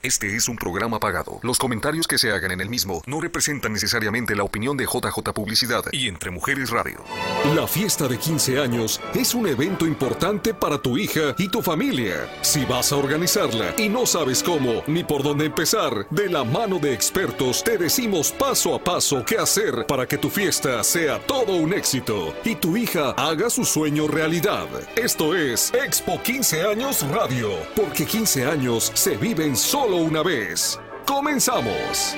Este 0.00 0.36
es 0.36 0.48
un 0.48 0.54
programa 0.54 1.00
pagado. 1.00 1.40
Los 1.42 1.58
comentarios 1.58 2.06
que 2.06 2.18
se 2.18 2.30
hagan 2.30 2.52
en 2.52 2.60
el 2.60 2.68
mismo 2.68 3.02
no 3.06 3.20
representan 3.20 3.72
necesariamente 3.72 4.36
la 4.36 4.44
opinión 4.44 4.76
de 4.76 4.84
JJ 4.84 5.32
Publicidad 5.34 5.82
y 5.90 6.06
Entre 6.06 6.30
Mujeres 6.30 6.70
Radio. 6.70 7.02
La 7.56 7.66
fiesta 7.66 8.06
de 8.06 8.16
15 8.16 8.60
años 8.60 9.00
es 9.12 9.34
un 9.34 9.48
evento 9.48 9.86
importante 9.86 10.54
para 10.54 10.78
tu 10.78 10.96
hija 10.96 11.34
y 11.36 11.48
tu 11.48 11.62
familia. 11.62 12.14
Si 12.42 12.64
vas 12.64 12.92
a 12.92 12.96
organizarla 12.96 13.74
y 13.76 13.88
no 13.88 14.06
sabes 14.06 14.40
cómo 14.44 14.84
ni 14.86 15.02
por 15.02 15.24
dónde 15.24 15.46
empezar, 15.46 16.08
de 16.10 16.28
la 16.28 16.44
mano 16.44 16.78
de 16.78 16.94
expertos 16.94 17.64
te 17.64 17.76
decimos 17.76 18.30
paso 18.30 18.76
a 18.76 18.78
paso 18.78 19.24
qué 19.26 19.36
hacer 19.36 19.84
para 19.88 20.06
que 20.06 20.16
tu 20.16 20.30
fiesta 20.30 20.84
sea 20.84 21.18
todo 21.26 21.56
un 21.56 21.74
éxito 21.74 22.36
y 22.44 22.54
tu 22.54 22.76
hija 22.76 23.10
haga 23.16 23.50
su 23.50 23.64
sueño 23.64 24.06
realidad. 24.06 24.68
Esto 24.94 25.34
es 25.34 25.74
Expo 25.74 26.22
15 26.22 26.62
años 26.62 27.04
Radio, 27.10 27.50
porque 27.74 28.06
15 28.06 28.46
años 28.46 28.92
se 28.94 29.16
viven 29.16 29.56
solo 29.56 29.87
una 29.96 30.22
vez. 30.22 30.78
Comenzamos. 31.06 32.14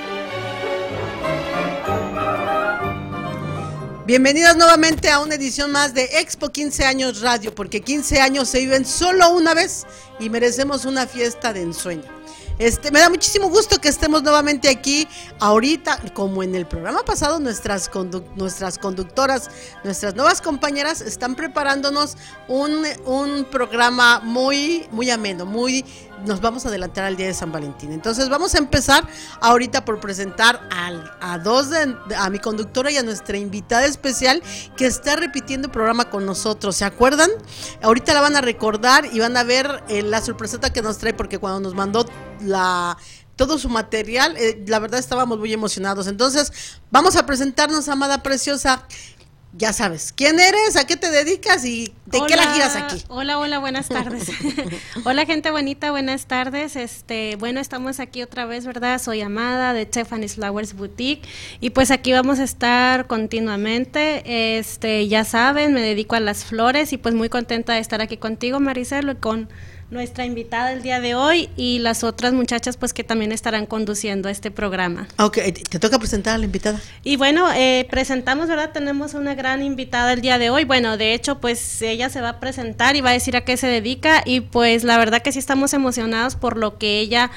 Bienvenidos 4.05 4.57
nuevamente 4.57 5.09
a 5.09 5.19
una 5.21 5.35
edición 5.35 5.71
más 5.71 5.93
de 5.93 6.03
Expo 6.19 6.49
15 6.49 6.85
años 6.85 7.21
Radio, 7.21 7.55
porque 7.55 7.81
15 7.81 8.19
años 8.19 8.49
se 8.49 8.59
viven 8.59 8.85
solo 8.85 9.29
una 9.31 9.53
vez 9.53 9.85
y 10.19 10.29
merecemos 10.29 10.85
una 10.85 11.07
fiesta 11.07 11.53
de 11.53 11.61
ensueño. 11.61 12.21
Este, 12.59 12.91
me 12.91 12.99
da 12.99 13.09
muchísimo 13.09 13.49
gusto 13.49 13.79
que 13.79 13.87
estemos 13.87 14.21
nuevamente 14.21 14.69
aquí 14.69 15.07
ahorita, 15.39 15.99
como 16.13 16.43
en 16.43 16.53
el 16.53 16.67
programa 16.67 17.03
pasado, 17.03 17.39
nuestras, 17.39 17.89
nuestras 18.35 18.77
conductoras, 18.77 19.49
nuestras 19.83 20.13
nuevas 20.13 20.41
compañeras 20.41 21.01
están 21.01 21.35
preparándonos 21.35 22.17
un, 22.47 22.85
un 23.05 23.45
programa 23.45 24.19
muy, 24.19 24.85
muy 24.91 25.09
ameno, 25.09 25.45
muy 25.45 25.83
nos 26.25 26.41
vamos 26.41 26.65
a 26.65 26.69
adelantar 26.69 27.05
al 27.05 27.15
día 27.15 27.27
de 27.27 27.33
San 27.33 27.51
Valentín. 27.51 27.91
Entonces 27.91 28.29
vamos 28.29 28.55
a 28.55 28.57
empezar 28.57 29.07
ahorita 29.39 29.85
por 29.85 29.99
presentar 29.99 30.67
a 30.71 31.37
dos 31.39 31.69
de, 31.69 31.95
a 32.17 32.29
mi 32.29 32.39
conductora 32.39 32.91
y 32.91 32.97
a 32.97 33.03
nuestra 33.03 33.37
invitada 33.37 33.85
especial 33.85 34.41
que 34.75 34.85
está 34.85 35.15
repitiendo 35.15 35.67
el 35.67 35.71
programa 35.71 36.09
con 36.09 36.25
nosotros. 36.25 36.75
¿Se 36.75 36.85
acuerdan? 36.85 37.29
Ahorita 37.81 38.13
la 38.13 38.21
van 38.21 38.35
a 38.35 38.41
recordar 38.41 39.05
y 39.11 39.19
van 39.19 39.37
a 39.37 39.43
ver 39.43 39.83
eh, 39.89 40.01
la 40.01 40.21
sorpresota 40.21 40.71
que 40.71 40.81
nos 40.81 40.97
trae 40.97 41.13
porque 41.13 41.39
cuando 41.39 41.59
nos 41.59 41.75
mandó 41.75 42.05
la 42.41 42.97
todo 43.41 43.57
su 43.57 43.69
material, 43.69 44.37
eh, 44.37 44.63
la 44.67 44.77
verdad 44.77 44.99
estábamos 44.99 45.39
muy 45.39 45.51
emocionados. 45.51 46.05
Entonces, 46.05 46.51
vamos 46.91 47.15
a 47.15 47.25
presentarnos, 47.25 47.89
amada 47.89 48.21
preciosa 48.21 48.85
ya 49.53 49.73
sabes, 49.73 50.13
¿quién 50.15 50.39
eres? 50.39 50.77
¿A 50.77 50.87
qué 50.87 50.95
te 50.95 51.11
dedicas? 51.11 51.65
¿Y 51.65 51.93
de 52.05 52.21
qué 52.25 52.35
la 52.37 52.53
giras 52.53 52.75
aquí? 52.77 53.03
Hola, 53.09 53.37
hola, 53.37 53.59
buenas 53.59 53.89
tardes. 53.89 54.29
hola, 55.03 55.25
gente 55.25 55.51
bonita, 55.51 55.91
buenas 55.91 56.25
tardes. 56.25 56.77
Este, 56.77 57.35
bueno, 57.35 57.59
estamos 57.59 57.99
aquí 57.99 58.23
otra 58.23 58.45
vez, 58.45 58.65
¿verdad? 58.65 59.01
Soy 59.01 59.19
Amada 59.21 59.73
de 59.73 59.83
Stephanie's 59.83 60.35
Flowers 60.35 60.73
Boutique 60.73 61.27
y 61.59 61.71
pues 61.71 61.91
aquí 61.91 62.13
vamos 62.13 62.39
a 62.39 62.45
estar 62.45 63.07
continuamente. 63.07 64.57
Este, 64.57 65.07
ya 65.09 65.25
saben, 65.25 65.73
me 65.73 65.81
dedico 65.81 66.15
a 66.15 66.21
las 66.21 66.45
flores 66.45 66.93
y 66.93 66.97
pues 66.97 67.13
muy 67.13 67.27
contenta 67.27 67.73
de 67.73 67.79
estar 67.79 68.01
aquí 68.01 68.15
contigo, 68.15 68.61
Maricelo, 68.61 69.19
con 69.19 69.49
nuestra 69.91 70.25
invitada 70.25 70.71
el 70.71 70.81
día 70.81 71.01
de 71.01 71.15
hoy 71.15 71.49
y 71.57 71.79
las 71.79 72.03
otras 72.03 72.33
muchachas 72.33 72.77
pues 72.77 72.93
que 72.93 73.03
también 73.03 73.31
estarán 73.31 73.65
conduciendo 73.65 74.29
este 74.29 74.49
programa. 74.49 75.07
Ok, 75.19 75.37
te 75.69 75.79
toca 75.79 75.99
presentar 75.99 76.35
a 76.35 76.37
la 76.37 76.45
invitada. 76.45 76.81
Y 77.03 77.17
bueno, 77.17 77.51
eh, 77.53 77.85
presentamos, 77.89 78.47
¿verdad? 78.47 78.71
Tenemos 78.71 79.13
una 79.13 79.35
gran 79.35 79.61
invitada 79.61 80.13
el 80.13 80.21
día 80.21 80.39
de 80.39 80.49
hoy. 80.49 80.63
Bueno, 80.63 80.97
de 80.97 81.13
hecho 81.13 81.39
pues 81.39 81.81
ella 81.81 82.09
se 82.09 82.21
va 82.21 82.29
a 82.29 82.39
presentar 82.39 82.95
y 82.95 83.01
va 83.01 83.09
a 83.09 83.13
decir 83.13 83.35
a 83.35 83.41
qué 83.41 83.57
se 83.57 83.67
dedica 83.67 84.23
y 84.25 84.39
pues 84.39 84.83
la 84.83 84.97
verdad 84.97 85.21
que 85.21 85.33
sí 85.33 85.39
estamos 85.39 85.73
emocionados 85.73 86.35
por 86.35 86.57
lo 86.57 86.77
que 86.77 86.99
ella 86.99 87.29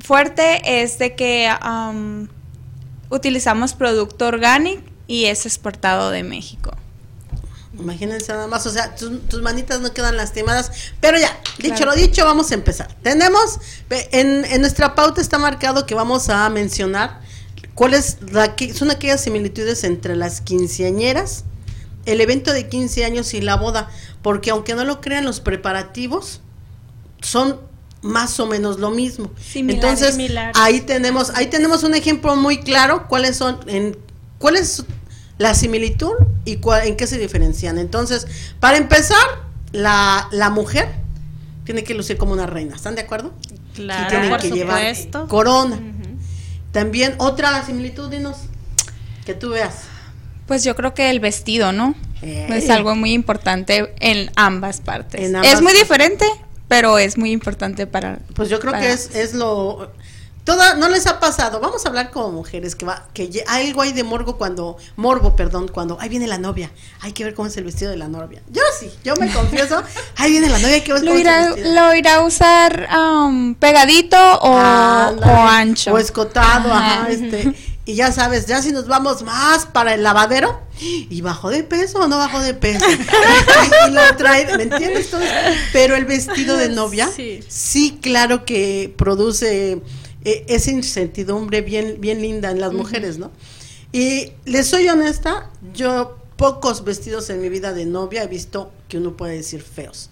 fuerte 0.00 0.82
es 0.82 0.98
de 0.98 1.14
que 1.16 1.50
um, 1.62 2.28
utilizamos 3.10 3.74
producto 3.74 4.26
orgánico 4.26 4.82
y 5.06 5.26
es 5.26 5.44
exportado 5.44 6.10
de 6.10 6.22
México. 6.22 6.74
Imagínense 7.78 8.32
nada 8.32 8.46
más, 8.46 8.64
o 8.64 8.70
sea, 8.70 8.94
tus, 8.94 9.42
manitas 9.42 9.80
no 9.80 9.92
quedan 9.92 10.16
lastimadas. 10.16 10.92
Pero 10.98 11.18
ya, 11.18 11.38
dicho 11.58 11.84
lo 11.84 11.94
dicho, 11.94 12.24
vamos 12.24 12.52
a 12.52 12.54
empezar. 12.54 12.88
Tenemos, 13.02 13.60
en, 13.90 14.46
en 14.46 14.62
nuestra 14.62 14.94
pauta 14.94 15.20
está 15.20 15.36
marcado 15.36 15.84
que 15.84 15.94
vamos 15.94 16.30
a 16.30 16.48
mencionar 16.48 17.22
¿Cuáles 17.74 18.18
son 18.74 18.90
aquellas 18.90 19.22
similitudes 19.22 19.84
entre 19.84 20.14
las 20.16 20.40
quinceañeras, 20.40 21.44
el 22.06 22.20
evento 22.20 22.52
de 22.52 22.68
15 22.68 23.04
años 23.04 23.34
y 23.34 23.40
la 23.40 23.56
boda? 23.56 23.88
Porque 24.22 24.50
aunque 24.50 24.74
no 24.74 24.84
lo 24.84 25.00
crean, 25.00 25.24
los 25.24 25.40
preparativos 25.40 26.40
son 27.20 27.58
más 28.02 28.38
o 28.38 28.46
menos 28.46 28.78
lo 28.78 28.90
mismo. 28.90 29.30
Entonces, 29.54 30.16
ahí 30.54 30.82
tenemos 30.82 31.30
ahí 31.30 31.46
tenemos 31.46 31.82
un 31.82 31.94
ejemplo 31.94 32.36
muy 32.36 32.58
claro 32.58 33.08
cuáles 33.08 33.36
son 33.36 33.58
en 33.66 33.96
cuál 34.38 34.56
es 34.56 34.84
la 35.38 35.54
similitud 35.54 36.12
y 36.44 36.60
en 36.84 36.96
qué 36.96 37.06
se 37.06 37.18
diferencian. 37.18 37.78
Entonces, 37.78 38.26
para 38.60 38.76
empezar, 38.76 39.24
la, 39.72 40.28
la 40.30 40.50
mujer 40.50 40.88
tiene 41.64 41.82
que 41.82 41.94
lucir 41.94 42.18
como 42.18 42.32
una 42.32 42.46
reina, 42.46 42.76
¿están 42.76 42.94
de 42.94 43.00
acuerdo? 43.00 43.32
Claro, 43.74 44.04
y 44.04 44.08
tiene 44.08 44.38
que 44.38 44.50
llevar 44.50 44.94
corona. 45.28 45.80
También 46.74 47.14
otra 47.18 47.64
similitud, 47.64 48.10
dinos, 48.10 48.36
que 49.24 49.32
tú 49.32 49.50
veas. 49.50 49.84
Pues 50.48 50.64
yo 50.64 50.74
creo 50.74 50.92
que 50.92 51.08
el 51.08 51.20
vestido, 51.20 51.70
¿no? 51.70 51.94
Es 52.20 52.68
algo 52.68 52.96
muy 52.96 53.12
importante 53.12 53.94
en 54.00 54.32
ambas 54.34 54.80
partes. 54.80 55.32
es 55.44 55.62
muy 55.62 55.72
diferente, 55.72 56.26
pero 56.66 56.98
es 56.98 57.16
muy 57.16 57.30
importante 57.30 57.86
para... 57.86 58.18
Pues 58.34 58.48
yo 58.48 58.58
creo 58.58 58.72
que 58.72 58.90
es, 58.90 59.14
es 59.14 59.34
lo... 59.34 59.92
Toda, 60.44 60.74
no 60.74 60.90
les 60.90 61.06
ha 61.06 61.20
pasado. 61.20 61.58
Vamos 61.58 61.84
a 61.84 61.88
hablar 61.88 62.10
como 62.10 62.30
mujeres 62.30 62.74
que 62.76 62.84
va, 62.84 63.06
que 63.14 63.42
algo 63.48 63.80
hay 63.80 63.92
de 63.92 64.04
morbo 64.04 64.36
cuando, 64.36 64.76
morbo, 64.96 65.34
perdón, 65.36 65.68
cuando 65.68 65.96
ahí 66.00 66.10
viene 66.10 66.26
la 66.26 66.36
novia. 66.36 66.70
Hay 67.00 67.12
que 67.12 67.24
ver 67.24 67.32
cómo 67.34 67.48
es 67.48 67.56
el 67.56 67.64
vestido 67.64 67.90
de 67.90 67.96
la 67.96 68.08
novia. 68.08 68.42
Yo 68.50 68.62
sí, 68.78 68.90
yo 69.02 69.14
me 69.16 69.32
confieso. 69.32 69.82
Ahí 70.16 70.32
viene 70.32 70.50
la 70.50 70.58
novia, 70.58 70.74
hay 70.74 70.80
que 70.82 70.92
ver 70.92 71.02
¿Lo 71.02 71.10
cómo 71.12 71.20
irá, 71.20 71.40
es 71.40 71.46
el 71.48 71.54
vestido. 71.54 71.74
lo 71.74 71.94
irá 71.94 72.14
a 72.16 72.22
usar 72.24 72.88
um, 72.94 73.54
pegadito 73.54 74.16
o, 74.40 74.54
ancho? 74.56 75.92
O 75.94 75.98
escotado, 75.98 76.72
ajá, 76.72 77.02
Ajá. 77.02 77.10
este. 77.10 77.54
Y 77.86 77.96
ya 77.96 78.12
sabes, 78.12 78.46
ya 78.46 78.62
si 78.62 78.72
nos 78.72 78.86
vamos 78.86 79.22
más 79.22 79.66
para 79.66 79.92
el 79.92 80.02
lavadero, 80.02 80.58
y 80.80 81.20
bajó 81.20 81.50
de 81.50 81.64
peso 81.64 81.98
o 82.00 82.06
no 82.08 82.16
bajó 82.16 82.40
de 82.40 82.54
peso. 82.54 82.84
y 83.88 83.90
lo 83.90 84.16
trae, 84.16 84.56
¿me 84.56 84.62
entiendes? 84.64 85.10
Todo. 85.10 85.20
Pero 85.72 85.94
el 85.94 86.04
vestido 86.06 86.56
de 86.56 86.70
novia, 86.70 87.10
sí, 87.14 87.40
Sí. 87.48 87.98
claro 88.00 88.44
que 88.46 88.94
produce 88.96 89.82
eh, 90.24 90.44
esa 90.48 90.70
incertidumbre 90.70 91.62
bien, 91.62 91.96
bien 92.00 92.20
linda 92.20 92.50
en 92.50 92.60
las 92.60 92.72
mujeres, 92.72 93.18
¿no? 93.18 93.30
Y 93.92 94.32
les 94.44 94.66
soy 94.66 94.88
honesta, 94.88 95.50
yo 95.72 96.18
pocos 96.36 96.84
vestidos 96.84 97.30
en 97.30 97.40
mi 97.40 97.48
vida 97.48 97.72
de 97.72 97.86
novia 97.86 98.24
he 98.24 98.26
visto 98.26 98.72
que 98.88 98.98
uno 98.98 99.16
puede 99.16 99.36
decir 99.36 99.62
feos 99.62 100.10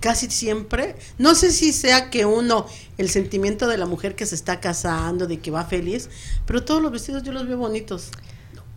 casi 0.00 0.28
siempre, 0.28 0.96
no 1.16 1.36
sé 1.36 1.52
si 1.52 1.72
sea 1.72 2.10
que 2.10 2.26
uno, 2.26 2.66
el 2.98 3.08
sentimiento 3.08 3.68
de 3.68 3.78
la 3.78 3.86
mujer 3.86 4.16
que 4.16 4.26
se 4.26 4.34
está 4.34 4.58
casando, 4.60 5.28
de 5.28 5.38
que 5.38 5.52
va 5.52 5.64
feliz, 5.64 6.10
pero 6.44 6.64
todos 6.64 6.82
los 6.82 6.90
vestidos 6.90 7.22
yo 7.22 7.30
los 7.32 7.46
veo 7.46 7.56
bonitos, 7.56 8.10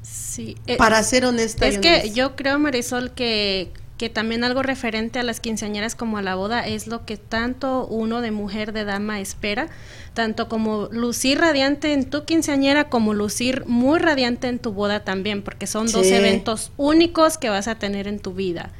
Sí. 0.03 0.55
eh, 0.67 0.77
para 0.77 1.01
ser 1.01 1.25
honesta. 1.25 1.65
Es 1.67 1.79
que 1.79 1.87
honesta. 1.89 2.13
yo 2.13 2.35
creo, 2.35 2.59
Marisol, 2.59 3.11
que, 3.15 3.71
que 3.97 4.09
también 4.09 4.43
algo 4.43 4.61
referente 4.61 5.19
a 5.19 5.23
las 5.23 5.39
quinceañeras 5.39 5.95
como 5.95 6.17
a 6.17 6.21
la 6.21 6.35
boda 6.35 6.67
es 6.67 6.87
lo 6.87 7.05
que 7.05 7.17
tanto 7.17 7.87
uno 7.87 8.21
de 8.21 8.31
mujer, 8.31 8.73
de 8.73 8.83
dama 8.83 9.21
espera, 9.21 9.69
tanto 10.13 10.49
como 10.49 10.87
lucir 10.91 11.39
radiante 11.39 11.93
en 11.93 12.09
tu 12.09 12.25
quinceañera 12.25 12.89
como 12.89 13.13
lucir 13.13 13.63
muy 13.67 13.99
radiante 13.99 14.47
en 14.47 14.59
tu 14.59 14.73
boda 14.73 15.05
también, 15.05 15.43
porque 15.43 15.67
son 15.67 15.91
dos 15.91 16.07
eventos 16.07 16.71
únicos 16.77 17.37
que 17.37 17.49
vas 17.49 17.67
a 17.67 17.75
tener 17.75 18.07
en 18.07 18.19
tu 18.19 18.33
vida. 18.33 18.71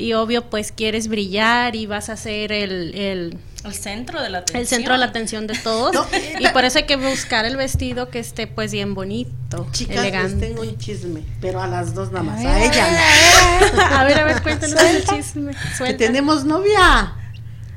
Y 0.00 0.12
obvio, 0.14 0.48
pues 0.48 0.72
quieres 0.72 1.08
brillar 1.08 1.76
y 1.76 1.86
vas 1.86 2.08
a 2.08 2.16
ser 2.16 2.52
el, 2.52 2.94
el, 2.94 3.38
El 3.64 3.74
centro 3.74 4.22
de 4.22 4.30
la 4.30 4.38
atención. 4.38 4.60
el 4.62 4.66
centro 4.66 4.92
de 4.94 4.98
la 4.98 5.06
atención 5.06 5.46
de 5.46 5.58
todos. 5.58 5.92
No, 5.94 6.06
y 6.40 6.48
por 6.52 6.64
eso 6.64 6.78
hay 6.78 6.84
que 6.84 6.96
buscar 6.96 7.44
el 7.44 7.56
vestido 7.56 8.08
que 8.08 8.18
esté 8.18 8.46
pues 8.46 8.72
bien 8.72 8.94
bonito, 8.94 9.66
Chicas, 9.72 9.96
les 9.96 10.04
elegante. 10.04 10.46
tengo 10.46 10.62
un 10.62 10.78
chisme, 10.78 11.22
pero 11.40 11.60
a 11.60 11.66
las 11.66 11.94
dos 11.94 12.10
nada 12.12 12.22
más, 12.24 12.44
A 12.44 12.50
a 12.50 12.58
ver, 12.58 12.72
ella. 12.72 13.98
A 14.00 14.04
ver, 14.04 14.18
a 14.20 14.24
ver, 14.24 14.42
cuéntanos 14.42 14.80
el 14.80 15.04
chisme. 15.04 15.52
Que 15.52 15.76
Suelta. 15.76 15.96
tenemos 15.98 16.44
novia. 16.44 17.14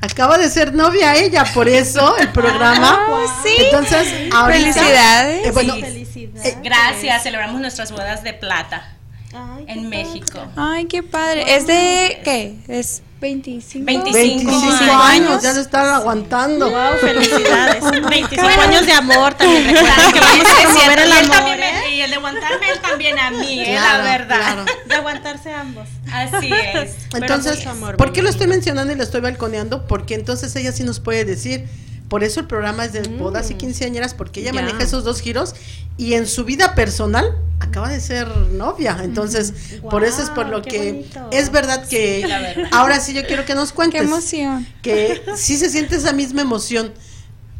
Acaba 0.00 0.36
de 0.36 0.50
ser 0.50 0.74
novia 0.74 1.16
ella, 1.16 1.44
por 1.54 1.66
eso 1.68 2.16
el 2.18 2.28
programa. 2.30 2.98
Ah, 3.08 3.40
sí. 3.42 3.54
Entonces, 3.58 4.06
ahorita, 4.34 4.72
Felicidades. 4.72 5.46
eh, 5.46 5.50
bueno, 5.52 5.74
Sí. 5.76 5.80
Felicidades. 5.82 6.52
eh, 6.54 6.58
Gracias, 6.62 7.22
celebramos 7.22 7.60
nuestras 7.60 7.90
bodas 7.90 8.22
de 8.22 8.34
plata 8.34 8.93
Ay, 9.34 9.64
en 9.68 9.88
México. 9.88 10.38
Ay, 10.56 10.86
qué 10.86 11.02
padre. 11.02 11.56
¿Es 11.56 11.66
de 11.66 12.20
qué? 12.24 12.54
¿Es 12.68 13.02
25? 13.20 13.84
25 13.86 14.12
25 14.12 14.52
años. 14.52 14.90
años, 15.30 15.42
ya 15.42 15.54
se 15.54 15.60
están 15.62 15.86
aguantando. 15.86 16.70
Wow, 16.70 16.98
felicidades. 17.00 17.82
25 18.10 18.46
años 18.46 18.86
de 18.86 18.92
amor 18.92 19.34
también. 19.34 19.64
Recuerden 19.64 20.12
que 20.12 20.20
vamos 20.20 20.46
a 20.46 20.62
promover 20.72 20.98
el 20.98 21.12
amor. 21.12 21.36
¿eh? 21.48 21.56
me- 21.86 21.94
Y 21.96 22.00
el 22.02 22.10
de 22.10 22.16
aguantarme 22.16 22.68
él 22.70 22.78
también 22.80 23.18
a 23.18 23.30
mí, 23.30 23.60
eh, 23.60 23.74
la 23.74 23.98
verdad. 24.02 24.36
claro. 24.36 24.64
De 24.86 24.94
aguantarse 24.94 25.52
ambos. 25.52 25.88
Así 26.12 26.50
es. 26.74 26.96
Entonces, 27.14 27.66
amor, 27.66 27.96
¿por 27.96 28.12
qué 28.12 28.20
lo 28.22 28.28
estoy 28.28 28.46
mencionando 28.46 28.92
y 28.92 28.96
lo 28.96 29.02
estoy 29.02 29.20
balconeando? 29.22 29.86
Porque 29.86 30.14
entonces 30.14 30.54
ella 30.56 30.70
sí 30.72 30.82
nos 30.84 31.00
puede 31.00 31.24
decir, 31.24 31.66
por 32.08 32.22
eso 32.22 32.40
el 32.40 32.46
programa 32.46 32.84
es 32.84 32.92
de 32.92 33.02
bodas 33.08 33.50
y 33.50 33.54
quinceañeras, 33.54 34.12
porque 34.14 34.40
ella 34.40 34.52
maneja 34.52 34.82
esos 34.82 35.02
dos 35.04 35.20
giros 35.20 35.54
y 35.96 36.14
en 36.14 36.26
su 36.26 36.44
vida 36.44 36.74
personal 36.74 37.38
acaba 37.60 37.88
de 37.88 38.00
ser 38.00 38.28
novia. 38.52 38.98
Entonces, 39.02 39.52
por 39.90 40.04
eso 40.04 40.22
es 40.22 40.30
por 40.30 40.48
lo 40.48 40.60
qué 40.62 40.70
que 40.70 40.92
bonito. 40.92 41.28
es 41.32 41.50
verdad 41.50 41.86
que 41.86 42.22
Sí, 42.22 42.28
la 42.28 42.40
verdad. 42.40 42.68
ahora 42.72 43.00
sí 43.00 43.14
yo 43.14 43.24
quiero 43.26 43.44
que 43.44 43.54
nos 43.54 43.70
Qué 43.70 43.76
cuentes 43.76 44.02
emoción. 44.02 44.66
que 44.82 45.22
sí 45.36 45.56
se 45.56 45.70
siente 45.70 45.96
esa 45.96 46.12
misma 46.12 46.42
emoción 46.42 46.92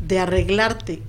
de 0.00 0.18
arreglarte 0.18 1.02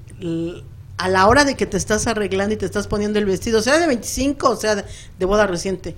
a 0.97 1.09
la 1.09 1.27
hora 1.27 1.43
de 1.43 1.55
que 1.55 1.65
te 1.65 1.75
estás 1.77 2.07
arreglando 2.07 2.53
y 2.53 2.57
te 2.57 2.65
estás 2.65 2.87
poniendo 2.87 3.19
el 3.19 3.25
vestido, 3.25 3.61
sea 3.61 3.77
de 3.79 3.87
25 3.87 4.49
o 4.49 4.55
sea 4.55 4.75
de, 4.75 4.85
de 5.19 5.25
boda 5.25 5.45
reciente. 5.47 5.95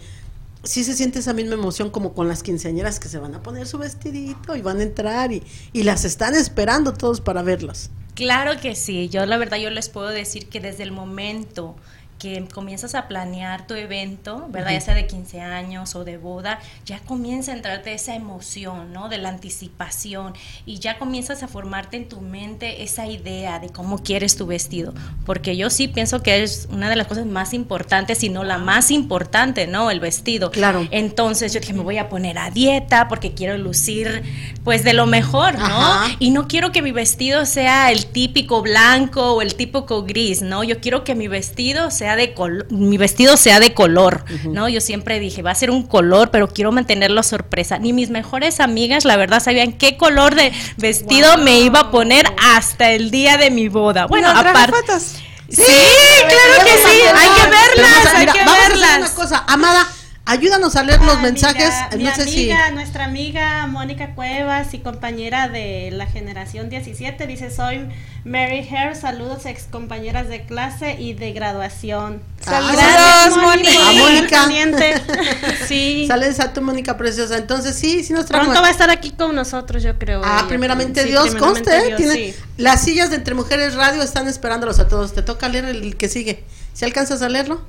Sí 0.63 0.83
se 0.83 0.95
siente 0.95 1.19
esa 1.19 1.33
misma 1.33 1.53
emoción 1.53 1.91
como 1.91 2.13
con 2.13 2.27
las 2.27 2.41
quinceañeras 2.41 2.99
que 2.99 3.07
se 3.07 3.19
van 3.19 3.35
a 3.35 3.43
poner 3.43 3.67
su 3.67 3.77
vestidito 3.77 4.55
y 4.55 4.61
van 4.61 4.79
a 4.79 4.83
entrar 4.83 5.31
y, 5.31 5.43
y 5.71 5.83
las 5.83 6.03
están 6.03 6.33
esperando 6.35 6.93
todos 6.93 7.21
para 7.21 7.43
verlas. 7.43 7.91
Claro 8.17 8.59
que 8.59 8.73
sí, 8.73 9.09
yo 9.09 9.27
la 9.27 9.37
verdad 9.37 9.57
yo 9.57 9.69
les 9.69 9.89
puedo 9.89 10.07
decir 10.07 10.49
que 10.49 10.59
desde 10.59 10.81
el 10.81 10.91
momento 10.91 11.75
que 12.19 12.47
comienzas 12.51 12.95
a 12.95 13.07
planear 13.07 13.67
tu 13.67 13.75
evento, 13.75 14.47
¿verdad? 14.49 14.71
Ya 14.71 14.81
sea 14.81 14.95
de 14.95 15.05
15 15.05 15.41
años 15.41 15.95
o 15.95 16.03
de 16.03 16.17
boda, 16.17 16.59
ya 16.85 16.99
comienza 16.99 17.51
a 17.51 17.55
entrarte 17.55 17.93
esa 17.93 18.15
emoción, 18.15 18.91
¿no? 18.91 19.09
De 19.09 19.17
la 19.17 19.29
anticipación 19.29 20.33
y 20.65 20.79
ya 20.79 20.97
comienzas 20.97 21.43
a 21.43 21.47
formarte 21.47 21.97
en 21.97 22.09
tu 22.09 22.21
mente 22.21 22.83
esa 22.83 23.05
idea 23.05 23.59
de 23.59 23.69
cómo 23.69 23.99
quieres 23.99 24.35
tu 24.35 24.47
vestido, 24.47 24.93
porque 25.25 25.55
yo 25.57 25.69
sí 25.69 25.87
pienso 25.87 26.23
que 26.23 26.41
es 26.43 26.67
una 26.71 26.89
de 26.89 26.95
las 26.95 27.07
cosas 27.07 27.25
más 27.25 27.53
importantes, 27.53 28.17
si 28.17 28.29
no 28.29 28.43
la 28.43 28.57
más 28.57 28.89
importante, 28.89 29.67
¿no? 29.67 29.91
El 29.91 29.99
vestido. 29.99 30.51
Claro. 30.51 30.87
Entonces 30.91 31.53
yo 31.53 31.59
dije, 31.59 31.73
me 31.73 31.83
voy 31.83 31.97
a 31.97 32.09
poner 32.09 32.39
a 32.39 32.49
dieta 32.49 33.07
porque 33.07 33.33
quiero 33.33 33.57
lucir 33.57 34.23
pues 34.63 34.83
de 34.83 34.93
lo 34.93 35.05
mejor, 35.05 35.57
¿no? 35.57 35.65
Ajá. 35.65 36.15
Y 36.19 36.31
no 36.31 36.47
quiero 36.47 36.71
que 36.71 36.81
mi 36.81 36.91
vestido 36.91 37.45
sea 37.45 37.91
el 37.91 38.06
típico 38.17 38.63
blanco 38.63 39.33
o 39.33 39.43
el 39.43 39.53
típico 39.53 40.01
gris, 40.01 40.41
¿no? 40.41 40.63
Yo 40.63 40.79
quiero 40.79 41.03
que 41.03 41.13
mi 41.13 41.27
vestido 41.27 41.91
sea 41.91 42.15
de 42.15 42.33
color, 42.33 42.65
mi 42.71 42.97
vestido 42.97 43.37
sea 43.37 43.59
de 43.59 43.75
color, 43.75 44.25
¿no? 44.45 44.67
Yo 44.67 44.81
siempre 44.81 45.19
dije, 45.19 45.43
va 45.43 45.51
a 45.51 45.55
ser 45.55 45.69
un 45.69 45.83
color, 45.83 46.31
pero 46.31 46.47
quiero 46.47 46.71
mantenerlo 46.71 47.21
sorpresa. 47.21 47.77
Ni 47.77 47.93
mis 47.93 48.09
mejores 48.09 48.59
amigas, 48.59 49.05
la 49.05 49.17
verdad, 49.17 49.39
sabían 49.39 49.71
qué 49.73 49.97
color 49.97 50.33
de 50.33 50.51
vestido 50.77 51.37
me 51.37 51.59
iba 51.59 51.81
a 51.81 51.91
poner 51.91 52.25
hasta 52.41 52.89
el 52.91 53.11
día 53.11 53.37
de 53.37 53.51
mi 53.51 53.69
boda. 53.69 54.07
Bueno, 54.07 54.33
¿No 54.33 54.39
aparte... 54.39 54.71
fotos? 54.71 55.03
Sí, 55.49 55.61
claro 55.61 56.65
que 56.65 56.89
sí, 56.89 56.99
hay 57.15 57.29
que 57.29 57.49
verlas, 57.51 58.15
hay 58.15 58.25
que 58.25 58.39
vamos 58.39 58.53
a 58.53 58.57
hacer 58.57 58.71
verlas. 58.71 58.97
una 58.97 59.13
cosa, 59.13 59.43
Amada, 59.47 59.87
ayúdanos 60.27 60.75
a 60.75 60.83
leer 60.83 61.01
los 61.01 61.19
mensajes. 61.21 61.73
mi 61.97 62.05
sé 62.07 62.21
amiga, 62.23 62.69
nuestra 62.71 63.05
amiga 63.05 63.65
Mónica 63.67 64.13
Cuevas 64.13 64.73
y 64.73 64.79
compañera 64.79 65.47
de 65.47 65.89
la 65.91 66.05
generación 66.05 66.69
17 66.69 67.25
dice 67.25 67.49
soy 67.49 67.87
Mary 68.25 68.67
Hare, 68.69 68.93
saludos 68.95 69.45
ex 69.45 69.63
compañeras 69.63 70.27
de 70.27 70.45
clase 70.45 70.97
y 70.99 71.13
de 71.13 71.31
graduación. 71.31 72.21
Ah, 72.45 72.51
Saludos, 72.51 73.43
por 73.43 73.53
A 73.53 73.91
Mónica. 73.93 74.47
Sí. 75.67 76.05
sales 76.07 76.39
a 76.39 76.53
tu 76.53 76.61
Mónica 76.61 76.97
preciosa. 76.97 77.37
Entonces, 77.37 77.75
sí, 77.75 78.03
sí 78.03 78.13
nos 78.13 78.25
traemos. 78.25 78.47
Pronto 78.47 78.61
va 78.61 78.67
a 78.67 78.71
estar 78.71 78.89
aquí 78.89 79.11
con 79.11 79.33
nosotros, 79.35 79.81
yo 79.83 79.97
creo. 79.97 80.21
Ah, 80.23 80.39
ella. 80.39 80.47
primeramente 80.47 81.03
Sí, 81.03 81.09
Dios, 81.09 81.29
primeramente 81.29 81.71
conste. 81.71 81.87
Dios, 81.87 81.97
Tiene- 81.97 82.13
sí. 82.13 82.35
Las 82.57 82.81
sillas 82.83 83.09
de 83.09 83.15
Entre 83.17 83.33
Mujeres 83.33 83.75
Radio 83.75 84.01
están 84.01 84.27
esperándolos 84.27 84.79
a 84.79 84.87
todos. 84.87 85.13
Te 85.13 85.21
toca 85.21 85.47
leer 85.49 85.65
el 85.65 85.95
que 85.97 86.09
sigue. 86.09 86.43
¿Si 86.73 86.85
alcanzas 86.85 87.21
a 87.21 87.29
leerlo? 87.29 87.61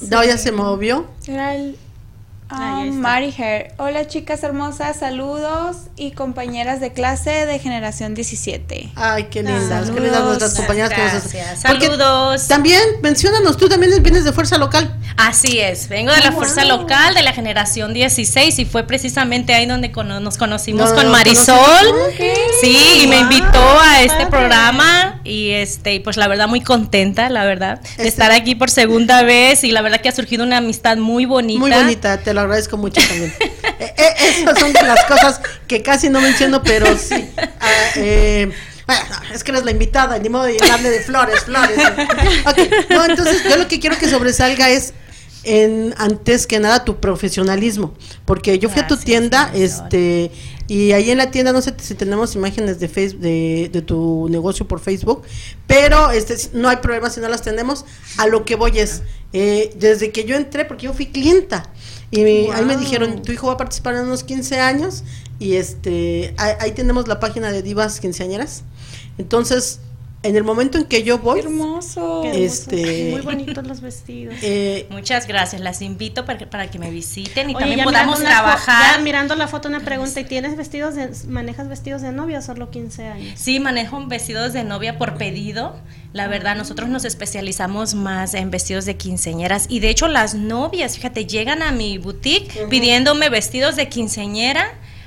Ya 0.00 0.38
se 0.38 0.52
movió. 0.52 1.06
Ah. 2.48 2.84
Mari 2.88 3.34
Hair. 3.36 3.72
Hola 3.76 4.06
chicas 4.06 4.44
hermosas, 4.44 4.98
saludos 5.00 5.76
y 5.96 6.12
compañeras 6.12 6.80
de 6.80 6.92
clase 6.92 7.44
de 7.44 7.58
generación 7.58 8.14
17. 8.14 8.90
Ay, 8.94 9.24
qué 9.24 9.42
lindas, 9.42 9.62
qué 9.64 9.68
Saludos. 9.86 10.00
lindas 10.00 10.22
nuestras 10.22 10.54
compañeras 10.54 10.90
que 10.90 11.02
nos 11.02 11.12
Gracias. 11.32 11.60
Saludos. 11.60 12.46
También, 12.46 12.80
menciónanos, 13.02 13.56
tú 13.56 13.68
también 13.68 14.00
vienes 14.00 14.22
de 14.24 14.32
Fuerza 14.32 14.58
Local. 14.58 14.96
Así 15.16 15.58
es, 15.58 15.88
vengo 15.88 16.12
de 16.12 16.20
la 16.20 16.30
fuerza 16.30 16.64
local 16.66 17.14
de 17.14 17.22
la 17.22 17.32
generación 17.32 17.94
16 17.94 18.58
y 18.58 18.64
fue 18.66 18.84
precisamente 18.86 19.54
ahí 19.54 19.64
donde 19.66 19.90
cono- 19.90 20.20
nos 20.20 20.36
conocimos 20.36 20.90
No, 20.90 20.94
con 20.94 21.10
Marisol. 21.10 21.56
conocimos. 21.56 22.36
Sí, 22.60 23.00
y 23.02 23.06
me 23.08 23.18
invitó 23.20 23.80
a 23.80 24.02
este 24.02 24.26
programa 24.26 25.20
y 25.24 25.50
este 25.52 26.00
pues 26.00 26.16
la 26.18 26.28
verdad 26.28 26.46
muy 26.48 26.60
contenta, 26.60 27.28
la 27.30 27.44
verdad, 27.44 27.80
de 27.80 27.88
Este- 27.88 28.08
estar 28.08 28.30
aquí 28.30 28.54
por 28.54 28.70
segunda 28.70 29.22
vez 29.22 29.64
y 29.64 29.72
la 29.72 29.80
verdad 29.80 30.00
que 30.02 30.10
ha 30.10 30.14
surgido 30.14 30.44
una 30.44 30.58
amistad 30.58 30.98
muy 30.98 31.24
bonita. 31.24 31.60
Muy 31.60 31.70
bonita, 31.72 32.18
te 32.18 32.34
lo 32.36 32.42
agradezco 32.42 32.76
mucho 32.76 33.00
también. 33.06 33.34
Eh, 33.78 33.92
eh, 33.98 34.14
esas 34.40 34.58
son 34.58 34.72
de 34.72 34.82
las 34.84 35.04
cosas 35.04 35.38
que 35.68 35.82
casi 35.82 36.08
no 36.08 36.18
menciono, 36.22 36.62
pero 36.62 36.96
sí. 36.96 37.28
Ah, 37.60 37.90
eh, 37.96 38.50
bueno, 38.86 39.02
es 39.34 39.44
que 39.44 39.50
eres 39.50 39.66
la 39.66 39.70
invitada, 39.70 40.18
ni 40.18 40.30
modo 40.30 40.44
de 40.44 40.54
llenarle 40.54 40.88
de 40.88 41.00
flores, 41.00 41.40
flores. 41.40 41.76
Ok, 42.46 42.58
no, 42.88 43.04
entonces 43.04 43.44
yo 43.44 43.58
lo 43.58 43.68
que 43.68 43.78
quiero 43.78 43.98
que 43.98 44.08
sobresalga 44.08 44.70
es 44.70 44.94
en 45.44 45.94
antes 45.98 46.46
que 46.46 46.58
nada 46.58 46.86
tu 46.86 47.00
profesionalismo, 47.00 47.92
porque 48.24 48.58
yo 48.58 48.70
fui 48.70 48.80
a 48.80 48.86
tu 48.86 48.96
tienda, 48.96 49.50
este, 49.54 50.30
y 50.68 50.92
ahí 50.92 51.10
en 51.10 51.18
la 51.18 51.30
tienda 51.30 51.52
no 51.52 51.62
sé 51.62 51.72
si 51.78 51.94
tenemos 51.94 52.34
imágenes 52.34 52.80
de 52.80 52.88
face, 52.88 53.16
de, 53.16 53.70
de 53.72 53.82
tu 53.82 54.28
negocio 54.28 54.66
por 54.66 54.80
Facebook, 54.80 55.22
pero 55.66 56.10
este 56.10 56.36
no 56.52 56.68
hay 56.68 56.78
problema 56.78 57.10
si 57.10 57.20
no 57.20 57.28
las 57.28 57.42
tenemos. 57.42 57.84
A 58.16 58.26
lo 58.26 58.44
que 58.44 58.56
voy 58.56 58.78
es, 58.80 59.02
eh, 59.32 59.72
desde 59.76 60.10
que 60.10 60.24
yo 60.24 60.34
entré, 60.34 60.64
porque 60.64 60.86
yo 60.86 60.92
fui 60.92 61.06
clienta, 61.06 61.70
y 62.10 62.20
ahí 62.20 62.64
me 62.64 62.76
dijeron, 62.76 63.22
tu 63.22 63.32
hijo 63.32 63.48
va 63.48 63.54
a 63.54 63.56
participar 63.56 63.94
en 63.94 64.02
unos 64.02 64.24
15 64.24 64.60
años, 64.60 65.04
y 65.38 65.54
este, 65.54 66.34
ahí, 66.38 66.54
ahí 66.60 66.72
tenemos 66.72 67.08
la 67.08 67.20
página 67.20 67.52
de 67.52 67.62
Divas 67.62 68.00
Quinceañeras. 68.00 68.62
Entonces, 69.18 69.80
en 70.26 70.36
el 70.36 70.44
momento 70.44 70.78
en 70.78 70.84
que 70.84 71.02
yo 71.02 71.18
voy, 71.18 71.40
hermoso. 71.40 72.24
este, 72.24 73.10
Muy 73.12 73.20
bonitos 73.22 73.66
los 73.66 73.80
vestidos. 73.80 74.34
eh, 74.42 74.86
Muchas 74.90 75.26
gracias, 75.26 75.60
las 75.62 75.82
invito 75.82 76.24
para 76.24 76.38
que, 76.38 76.46
para 76.46 76.70
que 76.70 76.78
me 76.78 76.90
visiten 76.90 77.50
y 77.50 77.54
Oye, 77.54 77.60
también 77.64 77.84
podamos 77.84 78.20
trabajar. 78.20 78.96
ya 78.96 79.02
mirando 79.02 79.34
la 79.36 79.48
foto 79.48 79.68
una 79.68 79.80
pregunta, 79.80 80.20
¿y 80.20 80.24
tienes 80.24 80.56
vestidos 80.56 80.94
de, 80.94 81.10
manejas 81.28 81.68
vestidos 81.68 82.02
de 82.02 82.12
novia 82.12 82.38
o 82.38 82.42
solo 82.42 82.70
15 82.70 83.06
años? 83.06 83.32
Sí, 83.38 83.60
manejo 83.60 84.04
vestidos 84.06 84.52
de 84.52 84.64
novia 84.64 84.98
por 84.98 85.16
pedido. 85.16 85.76
La 86.12 86.28
verdad, 86.28 86.56
nosotros 86.56 86.88
nos 86.88 87.04
especializamos 87.04 87.94
más 87.94 88.34
en 88.34 88.50
vestidos 88.50 88.84
de 88.86 88.96
quinceañeras 88.96 89.66
y 89.68 89.80
de 89.80 89.90
hecho 89.90 90.08
las 90.08 90.34
novias, 90.34 90.96
fíjate, 90.96 91.26
llegan 91.26 91.62
a 91.62 91.72
mi 91.72 91.98
boutique 91.98 92.66
pidiéndome 92.70 93.28
vestidos 93.28 93.76
de 93.76 93.88
quinceañera 93.88 94.66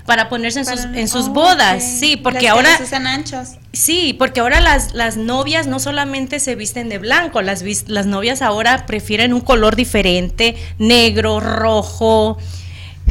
para 0.09 0.27
ponerse 0.27 0.59
en 0.59 0.65
sus, 0.65 0.83
en 0.83 1.07
sus 1.07 1.27
Oh, 1.27 1.33
bodas. 1.33 1.83
Sí, 1.83 2.17
porque 2.17 2.45
Las 2.45 2.51
ahora 2.53 2.79
usan 2.83 3.07
anchos. 3.07 3.49
Sí, 3.71 4.13
porque 4.17 4.39
ahora 4.39 4.59
las, 4.59 4.93
las 4.93 5.15
novias 5.15 5.67
no 5.67 5.79
solamente 5.79 6.39
se 6.39 6.55
visten 6.55 6.89
de 6.89 6.97
blanco, 6.97 7.41
las, 7.41 7.63
las 7.87 8.05
novias 8.07 8.41
ahora 8.41 8.85
prefieren 8.87 9.33
un 9.33 9.41
color 9.41 9.75
diferente, 9.75 10.55
negro, 10.79 11.39
rojo, 11.39 12.37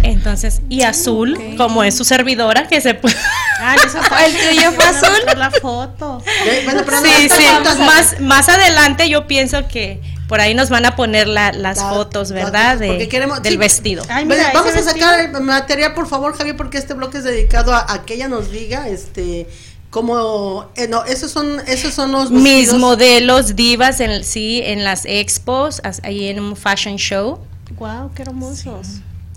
entonces, 0.03 0.61
y 0.69 0.83
azul, 0.83 1.39
como 1.57 1.83
es 1.85 1.97
su 1.97 2.05
servidora, 2.05 2.67
que 2.69 2.81
se 2.81 2.95
puede... 2.95 3.17
Ah, 3.61 3.75
eso 3.75 3.99
¿El 4.25 4.33
tuyo 4.57 4.73
fue 4.77 4.85
azul? 4.85 5.09
mostrar 5.11 5.39
la 5.39 5.51
foto. 5.51 6.23
bueno, 6.65 6.83
pero 6.85 7.01
Sí, 7.03 7.29
sí, 7.29 7.45
más, 7.81 8.21
más 8.21 8.49
adelante 8.49 9.09
yo 9.09 9.27
pienso 9.27 9.67
que 9.67 10.01
por 10.29 10.41
ahí 10.41 10.55
nos 10.55 10.69
van 10.71 10.87
a 10.87 10.95
poner 10.95 11.27
la- 11.27 11.51
las 11.53 11.79
La- 11.79 11.89
fotos, 11.91 12.31
¿verdad? 12.31 12.79
De- 12.79 12.87
porque 12.87 13.09
queremos- 13.09 13.43
del 13.43 13.55
sí. 13.55 13.59
vestido. 13.59 14.05
Ay, 14.09 14.25
Bueno, 14.27 14.43
mira, 14.43 14.53
vamos 14.55 14.75
a 14.77 14.83
sacar 14.83 15.19
el 15.21 15.33
material, 15.43 15.95
por 15.95 16.07
favor, 16.07 16.37
Javier, 16.37 16.57
porque 16.57 16.79
este 16.79 16.95
bloque 16.95 17.19
es 17.19 17.25
dedicado 17.25 17.75
a, 17.75 17.93
a 17.93 18.05
que 18.05 18.15
ella 18.15 18.29
nos 18.29 18.51
diga, 18.53 18.89
este, 18.89 19.49
cómo, 19.91 20.67
eh, 20.77 20.87
no, 20.87 21.05
esos 21.05 21.31
son, 21.31 21.61
esos 21.67 21.95
son 21.95 22.13
los 22.13 22.31
Mis 22.31 22.73
modelos 22.75 23.57
divas, 23.57 24.01
en, 24.01 24.23
sí, 24.23 24.61
en 24.65 24.85
las 24.85 25.05
expos, 25.07 25.81
as- 25.83 26.01
ahí 26.05 26.29
en 26.29 26.41
un 26.41 26.57
fashion 26.57 26.97
show. 26.97 27.39
Wow, 27.79 28.11
qué 28.15 28.23
hermosos. 28.23 28.87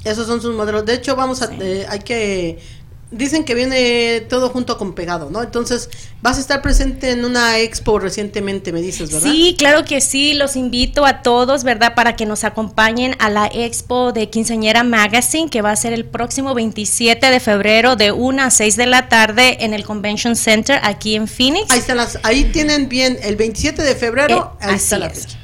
Esos 0.03 0.27
son 0.27 0.41
sus 0.41 0.55
modelos. 0.55 0.85
De 0.85 0.93
hecho, 0.95 1.15
vamos 1.15 1.41
a, 1.41 1.49
eh, 1.59 1.85
hay 1.89 1.99
que, 1.99 2.59
dicen 3.11 3.43
que 3.43 3.53
viene 3.55 4.21
todo 4.21 4.49
junto 4.49 4.77
con 4.77 4.93
pegado, 4.95 5.29
¿no? 5.29 5.43
Entonces, 5.43 5.89
vas 6.21 6.37
a 6.37 6.39
estar 6.41 6.61
presente 6.61 7.11
en 7.11 7.25
una 7.25 7.59
expo 7.59 7.99
recientemente, 7.99 8.71
me 8.71 8.81
dices, 8.81 9.11
¿verdad? 9.11 9.29
Sí, 9.29 9.55
claro 9.57 9.83
que 9.83 9.99
sí, 10.01 10.33
los 10.33 10.55
invito 10.55 11.05
a 11.05 11.21
todos, 11.21 11.63
¿verdad? 11.65 11.93
Para 11.93 12.15
que 12.15 12.25
nos 12.25 12.43
acompañen 12.43 13.15
a 13.19 13.29
la 13.29 13.47
expo 13.47 14.13
de 14.13 14.29
Quinceañera 14.29 14.83
Magazine, 14.83 15.49
que 15.49 15.61
va 15.61 15.71
a 15.71 15.75
ser 15.75 15.91
el 15.93 16.05
próximo 16.05 16.53
27 16.53 17.29
de 17.29 17.39
febrero 17.39 17.95
de 17.95 18.11
1 18.11 18.43
a 18.43 18.49
6 18.49 18.77
de 18.77 18.85
la 18.85 19.09
tarde 19.09 19.57
en 19.65 19.73
el 19.73 19.83
Convention 19.83 20.35
Center 20.35 20.79
aquí 20.83 21.15
en 21.15 21.27
Phoenix. 21.27 21.69
Ahí 21.69 21.79
están 21.79 21.97
las, 21.97 22.17
ahí 22.23 22.45
tienen 22.45 22.87
bien, 22.87 23.17
el 23.23 23.35
27 23.35 23.81
de 23.83 23.95
febrero, 23.95 24.55
Eh, 24.61 24.65
ahí 24.65 24.75
así 24.75 24.83
está 24.85 24.97
la 24.99 25.07
es. 25.07 25.19
fecha. 25.25 25.37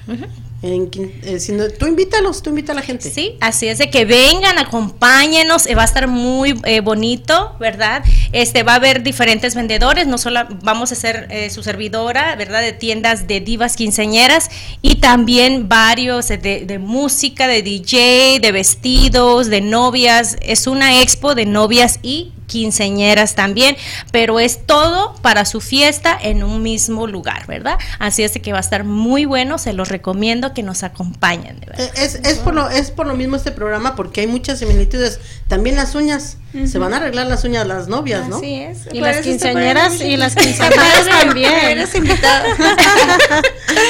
En 0.64 0.90
eh, 1.24 1.70
tú 1.78 1.86
invítalos, 1.86 2.42
tú 2.42 2.50
invita 2.50 2.72
a 2.72 2.76
la 2.76 2.82
gente. 2.82 3.12
Sí, 3.12 3.38
así 3.42 3.68
es 3.68 3.78
de 3.78 3.92
que 3.92 4.06
vengan, 4.06 4.58
acompáñenos, 4.58 5.68
eh, 5.68 5.76
va 5.76 5.84
a 5.84 5.86
estar 5.86 6.08
muy 6.08 6.60
eh, 6.64 6.80
bonito, 6.80 7.56
¿verdad? 7.60 8.04
Este 8.32 8.64
va 8.64 8.74
a 8.74 8.76
haber 8.78 9.04
diferentes 9.04 9.54
vendedores, 9.54 10.08
no 10.08 10.18
solo 10.18 10.48
vamos 10.64 10.92
a 10.92 10.96
ser 10.96 11.28
eh, 11.30 11.52
su 11.52 11.62
servidora, 11.62 12.36
¿verdad? 12.36 12.62
De 12.62 12.74
tiendas 12.74 13.28
de 13.28 13.40
divas 13.40 13.76
quinceañeras 13.76 14.50
y 14.82 14.96
también 14.96 15.70
varios 15.70 16.28
de, 16.30 16.38
de 16.38 16.80
música, 16.80 17.48
de 17.48 17.62
DJ, 17.62 18.40
de 18.40 18.52
vestidos, 18.52 19.48
de 19.48 19.62
novias. 19.62 20.38
Es 20.42 20.66
una 20.66 21.04
expo 21.04 21.36
de 21.36 21.46
novias 21.46 22.00
y 22.02 22.32
quinceañeras 22.48 23.36
también, 23.36 23.78
pero 24.12 24.40
es 24.40 24.66
todo 24.66 25.16
para 25.22 25.46
su 25.46 25.62
fiesta 25.62 26.18
en 26.20 26.44
un 26.44 26.64
mismo 26.64 27.06
lugar, 27.06 27.46
¿verdad? 27.46 27.78
Así 28.00 28.24
es 28.24 28.32
que 28.32 28.52
va 28.52 28.58
a 28.58 28.62
estar 28.62 28.84
muy 28.84 29.26
bueno, 29.26 29.58
se 29.58 29.74
los 29.74 29.90
recomiendo 29.90 30.54
que 30.54 30.64
nos 30.64 30.84
acompañen, 30.84 31.60
de 31.60 31.68
verdad. 31.68 31.92
Es, 31.96 32.16
es, 32.16 32.40
por 32.40 32.56
lo, 32.56 32.70
es 32.70 32.92
por 32.92 33.06
lo 33.06 33.16
mismo 33.16 33.36
este 33.36 33.52
programa, 33.52 33.96
porque 33.96 34.22
hay 34.22 34.28
muchas 34.28 34.60
similitudes. 34.60 35.20
También 35.48 35.76
las 35.76 35.94
uñas, 35.96 36.38
se 36.66 36.80
van 36.80 36.94
a 36.94 36.98
arreglar 36.98 37.28
las 37.28 37.44
uñas 37.44 37.68
las 37.68 37.88
novias, 37.88 38.28
¿no? 38.28 38.38
Así 38.38 38.56
es. 38.56 38.88
Y 38.92 39.00
las 39.00 39.20
quinceañeras 39.20 40.02
y 40.02 40.18
las 40.18 40.36
quinceañeras 40.36 41.08
también. 41.10 41.54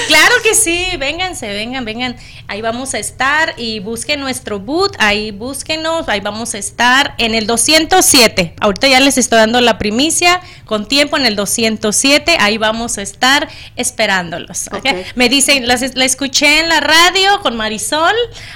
Claro 0.07 0.35
que 0.43 0.53
sí, 0.55 0.89
vénganse, 0.97 1.47
vengan, 1.49 1.85
vengan. 1.85 2.15
Ahí 2.47 2.61
vamos 2.61 2.93
a 2.93 2.99
estar 2.99 3.53
y 3.57 3.79
busquen 3.79 4.19
nuestro 4.19 4.59
boot, 4.59 4.95
ahí 4.99 5.31
búsquenos, 5.31 6.07
ahí 6.09 6.19
vamos 6.19 6.53
a 6.53 6.57
estar 6.57 7.13
en 7.17 7.35
el 7.35 7.47
207. 7.47 8.46
Ahorita 8.59 8.87
ya 8.87 8.99
les 8.99 9.17
estoy 9.17 9.37
dando 9.39 9.61
la 9.61 9.77
primicia 9.77 10.41
con 10.65 10.87
tiempo 10.87 11.17
en 11.17 11.25
el 11.25 11.35
207, 11.35 12.37
ahí 12.39 12.57
vamos 12.57 12.97
a 12.97 13.01
estar 13.01 13.47
esperándolos. 13.75 14.69
Me 15.15 15.29
dicen, 15.29 15.67
la 15.67 15.75
escuché 16.05 16.59
en 16.59 16.69
la 16.69 16.79
radio 16.79 17.39
con 17.41 17.55
Marisol, 17.57 18.15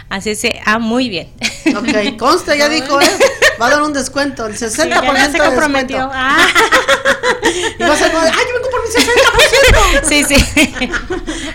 así 0.09 0.35
se, 0.35 0.59
ah, 0.65 0.79
muy 0.79 1.09
bien. 1.09 1.29
Ok, 1.75 2.17
consta, 2.17 2.55
ya 2.55 2.69
dijo, 2.69 2.99
¿eh? 3.01 3.09
Va 3.61 3.67
a 3.67 3.69
dar 3.71 3.81
un 3.83 3.93
descuento, 3.93 4.45
el 4.45 4.55
60% 4.57 4.71
Sí, 4.71 4.89
ya 4.89 5.25
se 5.25 5.31
de 5.33 5.37
comprometió. 5.39 5.97
descuento. 5.97 6.11
Ah, 6.23 6.47
Y 7.79 7.83
vas 7.83 8.01
a 8.01 8.05
decir, 8.05 8.19
¡ay, 8.19 8.31
yo 8.47 8.53
vengo 8.55 8.69
por 8.69 8.81
mi 8.83 8.89
60%! 8.93 10.07
sí, 10.07 10.23
sí. 10.23 10.89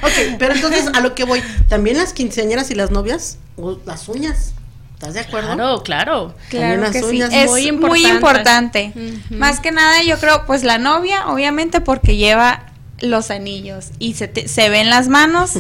Ok, 0.02 0.36
pero 0.38 0.54
entonces 0.54 0.86
a 0.92 1.00
lo 1.00 1.14
que 1.14 1.24
voy, 1.24 1.42
también 1.68 1.96
las 1.96 2.12
quinceañeras 2.12 2.70
y 2.70 2.74
las 2.74 2.90
novias, 2.90 3.38
o 3.56 3.78
las 3.84 4.08
uñas, 4.08 4.52
¿estás 4.98 5.14
de 5.14 5.20
acuerdo? 5.20 5.54
Claro, 5.54 5.82
claro. 5.82 6.34
Claro 6.48 6.80
las 6.82 6.90
que 6.90 7.00
sí. 7.00 7.04
uñas. 7.06 7.30
Es 7.32 7.50
Muy 7.50 8.06
importante. 8.06 8.92
Más 9.30 9.60
que 9.60 9.70
nada, 9.70 10.02
yo 10.02 10.18
creo, 10.18 10.44
pues 10.46 10.64
la 10.64 10.78
novia, 10.78 11.28
obviamente, 11.28 11.80
porque 11.80 12.16
lleva 12.16 12.64
los 13.00 13.30
anillos 13.30 13.90
y 13.98 14.14
se, 14.14 14.26
te- 14.26 14.48
se 14.48 14.70
ven 14.70 14.88
las 14.88 15.08
manos, 15.08 15.50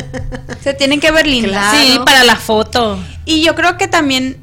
se 0.62 0.74
tienen 0.74 1.00
que 1.00 1.10
ver 1.10 1.26
lindas. 1.26 1.72
Claro. 1.72 1.78
Sí, 1.92 1.98
para 2.04 2.22
la 2.24 2.36
foto. 2.36 2.98
Y 3.24 3.42
yo 3.44 3.54
creo 3.56 3.76
que 3.76 3.88
también, 3.88 4.36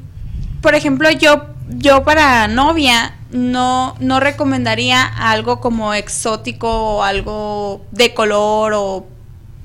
por 0.60 0.74
ejemplo, 0.74 1.10
yo, 1.10 1.46
yo 1.70 2.04
para 2.04 2.46
novia 2.46 3.16
no, 3.30 3.96
no 3.98 4.20
recomendaría 4.20 5.02
algo 5.04 5.60
como 5.60 5.94
exótico 5.94 6.96
o 6.96 7.02
algo 7.02 7.84
de 7.92 8.12
color 8.12 8.74
o 8.74 9.06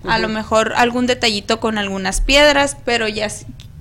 a 0.07 0.17
lo 0.17 0.29
mejor 0.29 0.71
algún 0.77 1.05
detallito 1.05 1.59
con 1.59 1.77
algunas 1.77 2.21
piedras, 2.21 2.77
pero 2.86 3.09
ya 3.09 3.27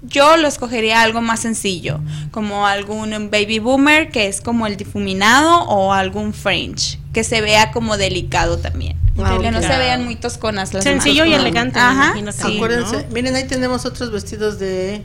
yo 0.02 0.36
lo 0.36 0.46
escogería 0.48 1.02
algo 1.02 1.20
más 1.20 1.40
sencillo, 1.40 2.00
como 2.30 2.66
algún 2.66 3.30
baby 3.30 3.58
boomer 3.58 4.10
que 4.10 4.26
es 4.28 4.40
como 4.40 4.66
el 4.66 4.76
difuminado 4.76 5.62
o 5.64 5.92
algún 5.92 6.32
French, 6.32 6.98
que 7.12 7.24
se 7.24 7.40
vea 7.40 7.70
como 7.72 7.96
delicado 7.96 8.58
también. 8.58 8.96
Ah, 9.20 9.36
que 9.40 9.50
no 9.50 9.60
se 9.60 9.66
vean 9.76 10.04
muy 10.04 10.14
tosconas 10.14 10.72
las 10.72 10.84
sencillo 10.84 11.24
y 11.24 11.34
elegante, 11.34 11.80
Ajá, 11.80 12.14
sí. 12.32 12.56
Acuérdense, 12.56 12.96
¿no? 12.98 13.04
miren, 13.12 13.34
ahí 13.34 13.48
tenemos 13.48 13.84
otros 13.84 14.12
vestidos 14.12 14.60
de... 14.60 15.02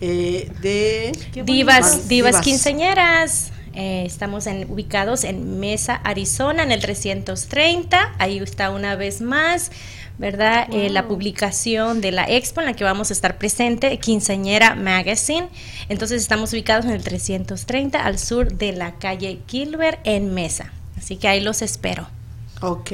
eh, 0.00 0.50
de 0.60 1.12
Divas, 1.44 1.44
divas 1.44 2.08
Divas. 2.08 2.40
quinceañeras. 2.40 3.52
Eh, 3.74 4.02
estamos 4.04 4.46
en- 4.48 4.70
ubicados 4.70 5.24
en 5.24 5.58
Mesa, 5.60 5.94
Arizona, 6.04 6.62
en 6.64 6.72
el 6.72 6.80
330. 6.80 8.12
Ahí 8.18 8.38
está 8.38 8.70
una 8.70 8.96
vez 8.96 9.20
más, 9.22 9.70
¿verdad? 10.22 10.68
Eh, 10.72 10.88
la 10.88 11.08
publicación 11.08 12.00
de 12.00 12.12
la 12.12 12.24
expo 12.30 12.60
en 12.60 12.66
la 12.66 12.72
que 12.74 12.84
vamos 12.84 13.10
a 13.10 13.12
estar 13.12 13.36
presente, 13.38 13.98
Quinceañera 13.98 14.76
Magazine. 14.76 15.48
Entonces 15.88 16.22
estamos 16.22 16.52
ubicados 16.52 16.84
en 16.86 16.92
el 16.92 17.02
330 17.02 18.02
al 18.02 18.18
sur 18.20 18.54
de 18.54 18.72
la 18.72 18.92
calle 18.92 19.40
Gilbert 19.48 19.98
en 20.04 20.32
Mesa. 20.32 20.72
Así 20.96 21.16
que 21.16 21.26
ahí 21.26 21.40
los 21.40 21.60
espero. 21.60 22.06
Ok. 22.60 22.92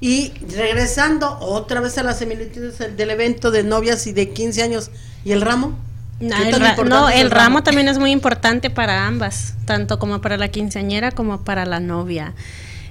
Y 0.00 0.32
regresando 0.56 1.38
otra 1.38 1.80
vez 1.82 1.98
a 1.98 2.02
las 2.02 2.18
similitudes 2.18 2.78
del- 2.96 3.10
evento 3.10 3.50
de 3.50 3.62
novias 3.62 4.06
y 4.06 4.12
de 4.14 4.30
15 4.30 4.62
años, 4.62 4.90
¿y 5.22 5.32
el 5.32 5.42
ramo? 5.42 5.78
No, 6.18 6.34
¿Qué 6.34 6.44
el, 6.44 6.50
tan 6.52 6.60
ra- 6.62 6.70
importante 6.70 6.96
no, 6.98 7.08
es 7.10 7.20
el 7.20 7.30
ramo 7.30 7.62
también 7.62 7.88
es 7.88 7.98
muy 7.98 8.10
importante 8.10 8.70
para 8.70 9.06
ambas, 9.06 9.52
tanto 9.66 9.98
como 9.98 10.22
para 10.22 10.38
la 10.38 10.48
quinceañera 10.48 11.10
como 11.10 11.42
para 11.44 11.66
la 11.66 11.80
novia. 11.80 12.32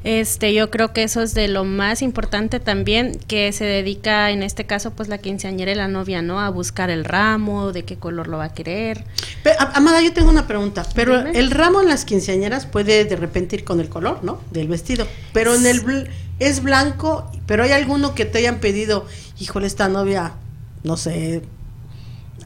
Este, 0.04 0.54
yo 0.54 0.70
creo 0.70 0.92
que 0.92 1.04
eso 1.04 1.22
es 1.22 1.34
de 1.34 1.48
lo 1.48 1.64
más 1.64 2.02
importante 2.02 2.60
también, 2.60 3.18
que 3.28 3.52
se 3.54 3.64
dedica 3.64 4.32
en 4.32 4.44
este 4.44 4.66
caso 4.66 4.92
pues 4.92 5.08
la 5.08 5.18
quinceañera 5.18 5.72
y 5.72 5.76
la 5.76 5.88
novia, 5.88 6.22
¿no? 6.22 6.42
A 6.42 6.50
buscar 6.50 6.90
el 6.90 7.06
ramo, 7.06 7.72
de 7.72 7.84
qué 7.84 7.96
color 7.98 8.28
lo 8.28 8.38
va 8.38 8.46
a 8.46 8.54
querer. 8.54 9.06
Pe- 9.44 9.54
a- 9.58 9.72
Amada, 9.76 10.02
yo 10.02 10.12
tengo 10.12 10.30
una 10.30 10.46
pregunta, 10.46 10.86
pero 10.94 11.18
Dime. 11.24 11.40
el 11.40 11.52
ramo 11.52 11.82
en 11.82 11.88
las 11.88 12.04
quinceañeras 12.04 12.66
puede 12.66 13.06
de 13.06 13.16
repente 13.16 13.56
ir 13.56 13.64
con 13.64 13.80
el 13.80 13.88
color, 13.88 14.24
¿no? 14.24 14.42
Del 14.52 14.68
vestido, 14.68 15.08
pero 15.32 15.56
en 15.56 15.66
el 15.66 15.82
bl- 15.84 16.10
es 16.40 16.62
blanco, 16.64 17.32
pero 17.46 17.64
hay 17.64 17.72
alguno 17.72 18.14
que 18.14 18.26
te 18.26 18.40
hayan 18.40 18.60
pedido, 18.60 19.06
híjole, 19.40 19.68
esta 19.68 19.88
novia, 19.88 20.34
no 20.84 20.98
sé, 20.98 21.44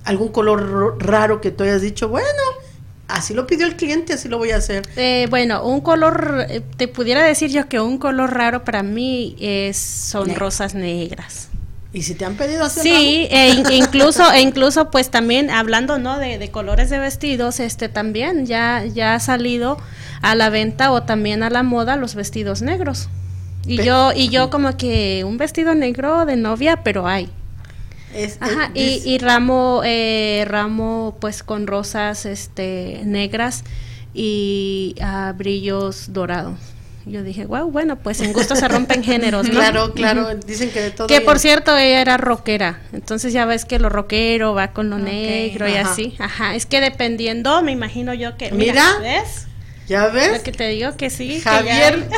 algún 0.03 0.27
color 0.29 0.69
ro- 0.69 0.95
raro 0.99 1.41
que 1.41 1.49
tú 1.51 1.63
hayas 1.63 1.81
dicho, 1.81 2.07
bueno, 2.07 2.27
así 3.07 3.33
lo 3.33 3.47
pidió 3.47 3.65
el 3.65 3.75
cliente, 3.75 4.13
así 4.13 4.27
lo 4.29 4.37
voy 4.37 4.51
a 4.51 4.57
hacer. 4.57 4.87
Eh, 4.95 5.27
bueno, 5.29 5.63
un 5.65 5.81
color, 5.81 6.45
eh, 6.49 6.61
te 6.77 6.87
pudiera 6.87 7.23
decir 7.23 7.49
yo 7.51 7.67
que 7.67 7.79
un 7.79 7.97
color 7.97 8.33
raro 8.33 8.63
para 8.63 8.83
mí 8.83 9.35
es, 9.39 9.77
son 9.77 10.27
Negro. 10.27 10.45
rosas 10.45 10.75
negras. 10.75 11.49
Y 11.93 12.03
si 12.03 12.15
te 12.15 12.25
han 12.25 12.35
pedido 12.35 12.65
el 12.65 12.69
Sí, 12.69 13.27
e 13.31 13.49
in- 13.49 13.71
incluso, 13.71 14.29
e 14.31 14.41
incluso 14.41 14.91
pues 14.91 15.09
también 15.09 15.49
hablando 15.49 15.97
no 15.97 16.19
de, 16.19 16.37
de 16.37 16.51
colores 16.51 16.89
de 16.89 16.99
vestidos, 16.99 17.59
este 17.59 17.89
también 17.89 18.45
ya, 18.45 18.83
ya 18.85 19.15
ha 19.15 19.19
salido 19.19 19.77
a 20.21 20.35
la 20.35 20.49
venta 20.49 20.91
o 20.91 21.03
también 21.03 21.43
a 21.43 21.49
la 21.49 21.63
moda 21.63 21.95
los 21.95 22.13
vestidos 22.13 22.61
negros. 22.61 23.09
Y 23.65 23.83
yo, 23.83 24.11
y 24.15 24.29
yo 24.29 24.49
como 24.49 24.77
que 24.77 25.23
un 25.25 25.37
vestido 25.37 25.75
negro 25.75 26.25
de 26.25 26.35
novia, 26.37 26.83
pero 26.83 27.07
hay. 27.07 27.29
Es- 28.13 28.37
Ajá, 28.39 28.71
y, 28.73 29.01
y 29.05 29.17
ramo, 29.17 29.81
eh, 29.85 30.45
ramo 30.47 31.17
pues 31.19 31.43
con 31.43 31.67
rosas 31.67 32.25
este 32.25 33.01
negras 33.03 33.63
y 34.13 34.95
ah, 35.01 35.33
brillos 35.37 36.13
dorados. 36.13 36.57
Yo 37.05 37.23
dije, 37.23 37.45
wow, 37.45 37.71
bueno, 37.71 37.95
pues 37.97 38.19
en 38.19 38.33
gusto 38.33 38.55
se 38.57 38.67
rompen 38.67 39.01
géneros, 39.03 39.45
¿no? 39.47 39.51
Claro, 39.53 39.93
claro, 39.93 40.35
dicen 40.35 40.69
que 40.71 40.81
de 40.81 40.91
todo. 40.91 41.07
Que 41.07 41.21
por 41.21 41.39
cierto, 41.39 41.77
ella 41.77 42.01
era 42.01 42.17
rockera. 42.17 42.81
Entonces 42.91 43.31
ya 43.31 43.45
ves 43.45 43.63
que 43.63 43.79
lo 43.79 43.87
rockero 43.87 44.53
va 44.53 44.73
con 44.73 44.89
lo 44.89 44.97
negro 44.97 45.69
y 45.69 45.75
Ajá. 45.75 45.91
así. 45.91 46.15
Ajá, 46.19 46.55
es 46.55 46.65
que 46.65 46.81
dependiendo, 46.81 47.61
me 47.61 47.71
imagino 47.71 48.13
yo 48.13 48.35
que. 48.35 48.51
Mira. 48.51 48.83
¿Ves? 49.01 49.47
¿Ya 49.87 50.07
ves? 50.07 50.33
Lo 50.37 50.43
que 50.43 50.51
te 50.51 50.67
digo 50.67 50.97
que 50.97 51.09
sí. 51.09 51.35
que 51.35 51.41
Javier, 51.41 52.09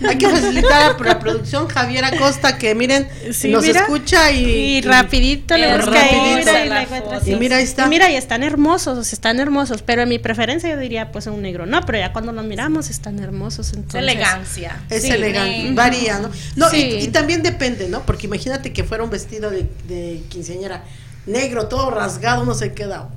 ya- 0.00 0.08
hay 0.08 0.16
que 0.16 0.26
facilitar 0.28 0.94
a 0.98 1.04
la 1.04 1.18
producción 1.18 1.68
Javier 1.68 2.04
Acosta 2.06 2.56
que 2.56 2.74
miren, 2.74 3.06
Sí, 3.32 3.48
nos 3.48 3.62
mira. 3.62 3.80
escucha 3.80 4.30
y, 4.30 4.78
Y 4.78 4.80
rapidito 4.80 5.54
le 5.58 5.68
y 5.68 5.76
busca 5.76 6.00
ahí, 6.00 6.08
rapidito. 6.16 6.52
mira, 6.52 6.64
y 6.64 6.68
la 6.70 6.86
foto. 6.86 7.20
Y 7.30 7.34
mira, 7.36 7.56
ahí 7.58 7.64
está. 7.64 7.84
Y 7.84 7.88
mira, 7.90 8.10
y 8.10 8.16
están 8.16 8.42
hermosos, 8.42 9.12
están 9.12 9.38
hermosos, 9.38 9.82
pero 9.82 10.00
en 10.02 10.08
mi 10.08 10.18
preferencia 10.18 10.70
yo 10.70 10.78
diría 10.78 11.12
pues 11.12 11.26
un 11.26 11.42
negro, 11.42 11.66
no, 11.66 11.82
pero 11.84 11.98
ya 11.98 12.12
cuando 12.14 12.32
los 12.32 12.44
miramos 12.46 12.88
están 12.88 13.18
hermosos, 13.18 13.68
Es 13.68 13.74
entonces. 13.74 14.00
elegancia. 14.00 14.80
Es 14.88 15.02
Sí. 15.02 15.10
elegante, 15.10 15.72
varía, 15.74 16.18
¿no? 16.20 16.30
No, 16.56 16.68
y- 16.68 16.70
Sí. 16.70 16.98
y, 17.02 17.08
también 17.08 17.42
depende, 17.42 17.88
¿no? 17.88 18.00
Porque 18.06 18.26
imagínate 18.28 18.72
que 18.72 18.82
fuera 18.84 19.04
un 19.04 19.10
vestido 19.10 19.50
de, 19.50 19.68
de 19.88 20.22
quinceañera 20.30 20.84
negro, 21.26 21.68
todo 21.68 21.90
rasgado, 21.90 22.42
uno 22.42 22.54
se 22.54 22.72
queda. 22.72 23.10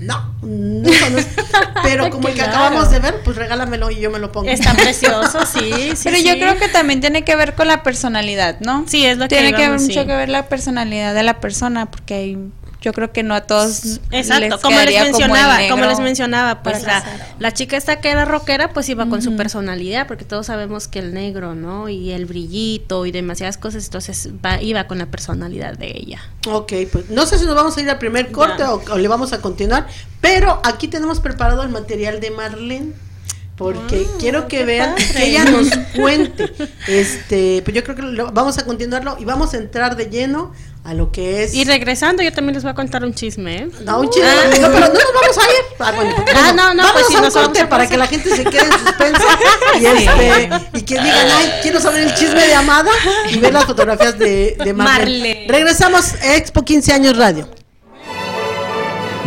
No, 0.00 0.34
no, 0.42 0.88
no 1.10 1.18
es- 1.18 1.26
pero 1.82 2.08
como 2.10 2.28
el 2.28 2.34
que 2.34 2.40
Claro. 2.40 2.52
acabamos 2.58 2.90
de 2.90 2.98
ver, 3.00 3.20
pues 3.22 3.36
regálamelo 3.36 3.90
y 3.90 4.00
yo 4.00 4.10
me 4.10 4.18
lo 4.18 4.32
pongo. 4.32 4.48
Está 4.48 4.72
precioso, 4.74 5.44
sí, 5.52 5.92
sí. 5.94 6.04
Pero 6.04 6.16
yo 6.18 6.32
creo 6.34 6.56
que 6.58 6.68
también 6.68 7.00
tiene 7.00 7.22
que 7.24 7.36
ver 7.36 7.54
con 7.54 7.68
la 7.68 7.82
personalidad, 7.82 8.58
¿no? 8.60 8.84
Sí, 8.88 9.04
es 9.04 9.18
lo 9.18 9.24
que 9.28 9.36
Tiene 9.36 9.52
que 9.52 9.68
ver 9.68 9.78
mucho 9.78 10.00
sí. 10.00 10.06
que 10.06 10.16
ver 10.16 10.28
la 10.28 10.48
personalidad 10.48 11.14
de 11.14 11.22
la 11.22 11.38
persona, 11.40 11.86
porque 11.90 12.14
hay, 12.14 12.38
yo 12.80 12.92
creo 12.94 13.12
que 13.12 13.22
no 13.22 13.34
a 13.34 13.42
todos 13.42 14.00
Exacto, 14.10 14.40
les 14.40 14.54
como 14.56 14.78
les 14.80 14.94
como 14.94 15.04
mencionaba, 15.04 15.58
como 15.68 15.84
les 15.84 16.00
mencionaba, 16.00 16.62
pues 16.62 16.82
la, 16.84 17.04
la 17.38 17.52
chica 17.52 17.76
esta 17.76 18.00
que 18.00 18.08
era 18.10 18.24
rockera, 18.24 18.72
pues 18.72 18.88
iba 18.88 19.06
con 19.06 19.20
su 19.22 19.36
personalidad, 19.36 20.06
porque 20.06 20.24
todos 20.24 20.46
sabemos 20.46 20.88
que 20.88 20.98
el 21.00 21.12
negro, 21.12 21.54
¿no? 21.54 21.88
Y 21.88 22.10
el 22.12 22.24
brillito 22.26 23.04
y 23.06 23.12
demasiadas 23.12 23.58
cosas, 23.58 23.84
entonces 23.84 24.30
va, 24.44 24.62
iba 24.62 24.84
con 24.84 24.98
la 24.98 25.06
personalidad 25.06 25.76
de 25.76 25.88
ella. 25.94 26.20
Ok, 26.48 26.72
pues 26.90 27.10
no 27.10 27.26
sé 27.26 27.38
si 27.38 27.44
nos 27.44 27.54
vamos 27.54 27.76
a 27.76 27.80
ir 27.82 27.90
al 27.90 27.98
primer 27.98 28.32
corte 28.32 28.62
o, 28.64 28.82
o 28.90 28.98
le 28.98 29.08
vamos 29.08 29.32
a 29.32 29.40
continuar, 29.42 29.86
pero 30.20 30.60
aquí 30.64 30.88
tenemos 30.88 31.20
preparado 31.20 31.62
el 31.62 31.68
material 31.68 32.20
de 32.20 32.30
Marlene. 32.30 32.92
Porque 33.56 34.06
Ah, 34.08 34.16
quiero 34.18 34.48
que 34.48 34.64
vean, 34.64 34.94
padre. 34.94 35.06
que 35.12 35.26
ella 35.26 35.44
nos 35.44 35.68
cuente. 35.94 36.50
Este, 36.88 37.60
pues 37.62 37.74
yo 37.76 37.84
creo 37.84 37.94
que 37.94 38.00
lo- 38.00 38.32
vamos 38.32 38.56
a 38.56 38.64
continuarlo 38.64 39.16
y 39.20 39.26
vamos 39.26 39.52
a 39.52 39.58
entrar 39.58 39.96
de 39.96 40.06
lleno 40.06 40.52
a 40.90 40.94
lo 40.94 41.12
que 41.12 41.44
es. 41.44 41.54
Y 41.54 41.62
regresando, 41.64 42.20
yo 42.20 42.32
también 42.32 42.54
les 42.54 42.64
voy 42.64 42.72
a 42.72 42.74
contar 42.74 43.04
un 43.04 43.14
chisme, 43.14 43.56
¿eh? 43.58 43.68
No, 43.84 44.00
un 44.00 44.10
chisme, 44.10 44.28
no, 44.60 44.68
pero 44.72 44.88
no 44.88 44.94
nos 44.94 45.12
vamos 45.14 45.38
a 45.38 45.42
ir. 45.42 45.64
Ah, 45.78 45.92
bueno, 45.94 46.14
pues, 46.16 46.36
Ah, 46.36 46.52
no, 46.52 46.74
no, 46.74 46.82
pues 46.92 47.06
sí, 47.06 47.14
a 47.14 47.18
un 47.18 47.24
nos 47.24 47.34
vamos 47.34 47.48
corte 47.48 47.60
a 47.60 47.68
para 47.68 47.88
que 47.88 47.96
la 47.96 48.08
gente 48.08 48.34
se 48.34 48.42
quede 48.42 48.64
en 48.64 48.72
suspenso 48.72 49.22
y, 49.78 49.86
este, 49.86 50.50
y 50.74 50.82
que 50.82 50.94
digan, 51.00 51.26
ay, 51.30 51.52
quiero 51.62 51.78
saber 51.80 52.02
el 52.02 52.14
chisme 52.14 52.44
de 52.44 52.54
Amada 52.54 52.90
y 53.30 53.38
ver 53.38 53.52
las 53.52 53.66
fotografías 53.66 54.18
de, 54.18 54.56
de 54.58 54.74
Marlene. 54.74 54.74
Marlene. 54.74 55.46
Regresamos, 55.48 56.14
Expo 56.24 56.64
15 56.64 56.92
años 56.92 57.16
Radio. 57.16 57.48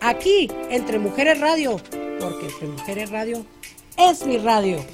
Aquí, 0.00 0.50
entre 0.70 0.98
Mujeres 0.98 1.40
Radio. 1.40 1.80
Porque 2.18 2.46
entre 2.46 2.68
Mujeres 2.68 3.10
Radio 3.10 3.44
es 3.96 4.26
mi 4.26 4.38
radio. 4.38 4.84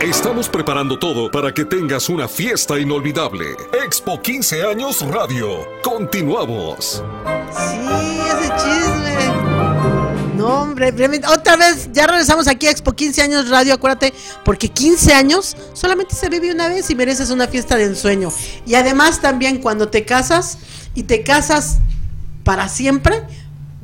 Estamos 0.00 0.48
preparando 0.48 0.98
todo 0.98 1.30
para 1.30 1.52
que 1.52 1.64
tengas 1.64 2.08
una 2.08 2.28
fiesta 2.28 2.78
inolvidable. 2.78 3.56
Expo 3.84 4.20
15 4.20 4.64
años 4.64 5.00
Radio. 5.10 5.66
Continuamos. 5.82 7.02
No, 10.44 10.60
hombre, 10.60 10.92
otra 11.26 11.56
vez, 11.56 11.88
ya 11.90 12.06
regresamos 12.06 12.48
aquí 12.48 12.66
a 12.66 12.70
Expo 12.70 12.92
15 12.92 13.22
años 13.22 13.48
Radio, 13.48 13.72
acuérdate, 13.72 14.12
porque 14.44 14.68
15 14.68 15.14
años 15.14 15.56
solamente 15.72 16.14
se 16.14 16.28
vive 16.28 16.52
una 16.52 16.68
vez 16.68 16.90
y 16.90 16.94
mereces 16.94 17.30
una 17.30 17.48
fiesta 17.48 17.76
de 17.76 17.84
ensueño. 17.84 18.30
Y 18.66 18.74
además 18.74 19.22
también 19.22 19.62
cuando 19.62 19.88
te 19.88 20.04
casas 20.04 20.58
y 20.94 21.04
te 21.04 21.22
casas 21.22 21.78
para 22.42 22.68
siempre, 22.68 23.22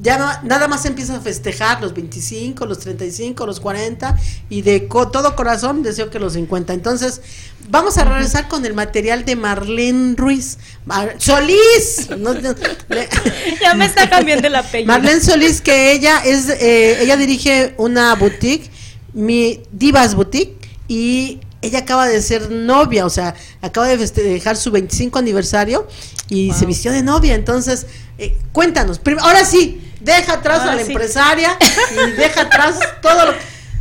ya 0.02 0.40
nada 0.44 0.66
más 0.66 0.84
empiezas 0.86 1.18
a 1.18 1.20
festejar 1.20 1.80
los 1.82 1.92
25, 1.94 2.64
los 2.66 2.78
35, 2.78 3.46
los 3.46 3.60
40 3.60 4.16
y 4.48 4.62
de 4.62 4.88
co- 4.88 5.08
todo 5.08 5.36
corazón 5.36 5.82
deseo 5.82 6.08
que 6.10 6.18
los 6.18 6.32
50. 6.32 6.72
Entonces, 6.72 7.20
vamos 7.68 7.98
a 7.98 8.04
regresar 8.04 8.48
con 8.48 8.64
el 8.64 8.72
material 8.74 9.24
de 9.24 9.36
Marlene 9.36 10.14
Ruiz. 10.16 10.56
Mar- 10.86 11.16
Solís. 11.18 12.08
No, 12.18 12.32
no, 12.34 12.54
le- 12.88 13.08
Ya 13.60 13.74
me 13.74 13.84
está 13.84 14.08
cambiando 14.08 14.46
el 14.46 14.56
apellido. 14.56 14.86
Marlene 14.90 15.20
Solís, 15.20 15.60
que 15.60 15.92
ella 15.92 16.22
es, 16.24 16.48
eh, 16.48 17.02
ella 17.02 17.16
dirige 17.16 17.74
una 17.76 18.14
boutique, 18.14 18.70
mi 19.12 19.60
Divas 19.72 20.14
Boutique, 20.14 20.56
y 20.88 21.40
ella 21.62 21.80
acaba 21.80 22.08
de 22.08 22.22
ser 22.22 22.50
novia, 22.50 23.04
o 23.04 23.10
sea, 23.10 23.34
acaba 23.60 23.86
de 23.86 23.98
festejar 23.98 24.56
su 24.56 24.70
25 24.70 25.18
aniversario 25.18 25.86
y 26.30 26.52
se 26.54 26.64
vistió 26.64 26.90
de 26.90 27.02
novia. 27.02 27.34
Entonces, 27.34 27.86
eh, 28.16 28.34
cuéntanos, 28.52 28.98
ahora 29.20 29.44
sí, 29.44 29.78
deja 30.00 30.34
atrás 30.34 30.60
a 30.60 30.74
la 30.74 30.82
sí. 30.82 30.92
empresaria 30.92 31.56
y 31.92 32.10
deja 32.12 32.42
atrás 32.42 32.78
todo 33.00 33.26
lo 33.26 33.34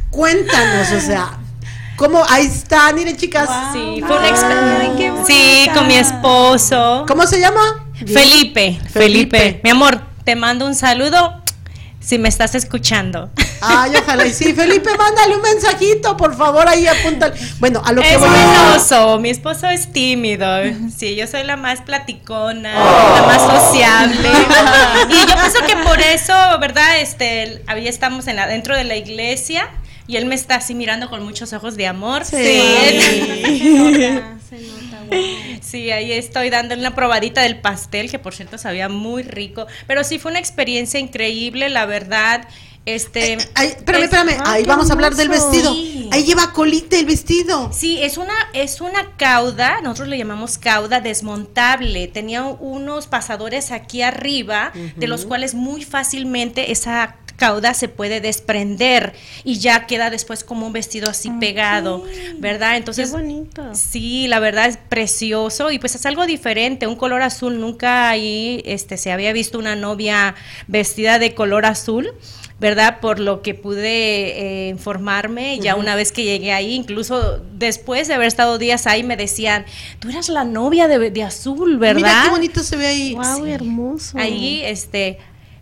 Cuéntanos, 0.09 0.91
o 0.91 0.99
sea, 0.99 1.37
¿cómo? 1.95 2.23
Ahí 2.27 2.47
está, 2.47 2.91
miren 2.93 3.15
chicas. 3.15 3.47
Sí, 3.71 4.03
fue 4.05 4.17
una 4.17 4.27
experiencia. 4.27 5.25
Sí, 5.25 5.69
con 5.73 5.85
mi 5.87 5.95
esposo. 5.95 7.05
¿Cómo 7.07 7.27
se 7.27 7.39
llama? 7.39 7.85
Felipe, 7.93 8.79
Felipe. 8.89 8.89
Felipe. 8.89 9.61
Mi 9.63 9.69
amor, 9.69 10.01
te 10.23 10.35
mando 10.35 10.65
un 10.65 10.73
saludo 10.73 11.38
si 12.09 12.17
me 12.17 12.27
estás 12.27 12.55
escuchando. 12.55 13.29
Ay, 13.61 13.91
ojalá 14.01 14.25
y 14.25 14.33
sí. 14.33 14.53
Felipe, 14.55 14.89
mándale 14.97 15.35
un 15.35 15.43
mensajito, 15.43 16.17
por 16.17 16.35
favor, 16.35 16.67
ahí 16.67 16.87
apunta. 16.87 17.31
Bueno, 17.59 17.83
a 17.85 17.91
lo 17.91 18.01
que 18.01 18.13
Es 18.15 18.19
voy. 18.19 18.29
penoso, 18.29 19.19
mi 19.19 19.29
esposo 19.29 19.67
es 19.69 19.93
tímido. 19.93 20.47
Sí, 20.97 21.15
yo 21.15 21.27
soy 21.27 21.43
la 21.43 21.55
más 21.55 21.81
platicona, 21.81 22.73
la 22.73 23.23
más 23.27 23.41
sociable. 23.61 24.27
y 25.09 25.27
yo 25.27 25.35
pienso 25.35 25.59
que 25.67 25.75
por 25.87 25.99
eso, 26.01 26.33
¿verdad? 26.59 26.99
Este, 26.99 27.61
ahí 27.67 27.87
estamos 27.87 28.25
en 28.27 28.37
la, 28.37 28.47
dentro 28.47 28.75
de 28.75 28.85
la 28.85 28.95
iglesia 28.95 29.69
y 30.07 30.15
él 30.17 30.25
me 30.25 30.33
está 30.33 30.55
así 30.55 30.73
mirando 30.73 31.11
con 31.11 31.23
muchos 31.23 31.53
ojos 31.53 31.75
de 31.77 31.85
amor. 31.85 32.25
Sí. 32.25 32.37
él- 32.37 33.01
Se 34.49 34.55
nota, 34.55 34.71
wow. 34.71 34.78
Sí, 35.61 35.91
ahí 35.91 36.11
estoy 36.11 36.49
dando 36.49 36.75
una 36.75 36.95
probadita 36.95 37.41
del 37.41 37.59
pastel, 37.59 38.09
que 38.09 38.19
por 38.19 38.33
cierto 38.33 38.57
sabía 38.57 38.89
muy 38.89 39.23
rico. 39.23 39.67
Pero 39.87 40.03
sí 40.03 40.19
fue 40.19 40.31
una 40.31 40.39
experiencia 40.39 40.99
increíble, 40.99 41.69
la 41.69 41.85
verdad. 41.85 42.47
Este. 42.85 43.37
Ay, 43.55 43.67
espérame, 43.67 44.03
es- 44.03 44.13
espérame. 44.13 44.37
Ah, 44.39 44.53
Ahí 44.53 44.63
vamos 44.63 44.89
a 44.89 44.93
hablar 44.93 45.13
del 45.15 45.29
vestido. 45.29 45.73
Sí. 45.73 46.09
Ahí 46.11 46.23
lleva 46.23 46.53
colita 46.53 46.97
el 46.97 47.05
vestido. 47.05 47.71
Sí, 47.71 48.01
es 48.01 48.17
una, 48.17 48.33
es 48.53 48.81
una 48.81 49.15
cauda, 49.17 49.79
nosotros 49.81 50.07
le 50.07 50.17
llamamos 50.17 50.57
cauda 50.57 50.99
desmontable. 51.01 52.07
Tenía 52.07 52.43
unos 52.45 53.05
pasadores 53.07 53.71
aquí 53.71 54.01
arriba, 54.01 54.71
de 54.95 55.07
los 55.07 55.25
cuales 55.25 55.53
muy 55.53 55.83
fácilmente 55.83 56.71
esa 56.71 57.17
cauda 57.39 57.73
se 57.73 57.87
puede 57.87 58.21
desprender 58.21 59.13
y 59.43 59.57
ya 59.57 59.87
queda 59.87 60.11
después 60.11 60.43
como 60.43 60.67
un 60.67 60.73
vestido 60.73 61.09
así 61.09 61.31
pegado, 61.39 62.03
¿verdad? 62.37 62.77
Entonces, 62.77 63.09
Qué 63.09 63.15
bonito. 63.15 63.73
sí, 63.73 64.27
la 64.27 64.39
verdad 64.39 64.67
es 64.67 64.77
precioso 64.77 65.71
y 65.71 65.79
pues 65.79 65.95
es 65.95 66.05
algo 66.05 66.27
diferente, 66.27 66.85
un 66.85 66.95
color 66.95 67.23
azul, 67.23 67.59
nunca 67.59 68.09
ahí 68.09 68.61
este, 68.65 68.97
se 68.97 69.11
había 69.11 69.33
visto 69.33 69.57
una 69.57 69.75
novia 69.75 70.35
vestida 70.67 71.17
de 71.17 71.33
color 71.33 71.65
azul. 71.65 72.11
¿Verdad? 72.61 72.99
Por 72.99 73.21
lo 73.21 73.41
que 73.41 73.53
pude 73.53 74.65
eh, 74.67 74.67
informarme, 74.67 75.59
ya 75.59 75.77
una 75.77 75.95
vez 75.95 76.11
que 76.11 76.25
llegué 76.25 76.51
ahí, 76.51 76.73
incluso 76.73 77.39
después 77.53 78.09
de 78.09 78.15
haber 78.15 78.27
estado 78.27 78.57
días 78.57 78.85
ahí, 78.85 79.01
me 79.01 79.15
decían, 79.15 79.63
tú 79.99 80.09
eras 80.09 80.27
la 80.27 80.43
novia 80.43 80.89
de, 80.89 81.09
de 81.09 81.23
azul, 81.23 81.77
¿verdad? 81.77 81.95
Mira 81.95 82.21
qué 82.25 82.29
bonito 82.31 82.61
se 82.61 82.75
ve 82.75 82.87
ahí. 82.87 83.15
Wow, 83.15 83.45
hermoso. 83.45 84.17
Ahí, 84.17 84.61
este, 84.65 85.19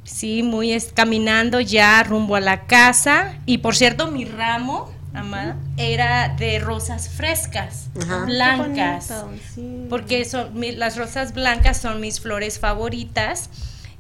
sí, 0.08 0.42
muy 0.42 0.72
es, 0.74 0.92
caminando 0.94 1.60
ya 1.60 2.02
rumbo 2.04 2.36
a 2.36 2.40
la 2.40 2.66
casa. 2.66 3.36
Y 3.46 3.60
por 3.60 3.76
cierto, 3.76 4.08
mi 4.10 4.26
ramo, 4.26 4.92
amada, 5.14 5.58
era 5.78 6.30
de 6.30 6.60
rosas 6.60 7.10
frescas, 7.10 7.88
Ajá. 8.02 8.26
Blancas. 8.26 9.10
bonito, 9.10 9.44
sí. 9.54 9.86
Porque 9.90 10.24
son, 10.26 10.58
mi- 10.58 10.72
las 10.72 10.96
rosas 10.98 11.34
blancas 11.34 11.78
son 11.82 12.00
mis 12.02 12.20
flores 12.22 12.60
favoritas. 12.60 13.50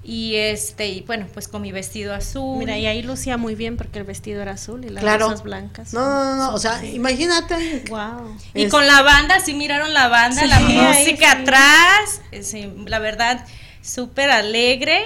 Y 0.09 0.35
este, 0.35 0.87
y 0.87 1.01
bueno, 1.01 1.25
pues 1.33 1.49
con 1.49 1.61
mi 1.61 1.73
vestido 1.73 2.13
azul. 2.13 2.59
Mira, 2.59 2.77
y 2.77 2.85
ahí 2.85 3.01
lucía 3.03 3.35
muy 3.35 3.55
bien 3.55 3.75
porque 3.75 3.99
el 3.99 4.05
vestido 4.05 4.41
era 4.41 4.53
azul 4.53 4.85
y 4.85 4.89
las 4.89 5.03
Claro. 5.03 5.25
rosas 5.25 5.43
blancas. 5.43 5.91
No, 5.93 5.99
no, 5.99 6.35
no, 6.37 6.53
o 6.53 6.57
sea, 6.59 6.81
imagínate. 6.85 7.83
Wow. 7.89 8.37
Y 8.53 8.63
Es- 8.63 8.71
con 8.71 8.87
la 8.87 9.01
banda, 9.01 9.41
sí 9.41 9.53
miraron 9.53 9.93
la 9.93 10.07
banda, 10.07 10.45
la 10.45 10.57
ahí 10.57 10.77
música 10.77 11.31
sí. 11.33 11.41
atrás, 11.41 12.21
sí, 12.41 12.71
la 12.85 12.99
verdad, 12.99 13.43
súper 13.81 14.29
alegre. 14.29 15.03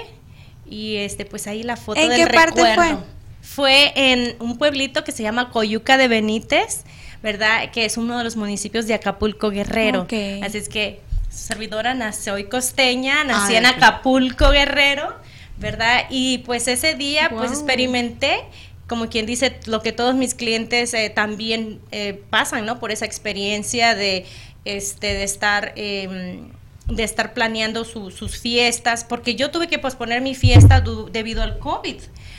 Y 0.71 0.95
este, 0.95 1.25
pues 1.25 1.45
ahí 1.47 1.61
la 1.63 1.75
foto 1.75 1.99
¿En 1.99 2.09
del 2.09 2.17
qué 2.27 2.33
parte 2.33 2.63
recuerdo. 2.63 3.03
Fue 3.41 3.91
en 3.95 4.35
un 4.39 4.57
pueblito 4.57 5.03
que 5.03 5.11
se 5.11 5.21
llama 5.21 5.49
Coyuca 5.51 5.97
de 5.97 6.07
Benítez, 6.07 6.83
¿verdad? 7.21 7.69
Que 7.71 7.85
es 7.85 7.97
uno 7.97 8.17
de 8.17 8.23
los 8.23 8.37
municipios 8.37 8.87
de 8.87 8.93
Acapulco 8.93 9.49
Guerrero. 9.49 10.07
Así 10.41 10.57
es 10.57 10.69
que 10.69 11.01
su 11.29 11.39
servidora 11.39 11.93
nació 11.93 12.37
y 12.37 12.45
costeña, 12.45 13.23
nací 13.25 13.55
Ah, 13.55 13.57
en 13.59 13.65
ok. 13.65 13.71
Acapulco 13.75 14.49
Guerrero, 14.49 15.13
¿verdad? 15.57 16.05
Y 16.09 16.39
pues 16.39 16.67
ese 16.67 16.95
día 16.95 17.29
pues 17.29 17.51
experimenté 17.51 18.39
como 18.87 19.07
quien 19.09 19.25
dice, 19.25 19.57
lo 19.67 19.81
que 19.81 19.93
todos 19.93 20.15
mis 20.15 20.35
clientes 20.35 20.93
eh, 20.93 21.09
también 21.09 21.79
eh, 21.91 22.21
pasan, 22.29 22.65
¿no? 22.65 22.77
Por 22.79 22.91
esa 22.91 23.05
experiencia 23.05 23.95
de, 23.95 24.25
este, 24.65 25.13
de 25.13 25.23
estar... 25.23 25.73
em, 25.75 26.49
de 26.95 27.03
estar 27.03 27.33
planeando 27.33 27.85
su- 27.85 28.11
sus 28.11 28.37
fiestas, 28.37 29.03
porque 29.03 29.35
yo 29.35 29.51
tuve 29.51 29.67
que 29.67 29.79
posponer 29.79 30.21
mi 30.21 30.35
fiesta 30.35 30.81
du- 30.81 31.09
debido 31.11 31.41
al 31.43 31.57
COVID, 31.59 31.95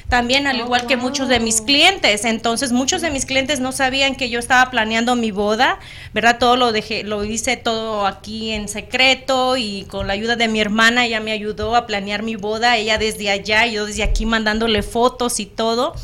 también 0.09 0.47
al 0.47 0.61
Oh, 0.61 0.65
igual 0.65 0.87
que 0.87 0.97
muchos 0.97 1.29
de 1.29 1.41
mis 1.41 1.61
clientes. 1.63 2.25
Entonces, 2.25 2.71
muchos 2.73 3.01
de 3.03 3.11
mis 3.11 3.25
clientes 3.25 3.61
no 3.61 3.73
sabían 3.73 4.15
que 4.15 4.29
yo 4.29 4.39
estaba 4.39 4.71
planeando 4.71 5.17
mi 5.17 5.31
boda, 5.31 5.79
¿verdad? 6.13 6.39
Todo 6.39 6.57
lo 6.57 6.71
dejé, 6.73 7.03
lo 7.03 7.25
hice 7.25 7.57
todo 7.57 8.07
aquí 8.07 8.51
en 8.51 8.69
secreto 8.69 9.57
y 9.57 9.85
con 9.89 10.07
la 10.07 10.13
ayuda 10.13 10.37
de 10.37 10.49
mi 10.49 10.61
hermana, 10.61 11.07
ella 11.07 11.21
me 11.21 11.33
ayudó 11.33 11.75
a 11.77 11.87
planear 11.87 12.23
mi 12.23 12.37
boda, 12.37 12.77
ella 12.77 12.99
desde 12.99 13.31
allá 13.31 13.67
y 13.67 13.73
yo 13.75 13.87
desde 13.87 14.03
aquí 14.03 14.27
mandándole 14.27 14.83
fotos 14.83 15.41
y 15.41 15.47
todo. 15.47 15.95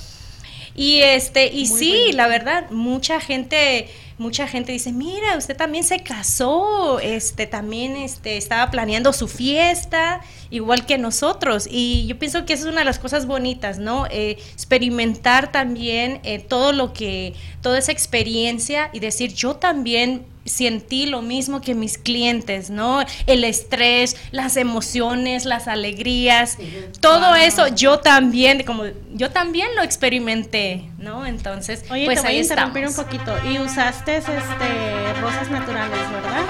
Y 0.75 1.01
este, 1.01 1.47
y 1.53 1.67
sí, 1.67 2.13
la 2.13 2.29
verdad, 2.29 2.71
mucha 2.71 3.21
gente, 3.21 3.89
mucha 4.19 4.49
gente 4.49 4.73
dice, 4.73 4.93
mira, 4.93 5.37
usted 5.37 5.57
también 5.57 5.85
se 5.85 6.01
casó, 6.01 6.99
este, 7.01 7.47
también 7.47 7.97
este, 7.97 8.37
estaba 8.37 8.71
planeando 8.71 9.13
su 9.13 9.29
fiesta, 9.29 10.21
igual 10.51 10.87
que 10.87 10.99
nosotros. 10.99 11.69
Y 11.71 12.07
yo 12.07 12.19
pienso 12.19 12.45
que 12.45 12.53
esa 12.53 12.65
es 12.65 12.69
una 12.71 12.81
de 12.81 12.85
las 12.85 12.99
cosas 12.99 13.27
bonitas, 13.27 13.79
¿no? 13.79 14.07
Eh, 14.11 14.39
experimentar 14.53 15.53
también 15.53 16.21
eh, 16.25 16.41
todo 16.41 16.73
lo 16.73 16.93
que, 16.93 17.35
toda 17.63 17.79
esa 17.79 17.93
experiencia 17.93 18.91
y 18.93 18.99
decir, 18.99 19.33
yo 19.33 19.55
también 19.57 20.27
sentí 20.49 21.07
lo 21.07 21.23
mismo 21.23 21.61
que 21.61 21.75
mis 21.75 21.99
clientes, 21.99 22.71
¿no? 22.71 23.01
El 23.27 23.45
estrés, 23.45 24.17
las 24.31 24.57
emociones, 24.57 25.45
las 25.45 25.69
alegrías, 25.69 26.59
todo 27.01 27.35
eso 27.35 27.69
yo 27.69 27.99
también, 28.01 28.63
como 28.65 28.85
yo 29.13 29.31
también 29.31 29.69
lo 29.77 29.83
experimenté, 29.83 30.85
¿no? 30.99 31.27
Entonces, 31.27 31.85
Oye, 31.91 32.05
pues 32.07 32.17
te 32.21 32.23
voy 32.23 32.31
ahí 32.33 32.39
a 32.39 32.43
interrumpir 32.43 32.85
estamos. 32.85 33.13
un 33.13 33.19
poquito. 33.25 33.49
Y 33.51 33.59
usaste 33.59 34.17
este 34.19 34.35
rosas 35.21 35.51
naturales, 35.51 35.99
¿verdad? 36.13 36.43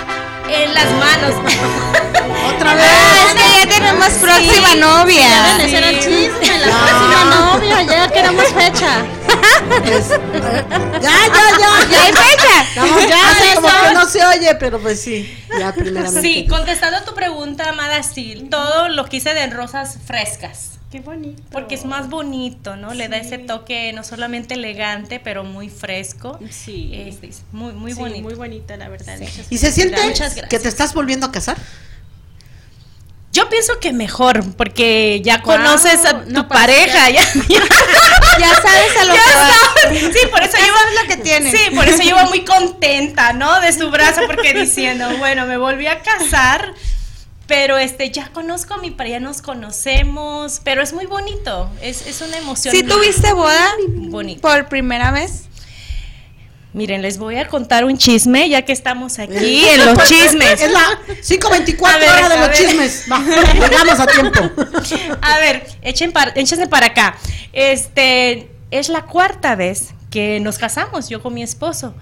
En 0.51 0.75
las 0.75 0.91
manos. 0.93 1.35
Otra 2.55 2.75
vez. 2.77 3.18
Es 3.29 3.35
que 3.35 3.59
ya 3.61 3.75
tenemos 3.77 4.09
próxima 4.15 4.75
novia. 4.77 5.59
Ya 5.67 5.79
era 5.79 5.91
el 5.91 5.99
chisme, 6.01 6.59
la 6.59 6.67
próxima 6.67 7.25
novia, 7.25 7.83
ya 7.83 8.09
queremos 8.13 8.45
fecha. 8.47 9.05
Es- 9.85 10.11
eh, 10.11 10.65
ya, 11.01 11.01
ya, 11.01 11.59
ya. 11.59 11.91
¿Ya 11.91 12.03
hay 12.05 12.13
fecha? 12.13 12.63
Estamos 12.69 13.09
Ya, 13.09 13.31
hace 13.31 13.55
como 13.55 13.69
que 13.69 13.95
no 13.95 14.07
se 14.07 14.25
oye, 14.25 14.55
pero 14.57 14.79
pues 14.81 15.01
sí, 15.01 15.39
ya 15.59 15.73
primeramente. 15.75 16.23
Sí, 16.23 16.47
contestando 16.49 16.99
a 16.99 17.05
tu 17.05 17.15
pregunta, 17.15 17.69
amada, 17.69 18.03
sí, 18.03 18.47
todo 18.51 18.89
lo 18.89 19.05
que 19.07 19.19
hice 19.19 19.35
de 19.35 19.47
rosas 19.49 19.99
frescas. 20.07 20.73
Qué 20.91 21.01
bonito. 21.01 21.43
Porque 21.53 21.75
es 21.75 21.85
más 21.85 22.09
bonito, 22.09 22.77
¿no? 22.77 22.95
Le 22.95 23.09
da 23.09 23.19
ese 23.19 23.37
toque 23.37 23.93
no 23.93 24.03
solamente 24.05 24.55
elegante, 24.55 25.21
pero 25.21 25.45
muy 25.45 25.69
fresco. 25.69 26.39
Sí. 26.51 26.91
Este, 26.95 27.29
es 27.29 27.43
muy, 27.53 27.75
muy 27.75 27.93
Sí, 27.93 27.99
bonito. 27.99 28.23
Muy 28.23 28.35
bonita, 28.35 28.75
la 28.79 28.89
verdad. 28.89 29.19
Muchas 29.19 29.47
¿Y 29.51 29.59
se 29.59 29.71
siente 29.71 30.01
que 30.49 30.59
te 30.59 30.69
estás 30.69 30.95
volviendo 30.95 31.27
a 31.27 31.33
casar? 31.33 31.59
Yo 33.31 33.49
pienso 33.51 33.79
que 33.79 33.93
mejor, 33.93 34.43
porque 34.57 35.21
ya 35.23 35.39
Guau, 35.39 35.59
conoces 35.59 36.05
a 36.07 36.23
tu 36.25 36.31
no, 36.31 36.49
pues, 36.49 36.61
pareja, 36.61 37.11
ya, 37.11 37.23
ya, 37.49 37.61
Ya 38.39 38.55
sabes 38.55 38.97
a 39.01 39.05
lo 39.05 39.15
ya 39.15 39.23
que 39.23 39.31
sabes. 39.31 40.01
Sí, 40.15 40.27
por 40.31 40.43
eso 40.43 40.57
Ya 40.57 40.67
sabes 40.67 41.03
lo 41.03 41.09
que 41.09 41.17
tienes. 41.19 41.57
Sí, 41.57 41.71
por 41.75 41.87
eso 41.87 42.03
iba 42.03 42.25
muy 42.25 42.45
contenta, 42.45 43.33
¿no? 43.35 43.61
De 43.61 43.73
su 43.73 43.91
brazo, 43.91 44.23
porque 44.27 44.55
diciendo, 44.55 45.07
bueno, 45.19 45.45
me 45.47 45.59
volví 45.59 45.87
a 45.87 46.01
casar, 46.03 46.73
pero 47.47 47.77
este, 47.79 48.11
ya 48.11 48.29
conozco 48.33 48.75
a 48.75 48.79
mi 48.79 48.91
pareja, 48.91 49.19
ya 49.19 49.21
nos 49.21 49.43
conocemos, 49.43 50.61
pero 50.65 50.83
es 50.83 50.93
muy 50.93 51.07
bonito, 51.07 51.71
es, 51.83 52.07
es 52.07 52.21
una 52.23 52.39
emoción. 52.39 52.75
¿Sí 52.75 52.83
tuviste 52.83 53.33
boda 53.33 53.69
Bonito. 53.89 54.41
por 54.41 54.69
primera 54.69 55.11
vez? 55.11 55.45
Miren, 56.75 57.01
les 57.01 57.17
voy 57.19 57.37
a 57.37 57.49
contar 57.49 57.85
un 57.87 57.97
chisme, 57.97 58.49
ya 58.49 58.63
que 58.63 58.73
estamos 58.73 59.19
aquí 59.19 59.65
en 59.65 59.87
los 59.87 60.05
chismes. 60.07 60.61
Es 60.61 60.71
la 60.71 60.85
5.24 61.09 61.87
A 61.95 61.99
ver, 61.99 62.09
hora 62.11 62.29
de 62.29 62.37
los 62.37 62.49
ver. 62.49 62.57
chismes. 62.57 63.05
Va, 63.11 63.21
llegamos 63.55 63.99
a 64.01 64.07
tiempo. 64.07 64.41
A 65.23 65.39
ver, 65.39 65.67
echen 65.83 66.13
para, 66.13 66.31
échense 66.33 66.67
para 66.67 66.87
acá. 66.87 67.17
Este, 67.53 68.51
es 68.71 68.89
la 68.91 69.03
cuarta 69.03 69.55
vez 69.57 69.95
que 70.11 70.41
nos 70.41 70.59
casamos, 70.59 71.09
yo 71.09 71.23
con 71.23 71.35
mi 71.35 71.43
esposo. 71.43 71.95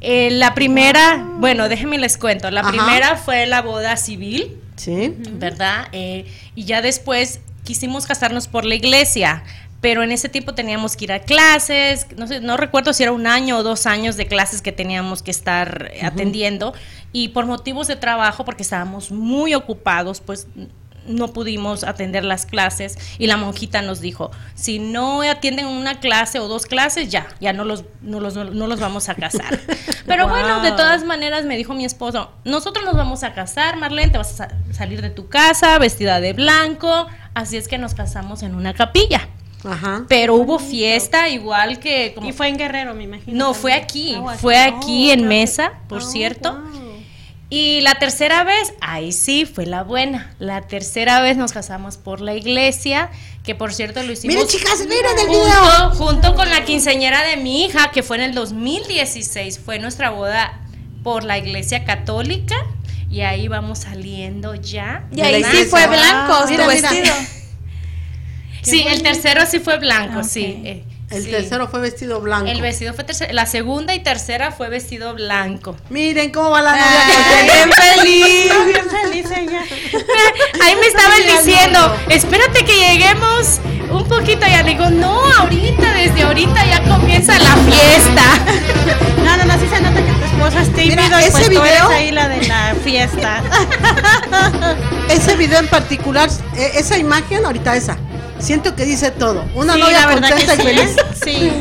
Eh, 0.00 0.30
la 0.30 0.54
primera, 0.54 1.26
bueno, 1.36 1.68
déjenme 1.68 1.98
les 1.98 2.16
cuento. 2.18 2.50
La 2.50 2.60
Ajá. 2.62 2.70
primera 2.70 3.16
fue 3.16 3.46
la 3.46 3.62
boda 3.62 3.96
civil, 3.96 4.56
Sí. 4.76 5.14
¿verdad? 5.32 5.88
Eh, 5.92 6.26
y 6.54 6.64
ya 6.64 6.82
después 6.82 7.40
quisimos 7.64 8.06
casarnos 8.06 8.46
por 8.48 8.64
la 8.64 8.74
iglesia. 8.74 9.42
Pero 9.80 10.02
en 10.02 10.10
ese 10.10 10.28
tiempo 10.28 10.54
teníamos 10.54 10.96
que 10.96 11.04
ir 11.04 11.12
a 11.12 11.20
clases, 11.20 12.06
no 12.16 12.26
sé, 12.26 12.40
no 12.40 12.56
recuerdo 12.56 12.92
si 12.92 13.02
era 13.02 13.12
un 13.12 13.26
año 13.26 13.58
o 13.58 13.62
dos 13.62 13.86
años 13.86 14.16
de 14.16 14.26
clases 14.26 14.62
que 14.62 14.72
teníamos 14.72 15.22
que 15.22 15.30
estar 15.30 15.90
eh, 15.92 16.00
atendiendo. 16.04 16.72
Y 17.12 17.28
por 17.28 17.46
motivos 17.46 17.86
de 17.86 17.96
trabajo, 17.96 18.44
porque 18.44 18.62
estábamos 18.62 19.10
muy 19.10 19.54
ocupados, 19.54 20.20
pues 20.20 20.48
no 21.06 21.28
pudimos 21.32 21.84
atender 21.84 22.24
las 22.24 22.46
clases 22.46 22.98
y 23.16 23.28
la 23.28 23.36
monjita 23.36 23.80
nos 23.80 24.00
dijo, 24.00 24.32
si 24.56 24.80
no 24.80 25.22
atienden 25.22 25.66
una 25.66 26.00
clase 26.00 26.40
o 26.40 26.48
dos 26.48 26.66
clases, 26.66 27.10
ya, 27.10 27.28
ya 27.40 27.52
no 27.52 27.64
los, 27.64 27.84
no 28.02 28.18
los, 28.18 28.34
no 28.34 28.66
los 28.66 28.80
vamos 28.80 29.08
a 29.08 29.14
casar. 29.14 29.56
Pero 30.06 30.26
bueno, 30.28 30.62
de 30.62 30.72
todas 30.72 31.04
maneras 31.04 31.44
me 31.44 31.56
dijo 31.56 31.74
mi 31.74 31.84
esposo, 31.84 32.32
nosotros 32.44 32.84
nos 32.84 32.96
vamos 32.96 33.22
a 33.22 33.34
casar, 33.34 33.76
Marlene, 33.76 34.10
te 34.10 34.18
vas 34.18 34.32
a 34.32 34.48
sa- 34.48 34.54
salir 34.72 35.00
de 35.00 35.10
tu 35.10 35.28
casa 35.28 35.78
vestida 35.78 36.18
de 36.20 36.32
blanco, 36.32 37.06
así 37.34 37.56
es 37.56 37.68
que 37.68 37.78
nos 37.78 37.94
casamos 37.94 38.42
en 38.42 38.56
una 38.56 38.74
capilla. 38.74 39.28
Ajá. 39.66 40.04
Pero 40.08 40.34
hubo 40.36 40.58
fiesta 40.58 41.28
igual 41.28 41.78
que... 41.80 42.12
Como, 42.14 42.28
Y 42.28 42.32
fue 42.32 42.48
en 42.48 42.56
Guerrero, 42.56 42.94
me 42.94 43.04
imagino. 43.04 43.36
no, 43.36 43.54
fue 43.54 43.72
aquí, 43.72 44.16
Ah, 44.16 44.36
fue 44.40 44.58
aquí 44.58 45.10
Oh, 45.10 45.14
en 45.14 45.26
mesa, 45.28 45.72
por 45.88 45.98
Oh, 46.02 46.06
cierto. 46.10 46.52
wow. 46.52 46.86
Y 47.48 47.80
la 47.82 47.94
tercera 47.94 48.42
vez, 48.42 48.74
ahí 48.80 49.12
sí, 49.12 49.44
fue 49.46 49.66
la 49.66 49.84
buena. 49.84 50.34
La 50.40 50.62
tercera 50.62 51.20
vez 51.20 51.36
nos 51.36 51.52
casamos 51.52 51.96
por 51.96 52.20
la 52.20 52.34
iglesia, 52.34 53.08
que 53.44 53.54
por 53.54 53.72
cierto 53.72 54.02
lo 54.02 54.10
hicimos 54.12 54.34
Miren, 54.34 54.48
chicas, 54.48 54.80
miren 54.80 55.16
el 55.20 55.28
video. 55.28 55.90
junto, 55.90 55.96
junto 56.04 56.34
con 56.34 56.50
la 56.50 56.64
quinceañera 56.64 57.22
de 57.22 57.36
mi 57.36 57.64
hija, 57.64 57.92
que 57.92 58.02
fue 58.02 58.16
en 58.16 58.24
el 58.24 58.34
2016. 58.34 59.60
Fue 59.64 59.78
nuestra 59.78 60.10
boda 60.10 60.60
por 61.04 61.22
la 61.22 61.38
iglesia 61.38 61.84
católica. 61.84 62.56
Y 63.08 63.20
ahí 63.20 63.46
vamos 63.46 63.78
saliendo 63.78 64.56
ya. 64.56 65.04
Y 65.14 65.20
ahí 65.20 65.44
sí 65.44 65.64
fue 65.66 65.86
blanco 65.86 66.40
tu 66.46 66.50
Mira, 66.50 66.66
mira. 66.90 67.14
Sí, 68.70 68.84
el 68.88 69.02
tercero 69.02 69.42
sí 69.48 69.60
fue 69.60 69.78
blanco, 69.78 70.20
Ok. 70.20 70.24
sí. 70.26 70.60
eh, 70.64 70.84
El 71.10 71.22
sí. 71.24 71.30
tercero 71.30 71.68
fue 71.68 71.80
vestido 71.80 72.20
blanco. 72.20 72.48
El 72.50 72.60
vestido 72.60 72.92
fue 72.94 73.04
tercero. 73.04 73.32
La 73.32 73.46
segunda 73.46 73.94
y 73.94 74.00
tercera 74.02 74.50
fue 74.50 74.68
vestido 74.68 75.14
blanco. 75.14 75.76
Miren 75.88 76.32
cómo 76.32 76.50
va 76.50 76.62
la 76.62 76.72
Ay, 76.72 76.80
novia. 76.80 77.54
bien 77.54 77.72
feliz. 77.72 78.52
Bien 78.66 78.90
feliz 78.90 79.26
ella. 79.38 79.60
Ahí 80.64 80.74
me 80.76 80.86
estaban 80.86 81.20
diciendo, 81.44 81.96
espérate 82.10 82.64
que 82.64 82.74
lleguemos 82.76 83.60
un 83.90 84.04
poquito 84.08 84.44
ya 84.48 84.62
le 84.64 84.70
digo, 84.70 84.90
no, 84.90 85.20
ahorita, 85.38 85.92
desde 85.92 86.22
ahorita 86.22 86.66
ya 86.66 86.82
comienza 86.82 87.38
la 87.38 87.54
fiesta. 87.56 88.22
No, 89.26 89.36
no, 89.38 89.44
no, 89.44 89.54
sí 89.58 89.66
se 89.68 89.80
nota 89.80 89.96
que 89.96 90.12
tu 90.12 90.24
esposo 90.24 90.58
es 90.60 90.72
tímido 90.72 91.02
Mira, 91.02 91.20
y 91.20 91.24
ese 91.24 91.30
pues 91.32 91.44
tú 91.46 91.50
video- 91.50 91.64
eres 91.90 91.98
ahí 91.98 92.10
la 92.12 92.28
de 92.28 92.46
la 92.46 92.76
fiesta. 92.84 93.42
Ese 95.10 95.36
video 95.36 95.58
en 95.58 95.66
particular, 95.68 96.28
eh, 96.56 96.72
esa 96.76 96.96
imagen, 96.96 97.44
ahorita 97.44 97.74
esa, 97.76 97.96
siento 98.38 98.74
que 98.76 98.84
dice 98.84 99.10
todo. 99.10 99.44
Una 99.54 99.74
Sí, 99.74 99.80
novia 99.80 100.00
la 100.00 100.06
verdad 100.06 100.28
que 100.36 100.46
contenta 100.46 100.54
y 100.54 100.56
sí, 100.56 100.62
feliz, 100.62 100.96
¿eh? 100.96 101.02
Sí. 101.24 101.52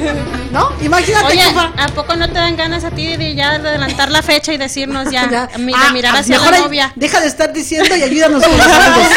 ¿no? 0.52 0.70
Imagínate 0.82 1.26
Oye. 1.28 1.44
¿a 1.78 1.88
poco 1.96 2.16
no 2.16 2.28
te 2.28 2.34
dan 2.36 2.56
ganas 2.56 2.84
a 2.84 2.92
ti 2.92 3.16
de 3.18 3.34
ya 3.36 3.58
de 3.58 3.70
adelantar 3.70 4.12
la 4.12 4.22
fecha 4.22 4.54
y 4.54 4.58
decirnos 4.58 5.12
ya, 5.12 5.30
Ya. 5.52 5.58
mi- 5.58 5.74
de 5.74 5.80
Ah, 5.80 5.92
mirar 5.94 6.16
ah, 6.16 6.20
hacia 6.20 6.38
mejor 6.40 6.52
la 6.54 6.60
novia? 6.60 6.94
Deja 6.96 7.20
de 7.22 7.28
estar 7.28 7.52
diciendo 7.54 7.96
y 7.96 8.02
ayúdanos 8.04 8.44
con 8.44 8.58
los 8.58 8.68
saludos. 8.72 9.08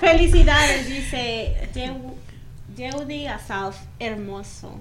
Felicidades, 0.00 0.86
dice 0.88 1.54
Yeudi 2.76 3.26
Asaf, 3.26 3.76
hermoso. 3.98 4.78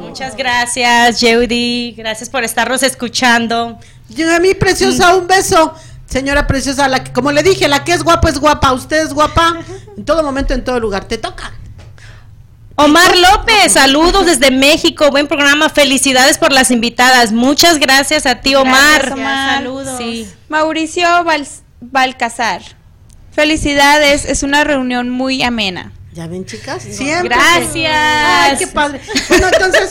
Muchas 0.00 0.36
gracias, 0.36 1.18
Judy. 1.20 1.94
Gracias 1.96 2.28
por 2.28 2.42
estarnos 2.42 2.82
escuchando. 2.82 3.78
Yo, 4.08 4.34
a 4.34 4.40
mí, 4.40 4.54
preciosa, 4.54 5.14
un 5.14 5.28
beso. 5.28 5.72
Señora 6.12 6.46
preciosa, 6.46 6.88
la 6.88 7.02
que, 7.02 7.10
como 7.12 7.32
le 7.32 7.42
dije, 7.42 7.68
la 7.68 7.84
que 7.84 7.92
es 7.94 8.02
guapa 8.02 8.28
es 8.28 8.38
guapa. 8.38 8.72
Usted 8.74 8.98
es 9.06 9.14
guapa 9.14 9.56
en 9.96 10.04
todo 10.04 10.22
momento, 10.22 10.52
en 10.52 10.62
todo 10.62 10.78
lugar. 10.78 11.06
Te 11.06 11.16
toca. 11.16 11.52
Omar 12.76 13.16
López, 13.16 13.72
saludos 13.72 14.26
desde 14.26 14.50
México. 14.50 15.10
Buen 15.10 15.26
programa. 15.26 15.70
Felicidades 15.70 16.36
por 16.36 16.52
las 16.52 16.70
invitadas. 16.70 17.32
Muchas 17.32 17.78
gracias 17.78 18.26
a 18.26 18.36
ti, 18.40 18.54
Omar. 18.54 19.00
Gracias, 19.00 19.18
Omar. 19.18 19.56
Saludos. 19.58 19.98
Sí. 19.98 20.28
Mauricio 20.48 21.24
Val- 21.24 21.46
Balcazar. 21.80 22.60
Felicidades, 23.32 24.26
es 24.26 24.42
una 24.42 24.64
reunión 24.64 25.08
muy 25.08 25.42
amena. 25.42 25.92
¿Ya 26.12 26.26
ven, 26.26 26.44
chicas? 26.44 26.82
Siempre. 26.82 27.30
Gracias. 27.30 27.94
Ay, 27.94 28.56
qué 28.58 28.66
padre. 28.66 29.00
Bueno, 29.30 29.46
entonces, 29.50 29.90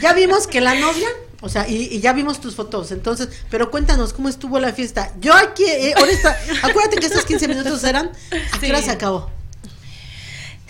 ya 0.00 0.12
vimos 0.12 0.48
que 0.48 0.60
la 0.60 0.74
novia, 0.74 1.06
o 1.42 1.48
sea, 1.50 1.68
y, 1.68 1.88
y 1.92 2.00
ya 2.00 2.12
vimos 2.14 2.40
tus 2.40 2.54
fotos, 2.54 2.90
entonces, 2.92 3.28
pero 3.50 3.70
cuéntanos 3.70 4.12
cómo 4.14 4.28
estuvo 4.30 4.58
la 4.60 4.72
fiesta. 4.72 5.12
Yo 5.20 5.34
aquí, 5.34 5.64
eh, 5.64 5.92
ahorita, 5.96 6.38
acuérdate 6.62 6.96
que 6.96 7.06
estos 7.06 7.24
15 7.26 7.48
minutos 7.48 7.84
eran, 7.84 8.10
¿a 8.52 8.58
qué 8.58 8.68
hora 8.70 8.78
Sí. 8.78 8.84
se 8.86 8.90
acabó? 8.92 9.28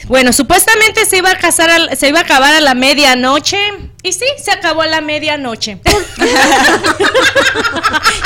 Bueno, 0.07 0.33
supuestamente 0.33 1.05
se 1.07 1.19
iba 1.19 1.31
a 1.31 1.39
casar, 1.39 1.71
al- 1.71 1.97
se 1.97 2.09
iba 2.09 2.19
a 2.19 2.23
acabar 2.23 2.53
a 2.55 2.61
la 2.61 2.75
medianoche 2.75 3.57
y 4.03 4.13
sí, 4.13 4.25
se 4.43 4.51
acabó 4.51 4.83
a 4.83 4.87
la 4.89 5.01
medianoche. 5.01 5.79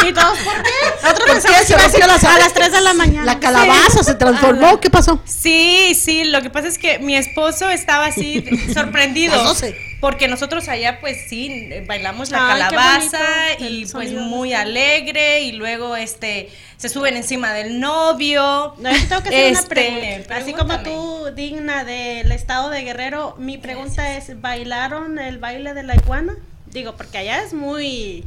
¿Y 0.09 0.13
todos 0.13 0.39
por 0.39 0.55
qué? 0.63 0.71
¿Por 1.03 1.35
qué 1.35 1.41
se 1.41 1.49
a 1.49 2.35
a 2.35 2.39
las 2.39 2.53
3 2.55 2.73
de 2.73 2.81
la 2.81 2.95
mañana. 2.95 3.25
La 3.27 3.39
calabaza 3.41 4.03
se 4.03 4.15
transformó, 4.15 4.81
¿qué 4.81 4.89
pasó? 4.89 5.21
Sí, 5.27 5.95
sí, 5.95 6.25
lo 6.25 6.41
que 6.41 6.49
pasa 6.51 6.69
es 6.69 6.79
que 6.79 6.99
mi 6.99 7.15
esposo 7.17 7.69
estaba 7.69 8.07
así 8.07 8.45
sorprendido. 8.75 9.37
Las 9.37 9.45
12. 9.45 9.96
Porque 10.01 10.29
nosotros 10.29 10.69
allá 10.69 11.01
pues 11.01 11.25
sí, 11.29 11.69
bailamos 11.87 12.31
la 12.31 12.39
Ay, 12.53 12.61
calabaza 12.61 13.19
bonito 13.59 13.73
y 13.75 13.87
pues 13.87 14.13
muy 14.13 14.53
alegre 14.53 15.41
y 15.41 15.53
luego 15.53 15.97
este 15.97 16.51
se 16.77 16.89
suben 16.91 17.17
encima 17.17 17.53
del 17.55 17.81
novio. 17.81 18.75
No, 18.79 18.91
yo 18.91 19.09
tengo 19.09 19.23
que 19.23 19.29
hacer 19.31 19.51
una 19.51 19.59
Este, 19.61 19.67
pregunta. 19.75 20.37
Así 20.37 20.53
como 20.53 20.81
tú, 20.81 21.31
digna 21.35 21.85
del 21.85 22.31
estado 22.33 22.69
de 22.71 22.83
Guerrero, 22.83 23.35
mi 23.39 23.57
pregunta 23.57 24.17
es, 24.17 24.41
¿bailaron 24.41 25.19
el 25.19 25.39
baile 25.39 25.73
de 25.73 25.83
la 25.83 25.95
iguana? 25.95 26.35
Digo, 26.67 26.95
porque 26.97 27.19
allá 27.19 27.43
es 27.43 27.55
muy... 27.55 28.25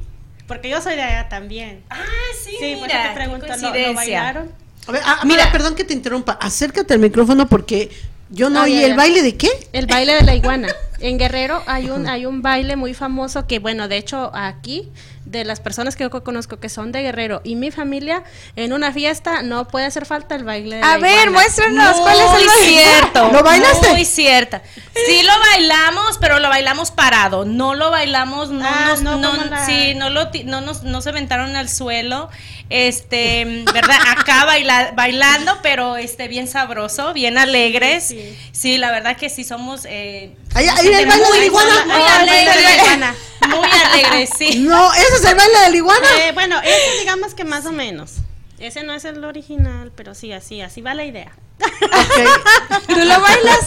Porque 0.47 0.69
yo 0.69 0.81
soy 0.81 0.95
de 0.95 1.03
allá 1.03 1.29
también. 1.29 1.83
Ah, 1.91 2.03
sí, 2.43 2.55
Sí, 2.59 2.75
por 2.77 2.87
mira, 2.87 3.01
eso 3.03 3.09
te 3.09 3.15
pregunto, 3.15 3.45
¿lo- 3.45 3.53
¿lo, 3.53 3.59
coincidencia. 3.61 3.93
bailaron? 3.93 4.51
A 4.87 4.91
ver, 4.91 5.01
ah, 5.05 5.21
Mira. 5.23 5.51
Perdón 5.51 5.75
que 5.75 5.83
te 5.83 5.93
interrumpa, 5.93 6.31
acércate 6.41 6.95
al 6.95 6.99
micrófono 6.99 7.47
porque 7.47 7.91
yo 8.29 8.49
no 8.49 8.59
Ah, 8.59 8.63
oí 8.63 8.79
ya, 8.79 8.87
el 8.87 8.95
baile 8.95 9.21
de 9.21 9.35
qué. 9.37 9.49
El 9.73 9.85
baile 9.87 10.13
de 10.15 10.21
la 10.23 10.35
iguana. 10.35 10.67
En 11.01 11.17
Guerrero 11.17 11.63
hay 11.65 11.89
un 11.89 12.07
hay 12.07 12.25
un 12.25 12.41
baile 12.41 12.75
muy 12.75 12.93
famoso 12.93 13.47
que 13.47 13.59
bueno, 13.59 13.87
de 13.87 13.95
hecho 13.97 14.31
aquí 14.33 14.89
de 15.25 15.45
las 15.45 15.61
personas 15.61 15.95
que 15.95 16.03
yo 16.03 16.09
conozco 16.23 16.59
que 16.59 16.67
son 16.67 16.91
de 16.91 17.01
Guerrero 17.03 17.39
y 17.45 17.55
mi 17.55 17.71
familia 17.71 18.23
en 18.57 18.73
una 18.73 18.91
fiesta 18.91 19.41
no 19.43 19.65
puede 19.67 19.85
hacer 19.85 20.05
falta 20.05 20.35
el 20.35 20.43
baile 20.43 20.77
de 20.77 20.81
A 20.83 20.97
la 20.97 20.97
ver, 20.97 21.11
iguana. 21.13 21.31
muéstranos 21.31 21.99
cuál 22.01 22.15
es 22.17 22.21
el 22.25 22.31
Muy 22.31 22.45
baile? 22.47 22.83
cierto. 22.83 23.29
¿Lo 23.31 23.43
bailaste? 23.43 23.89
Muy 23.91 24.03
cierta. 24.05 24.61
Sí 24.93 25.21
lo 25.23 25.31
bailamos, 25.51 26.17
pero 26.19 26.39
lo 26.39 26.49
bailamos 26.49 26.91
parado. 26.91 27.45
No 27.45 27.75
lo 27.75 27.91
bailamos, 27.91 28.49
no 28.49 28.65
Ah, 28.67 28.87
nos, 28.89 29.01
no 29.01 29.17
no, 29.17 29.45
la- 29.45 29.65
sí, 29.65 29.93
no 29.95 30.09
lo 30.09 30.29
ti- 30.31 30.43
no 30.43 30.59
nos 30.59 30.83
no 30.83 31.01
se 31.01 31.09
aventaron 31.09 31.55
al 31.55 31.69
suelo. 31.69 32.29
Este, 32.69 33.63
¿verdad? 33.73 33.97
Acá 34.09 34.45
baila- 34.45 34.91
bailando, 34.95 35.57
pero 35.63 35.97
este 35.97 36.27
bien 36.27 36.47
sabroso, 36.47 37.13
bien 37.13 37.37
alegres. 37.37 38.03
Sí, 38.09 38.37
Sí, 38.51 38.77
la 38.77 38.91
verdad 38.91 39.17
que 39.17 39.29
sí 39.29 39.43
somos 39.43 39.85
eh, 39.85 40.35
Ahí- 40.53 40.67
ahí 40.67 40.87
el 40.87 40.91
baile 40.93 40.97
de 40.99 41.05
la 41.05 41.27
muy- 41.29 41.37
iguana. 41.45 41.85
Muy 41.85 41.93
de 41.95 41.99
la 41.99 42.15
alegres. 42.19 42.75
iguana. 42.77 43.15
Muy 43.47 43.69
alegres, 43.85 44.29
sí. 44.37 44.59
No, 44.59 44.93
ese 44.93 45.15
es 45.15 45.25
el 45.25 45.35
baile 45.35 45.59
de 45.65 45.69
la 45.71 45.75
iguana. 45.77 46.07
Eh, 46.27 46.31
bueno, 46.33 46.59
ese 46.61 46.99
digamos 46.99 47.33
que 47.33 47.43
más 47.43 47.65
o 47.65 47.71
menos. 47.71 48.13
Ese 48.59 48.83
no 48.83 48.93
es 48.93 49.05
el 49.05 49.23
original, 49.23 49.91
pero 49.95 50.13
sí, 50.13 50.31
así, 50.33 50.61
así 50.61 50.81
va 50.81 50.93
la 50.93 51.05
idea. 51.05 51.31
Ok. 51.61 52.83
¿Tú 52.87 52.95
lo 52.99 53.19
bailas? 53.21 53.59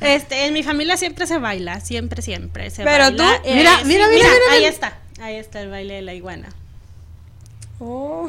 Este, 0.00 0.44
en 0.46 0.52
mi 0.52 0.62
familia 0.62 0.96
siempre 0.96 1.26
se 1.26 1.38
baila, 1.38 1.80
siempre, 1.80 2.22
siempre 2.22 2.70
se 2.70 2.84
Pero 2.84 3.04
baila. 3.04 3.16
tú- 3.42 3.48
Eh, 3.48 3.54
Mira, 3.56 3.78
sí, 3.78 3.84
mira, 3.86 4.06
mira, 4.08 4.28
mira, 4.28 4.52
ahí 4.52 4.58
mira. 4.60 4.70
está, 4.70 4.98
ahí 5.20 5.36
está 5.36 5.60
el 5.62 5.70
baile 5.70 5.94
de 5.94 6.02
la 6.02 6.14
iguana. 6.14 6.48
Oh. 7.84 8.28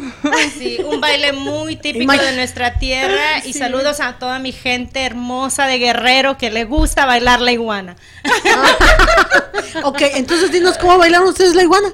Sí, 0.58 0.80
un 0.84 1.00
baile 1.00 1.32
muy 1.32 1.76
típico 1.76 2.12
Imag- 2.12 2.22
de 2.22 2.36
nuestra 2.36 2.74
tierra 2.80 3.46
y 3.46 3.54
saludos 3.54 4.00
a 4.00 4.13
toda 4.18 4.39
mi 4.39 4.52
gente 4.52 5.04
hermosa 5.06 5.68
de 5.68 5.78
Guerrero 5.78 6.39
que 6.39 6.50
le 6.50 6.63
gusta 6.66 7.06
bailar 7.06 7.39
la 7.39 7.52
iguana. 7.52 7.96
Ok, 9.84 10.02
entonces 10.16 10.52
dinos 10.52 10.78
cómo 10.78 10.98
bailaron 11.00 11.28
ustedes 11.30 11.56
la 11.56 11.63
iguana. 11.63 11.89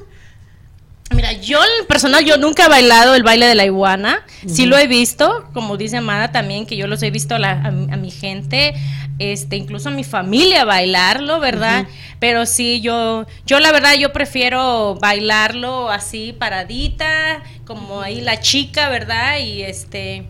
Mira, 1.16 1.34
yo 1.34 1.60
en 1.64 1.86
personal 1.88 2.24
yo 2.24 2.38
nunca 2.38 2.66
he 2.66 2.70
bailado 2.70 3.16
el 3.16 3.24
baile 3.24 3.48
de 3.48 3.56
la 3.56 3.66
iguana, 3.66 4.24
sí 4.48 4.66
lo 4.68 4.78
he 4.78 4.88
visto, 4.88 5.50
como 5.54 5.76
dice 5.76 5.98
Amada 5.98 6.32
también, 6.32 6.66
que 6.66 6.78
yo 6.78 6.88
los 6.88 7.02
he 7.04 7.10
visto 7.12 7.36
a, 7.36 7.40
la- 7.40 7.52
a 7.64 7.72
mi- 7.72 7.92
a 7.92 7.98
mi 7.98 8.12
gente, 8.12 8.74
este, 9.18 9.56
incluso 9.58 9.90
a 9.90 9.92
mi 9.92 10.04
familia 10.04 10.66
bailarlo, 10.66 11.40
¿verdad? 11.40 11.88
Pero 12.20 12.46
sí, 12.46 12.80
yo, 12.82 13.26
yo 13.46 13.60
la 13.60 13.72
verdad 13.72 13.96
yo 13.96 14.14
prefiero 14.14 14.96
bailarlo 15.02 15.90
así 15.90 16.32
paradita, 16.38 17.44
como 17.66 18.02
ahí 18.02 18.22
la 18.22 18.40
chica, 18.40 18.88
¿verdad? 18.90 19.40
Y 19.40 19.64
este, 19.64 20.26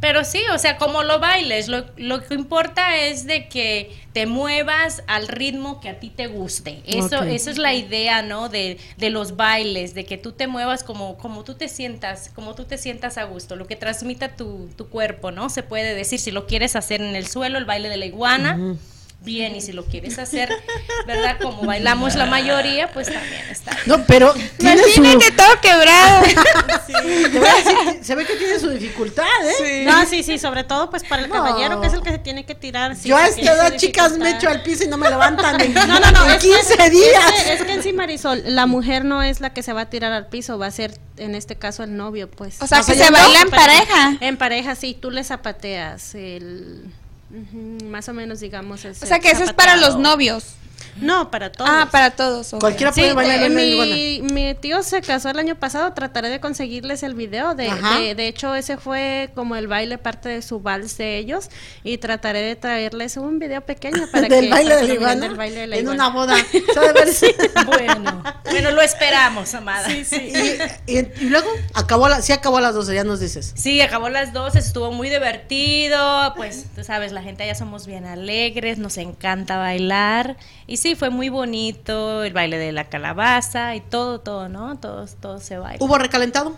pero 0.00 0.24
sí, 0.24 0.40
o 0.54 0.58
sea, 0.58 0.78
como 0.78 1.02
lo 1.02 1.20
bailes, 1.20 1.68
lo, 1.68 1.84
lo 1.96 2.22
que 2.22 2.34
importa 2.34 2.96
es 2.96 3.26
de 3.26 3.48
que 3.48 3.94
te 4.12 4.26
muevas 4.26 5.02
al 5.06 5.28
ritmo 5.28 5.80
que 5.80 5.90
a 5.90 6.00
ti 6.00 6.10
te 6.10 6.26
guste. 6.26 6.82
Eso, 6.86 7.22
eso 7.22 7.50
es 7.50 7.58
la 7.58 7.74
idea, 7.74 8.22
¿no? 8.22 8.48
De, 8.48 8.78
de 8.96 9.10
los 9.10 9.36
bailes, 9.36 9.92
de 9.94 10.04
que 10.04 10.16
tú 10.16 10.32
te 10.32 10.46
muevas 10.46 10.84
como, 10.84 11.18
como 11.18 11.44
tú 11.44 11.54
te 11.54 11.68
sientas, 11.68 12.30
como 12.34 12.54
tú 12.54 12.64
te 12.64 12.78
sientas 12.78 13.18
a 13.18 13.24
gusto, 13.24 13.56
lo 13.56 13.66
que 13.66 13.76
transmita 13.76 14.36
tu, 14.36 14.70
tu 14.76 14.88
cuerpo, 14.88 15.30
¿no? 15.30 15.50
Se 15.50 15.62
puede 15.62 15.94
decir, 15.94 16.18
si 16.18 16.30
lo 16.30 16.46
quieres 16.46 16.76
hacer 16.76 17.02
en 17.02 17.14
el 17.14 17.26
suelo, 17.26 17.58
el 17.58 17.66
baile 17.66 17.88
de 17.88 17.96
la 17.98 18.06
iguana. 18.06 18.76
Bien, 19.22 19.54
y 19.54 19.60
si 19.60 19.72
lo 19.72 19.84
quieres 19.84 20.18
hacer, 20.18 20.48
¿verdad? 21.06 21.36
Como 21.42 21.62
bailamos 21.66 22.14
la 22.14 22.24
mayoría, 22.24 22.90
pues 22.92 23.12
también 23.12 23.42
está. 23.50 23.72
bien. 23.72 23.82
No, 23.84 24.04
pero 24.06 24.32
tiene 24.56 24.82
su. 24.82 25.00
Imagínate 25.00 25.32
todo 25.32 25.60
quebrado. 25.60 26.22
te 26.86 27.38
voy 27.38 27.48
a 27.48 27.54
decir 27.56 27.98
que 27.98 28.04
se 28.04 28.14
ve 28.14 28.24
que 28.24 28.36
tiene 28.36 28.58
su 28.58 28.70
dificultad, 28.70 29.26
¿eh? 29.60 29.84
No, 29.86 30.06
sí, 30.06 30.22
sí, 30.22 30.38
sobre 30.38 30.64
todo 30.64 30.88
pues 30.88 31.04
para 31.04 31.22
el 31.22 31.28
No. 31.28 31.34
caballero 31.34 31.80
que 31.82 31.88
es 31.88 31.92
el 31.92 32.00
que 32.02 32.10
se 32.12 32.18
tiene 32.18 32.44
que 32.46 32.54
tirar. 32.54 32.96
sí, 32.96 33.10
Yo 33.10 33.16
a 33.18 33.26
esta 33.26 33.42
edad, 33.52 33.76
chicas, 33.76 34.16
me 34.16 34.30
echo 34.30 34.48
al 34.48 34.62
piso 34.62 34.84
y 34.84 34.88
no 34.88 34.96
me 34.96 35.10
levantan 35.10 35.60
en, 35.60 35.74
No, 35.74 35.86
no, 35.86 36.10
no, 36.10 36.24
en 36.24 36.30
es 36.30 36.36
que- 36.38 36.48
15 36.48 36.74
Es 36.82 36.90
días. 36.90 37.32
que, 37.44 37.52
es 37.52 37.62
que 37.62 37.72
en 37.72 37.82
sí, 37.82 37.92
Marisol, 37.92 38.42
la 38.46 38.64
mujer 38.64 39.04
no 39.04 39.22
es 39.22 39.40
la 39.40 39.52
que 39.52 39.62
se 39.62 39.74
va 39.74 39.82
a 39.82 39.90
tirar 39.90 40.12
al 40.12 40.28
piso, 40.28 40.58
va 40.58 40.66
a 40.66 40.70
ser 40.70 40.98
en 41.18 41.34
este 41.34 41.56
caso 41.56 41.82
el 41.82 41.94
novio, 41.94 42.30
pues. 42.30 42.56
O 42.62 42.66
sea, 42.66 42.78
que 42.78 42.94
se 42.94 43.04
no. 43.10 43.12
baila 43.18 43.40
en 43.42 43.50
pareja. 43.50 44.16
En 44.20 44.36
pareja, 44.38 44.74
sí, 44.76 44.96
tú 44.98 45.10
le 45.10 45.22
zapateas 45.24 46.14
el... 46.14 46.84
más 47.88 48.08
o 48.08 48.14
menos, 48.14 48.40
digamos. 48.40 48.84
O 48.84 48.94
sea, 48.94 49.20
que 49.20 49.30
eso 49.30 49.44
es 49.44 49.52
para 49.52 49.76
los 49.76 49.98
novios. 49.98 50.54
No, 50.96 51.30
para 51.30 51.50
todos. 51.52 51.70
Ah, 51.72 51.88
para 51.90 52.10
todos. 52.10 52.52
ok. 52.52 52.60
Cualquiera 52.60 52.92
Sí, 52.92 53.00
puede 53.00 53.14
bailar 53.14 53.40
eh, 53.42 53.46
el 53.46 53.54
baile 53.54 53.60
de 53.60 53.66
la 53.66 53.84
iguana. 53.86 53.94
mi, 54.34 54.46
mi 54.48 54.54
tío 54.54 54.82
se 54.82 55.00
casó 55.02 55.30
el 55.30 55.38
año 55.38 55.54
pasado, 55.56 55.92
trataré 55.92 56.28
de 56.28 56.40
conseguirles 56.40 57.02
el 57.02 57.14
video. 57.14 57.54
De, 57.54 57.70
de, 57.98 58.14
de 58.14 58.26
hecho, 58.28 58.54
ese 58.54 58.76
fue 58.76 59.30
como 59.34 59.56
el 59.56 59.66
baile, 59.66 59.98
parte 59.98 60.28
de 60.28 60.42
su 60.42 60.60
vals 60.60 60.96
de 60.98 61.18
ellos. 61.18 61.48
Y 61.84 61.98
trataré 61.98 62.40
de 62.40 62.56
traerles 62.56 63.16
un 63.16 63.38
video 63.38 63.60
pequeño 63.62 64.06
para 64.12 64.28
del 64.28 64.44
que 64.44 64.50
baile 64.50 64.76
de 64.76 64.94
iguana 64.94 65.20
del 65.28 65.36
baile 65.36 65.60
de 65.60 65.66
la 65.66 65.76
en 65.76 65.82
iguana. 65.82 66.08
una 66.08 66.14
boda. 66.14 66.36
¿Sabe 66.74 66.92
ver? 66.92 67.08
Bueno, 67.66 68.22
bueno, 68.50 68.70
lo 68.72 68.82
esperamos, 68.82 69.54
Amada. 69.54 69.88
Sí, 69.88 70.04
sí. 70.04 70.32
Y, 70.86 70.98
y- 70.98 71.12
y 71.20 71.24
luego 71.28 71.48
acabó 71.74 72.08
la, 72.08 72.22
sí 72.22 72.32
acabó 72.32 72.58
a 72.58 72.60
las 72.60 72.74
12, 72.74 72.94
ya 72.94 73.04
nos 73.04 73.20
dices. 73.20 73.52
Sí, 73.56 73.80
acabó 73.80 74.08
las 74.08 74.32
12, 74.32 74.58
estuvo 74.58 74.92
muy 74.92 75.08
divertido, 75.08 76.32
pues 76.36 76.66
tú 76.74 76.84
sabes, 76.84 77.12
la 77.12 77.22
gente 77.22 77.42
allá 77.44 77.54
somos 77.54 77.86
bien 77.86 78.04
alegres, 78.06 78.78
nos 78.78 78.96
encanta 78.98 79.56
bailar 79.58 80.36
y 80.66 80.76
sí, 80.80 80.94
fue 80.96 81.10
muy 81.10 81.28
bonito 81.28 82.24
el 82.24 82.32
baile 82.32 82.58
de 82.58 82.72
la 82.72 82.88
calabaza 82.88 83.74
y 83.76 83.80
todo, 83.80 84.20
todo, 84.20 84.48
¿no? 84.48 84.78
Todo, 84.78 85.06
todo 85.20 85.38
se 85.38 85.58
baila. 85.58 85.84
¿Hubo 85.84 85.98
recalentado? 85.98 86.56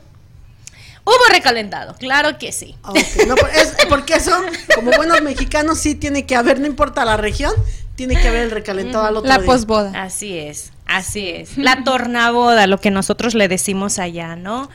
Hubo 1.04 1.14
recalentado, 1.30 1.94
claro 1.96 2.38
que 2.38 2.52
sí. 2.52 2.76
Ok, 2.85 2.96
no, 3.26 3.35
por- 3.35 3.50
es- 3.50 3.74
porque 3.88 4.14
eso, 4.14 4.32
como 4.74 4.92
buenos 4.92 5.20
mexicanos, 5.22 5.78
sí 5.78 5.94
tiene 5.96 6.26
que 6.26 6.37
haber, 6.37 6.61
no 6.61 6.66
importa 6.66 7.04
la 7.04 7.16
región, 7.16 7.52
tiene 7.96 8.14
que 8.20 8.28
haber 8.28 8.42
el 8.44 8.50
recalentado 8.52 9.04
al 9.04 9.16
otro 9.16 9.28
La 9.28 9.38
día. 9.38 9.46
posboda. 9.46 9.92
Así 10.02 10.38
es, 10.38 10.71
así 10.96 11.28
es. 11.28 11.57
La 11.59 11.85
tornaboda, 11.85 12.66
lo 12.66 12.78
que 12.78 12.90
nosotros 12.90 13.35
le 13.35 13.48
decimos 13.48 13.98
allá, 13.98 14.37
¿no? 14.37 14.68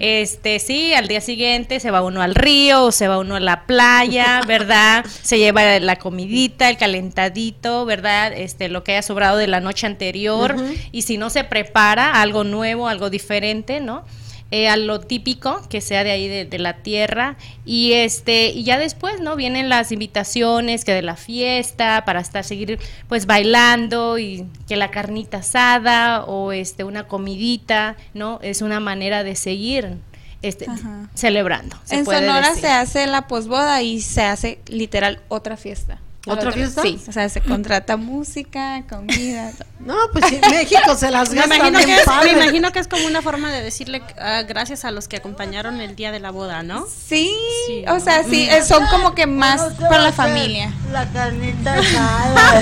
Este, 0.00 0.58
sí, 0.58 0.94
al 0.94 1.08
día 1.08 1.20
siguiente 1.20 1.80
se 1.80 1.90
va 1.90 2.02
uno 2.02 2.22
al 2.22 2.34
río 2.34 2.84
o 2.84 2.92
se 2.92 3.08
va 3.08 3.18
uno 3.18 3.36
a 3.36 3.40
la 3.40 3.66
playa, 3.66 4.40
¿verdad? 4.46 5.04
Se 5.22 5.38
lleva 5.38 5.78
la 5.78 5.96
comidita, 5.96 6.70
el 6.70 6.76
calentadito, 6.76 7.84
¿verdad? 7.84 8.32
Este, 8.32 8.68
lo 8.68 8.82
que 8.84 8.92
haya 8.92 9.02
sobrado 9.02 9.36
de 9.36 9.46
la 9.46 9.60
noche 9.60 9.86
anterior 9.86 10.56
y 10.92 11.02
si 11.02 11.18
no 11.18 11.30
se 11.30 11.44
prepara 11.44 12.20
algo 12.20 12.44
nuevo, 12.44 12.88
algo 12.88 13.10
diferente, 13.10 13.80
¿no? 13.80 14.04
Eh, 14.50 14.66
a 14.66 14.78
lo 14.78 14.98
típico 14.98 15.60
que 15.68 15.82
sea 15.82 16.04
de 16.04 16.10
ahí 16.10 16.26
de, 16.26 16.46
de 16.46 16.58
la 16.58 16.78
tierra 16.78 17.36
y 17.66 17.92
este 17.92 18.48
y 18.48 18.64
ya 18.64 18.78
después 18.78 19.20
no 19.20 19.36
vienen 19.36 19.68
las 19.68 19.92
invitaciones 19.92 20.86
que 20.86 20.94
de 20.94 21.02
la 21.02 21.16
fiesta 21.16 22.02
para 22.06 22.20
estar 22.20 22.42
seguir 22.44 22.78
pues 23.10 23.26
bailando 23.26 24.16
y 24.18 24.46
que 24.66 24.76
la 24.76 24.90
carnita 24.90 25.38
asada 25.38 26.24
o 26.24 26.52
este 26.52 26.84
una 26.84 27.06
comidita 27.06 27.98
no 28.14 28.38
es 28.42 28.62
una 28.62 28.80
manera 28.80 29.22
de 29.22 29.36
seguir 29.36 29.98
este 30.40 30.66
celebrando 31.12 31.76
se 31.84 31.96
En 31.96 32.06
Sonora 32.06 32.48
decir. 32.48 32.62
se 32.62 32.68
hace 32.68 33.06
la 33.06 33.26
posboda 33.26 33.82
y 33.82 34.00
se 34.00 34.22
hace 34.22 34.60
literal 34.66 35.20
otra 35.28 35.58
fiesta. 35.58 36.00
¿Otra 36.26 36.52
fiesta? 36.52 36.82
Sí, 36.82 37.00
o 37.08 37.12
sea, 37.12 37.28
se 37.28 37.40
contrata 37.40 37.96
música, 37.96 38.82
comida. 38.88 39.50
todo. 39.52 39.68
No, 39.80 39.94
pues 40.12 40.24
sí, 40.28 40.40
México 40.50 40.96
se 40.96 41.10
las 41.10 41.30
Me 41.30 41.36
gasta 41.36 41.54
imagino, 41.56 41.78
bien 41.78 41.88
que 41.90 41.96
es, 41.96 42.04
padre. 42.04 42.34
me 42.34 42.42
imagino 42.42 42.72
que 42.72 42.80
es 42.80 42.88
como 42.88 43.06
una 43.06 43.22
forma 43.22 43.50
de 43.52 43.62
decirle 43.62 44.02
ah, 44.20 44.42
gracias 44.42 44.84
a 44.84 44.90
los 44.90 45.06
que 45.06 45.16
acompañaron 45.16 45.80
el 45.80 45.94
día 45.94 46.10
de 46.10 46.18
la 46.18 46.30
boda, 46.32 46.62
¿no? 46.64 46.84
Sí, 46.86 47.32
Sí, 47.68 47.84
o 47.88 48.00
sea, 48.00 48.24
sí, 48.24 48.48
eh, 48.50 48.62
son 48.64 48.84
como 48.88 49.14
que 49.14 49.26
más 49.26 49.62
para 49.78 49.98
la 50.02 50.12
familia. 50.12 50.72
La 50.92 51.06
carnita 51.12 51.74
asada. 51.78 52.52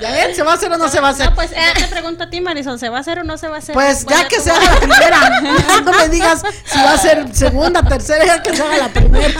¿Ya 0.00 0.10
ven? 0.10 0.34
¿Se 0.34 0.42
va 0.42 0.52
a 0.52 0.54
hacer 0.54 0.72
o 0.72 0.76
no 0.78 0.88
se 0.88 1.00
va 1.00 1.08
a 1.08 1.10
hacer? 1.12 1.28
No, 1.30 1.34
pues 1.36 1.50
yo 1.50 1.82
te 1.84 1.86
pregunto 1.88 2.24
a 2.24 2.30
ti, 2.30 2.40
Marisol, 2.40 2.78
¿se 2.80 2.88
va 2.88 2.96
a 2.96 3.00
hacer 3.00 3.18
o 3.20 3.24
no 3.24 3.36
se 3.38 3.48
va 3.48 3.56
a 3.56 3.58
hacer? 3.58 3.74
Pues 3.74 4.06
ya 4.06 4.26
que 4.26 4.40
se 4.40 4.50
haga 4.50 4.72
la 4.72 4.76
primera. 4.80 5.40
No 5.84 5.92
me 5.92 6.08
digas 6.08 6.42
si 6.64 6.78
va 6.78 6.94
a 6.94 6.98
ser 6.98 7.32
segunda, 7.34 7.82
tercera, 7.82 8.24
ya 8.24 8.42
que 8.42 8.56
se 8.56 8.62
haga 8.62 8.76
la 8.78 8.88
primera. 8.88 9.34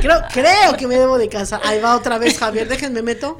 Creo, 0.00 0.22
creo 0.32 0.76
que 0.78 0.86
me 0.86 0.99
debo 1.00 1.18
de 1.18 1.28
casar. 1.28 1.60
Ahí 1.64 1.80
va 1.80 1.96
otra 1.96 2.18
vez, 2.18 2.38
Javier. 2.38 2.68
Déjenme 2.68 3.02
meto. 3.02 3.36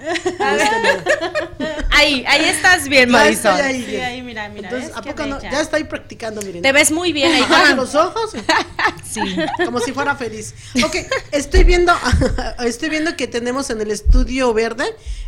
ahí 1.91 2.25
ahí 2.27 2.45
estás 2.47 2.89
bien 2.89 3.09
Ya 3.09 3.13
Marisol 3.19 3.53
estoy 3.57 3.67
ahí. 3.75 3.85
Sí, 3.85 3.97
ahí, 3.97 4.23
mira, 4.23 4.49
mira. 4.49 4.69
Entonces, 4.69 4.91
es 4.91 4.97
¿a 4.97 5.03
poco 5.03 5.27
no? 5.27 5.41
Ya 5.41 5.61
estoy 5.61 5.85
practicando, 5.85 6.41
miren. 6.43 6.63
te 6.63 6.73
ves 6.73 6.91
muy 6.91 7.13
bien 7.13 7.33
ahí 7.33 7.43
con- 7.43 7.77
los 7.77 7.95
ojos. 7.95 8.33
sí 9.11 9.21
Como 9.65 9.81
si 9.81 9.93
fuera 9.93 10.17
feliz. 10.17 10.55
Ok, 10.85 10.97
estoy 11.33 11.65
viendo, 11.65 11.93
estoy 12.65 12.89
viendo 12.89 13.17
que 13.17 13.27
tenemos 13.27 13.71
en 13.71 13.81
el 13.81 13.91
estudio 13.91 14.53
verde 14.55 14.85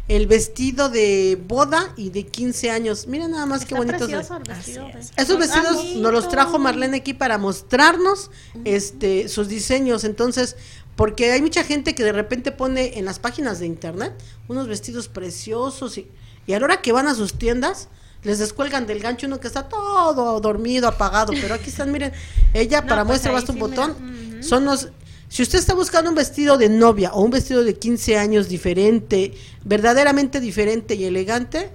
el 0.09 0.27
vestido 0.27 0.89
de 0.89 1.39
boda 1.47 1.93
y 1.97 2.11
de 2.11 2.27
15 2.27 2.71
años. 2.71 3.07
Miren 3.07 3.31
nada 3.31 3.47
más 3.47 3.65
qué 3.65 3.75
bonitos. 3.75 4.09
precioso 4.09 4.35
de- 4.41 4.51
el 4.51 4.57
vestido, 4.57 4.87
¿ves? 4.93 5.13
Esos 5.17 5.39
vestidos 5.39 5.77
Ah, 5.79 5.93
nos 5.97 6.13
los 6.13 6.29
trajo 6.29 6.59
Marlene 6.59 6.99
aquí 6.99 7.15
para 7.15 7.39
mostrarnos 7.39 8.31
este 8.65 9.29
sus 9.29 9.49
diseños. 9.49 10.05
Entonces, 10.05 10.57
porque 10.97 11.33
hay 11.33 11.43
mucha 11.43 11.65
gente 11.65 11.95
que 11.95 12.05
de 12.05 12.13
repente 12.13 12.53
pone 12.53 12.99
en 12.99 13.05
las 13.05 13.19
páginas 13.19 13.59
de 13.59 13.67
internet 13.67 14.13
unos 14.49 14.69
vestidos 14.69 15.09
preciosos 15.09 15.99
y, 15.99 16.09
y 16.47 16.53
a 16.53 16.59
la 16.59 16.67
hora 16.67 16.83
que 16.83 16.93
van 16.93 17.09
a 17.09 17.15
sus 17.15 17.35
tiendas 17.35 17.89
les 18.23 18.39
descuelgan 18.39 18.87
del 18.87 19.01
gancho 19.01 19.27
uno 19.27 19.41
que 19.41 19.49
está 19.49 19.69
todo 19.69 20.41
dormido, 20.41 20.87
apagado, 20.87 21.33
pero 21.41 21.55
aquí 21.55 21.71
están, 21.71 21.91
miren, 21.91 22.13
ella 22.55 22.83
para 22.83 23.03
pues 23.03 23.09
muestra 23.09 23.33
basta 23.33 23.51
un 23.51 23.59
sí, 23.59 23.61
botón. 23.61 23.97
Son 24.41 24.65
los 24.65 24.91
si 25.33 25.43
usted 25.43 25.59
está 25.59 25.73
buscando 25.73 26.11
un 26.11 26.15
vestido 26.15 26.59
de 26.59 26.69
novia 26.69 27.11
o 27.15 27.23
un 27.23 27.31
vestido 27.31 27.65
de 27.65 27.79
15 27.79 28.19
años 28.19 28.51
diferente, 28.51 29.33
verdaderamente 29.65 30.41
diferente 30.41 30.95
y 30.95 31.05
elegante, 31.05 31.71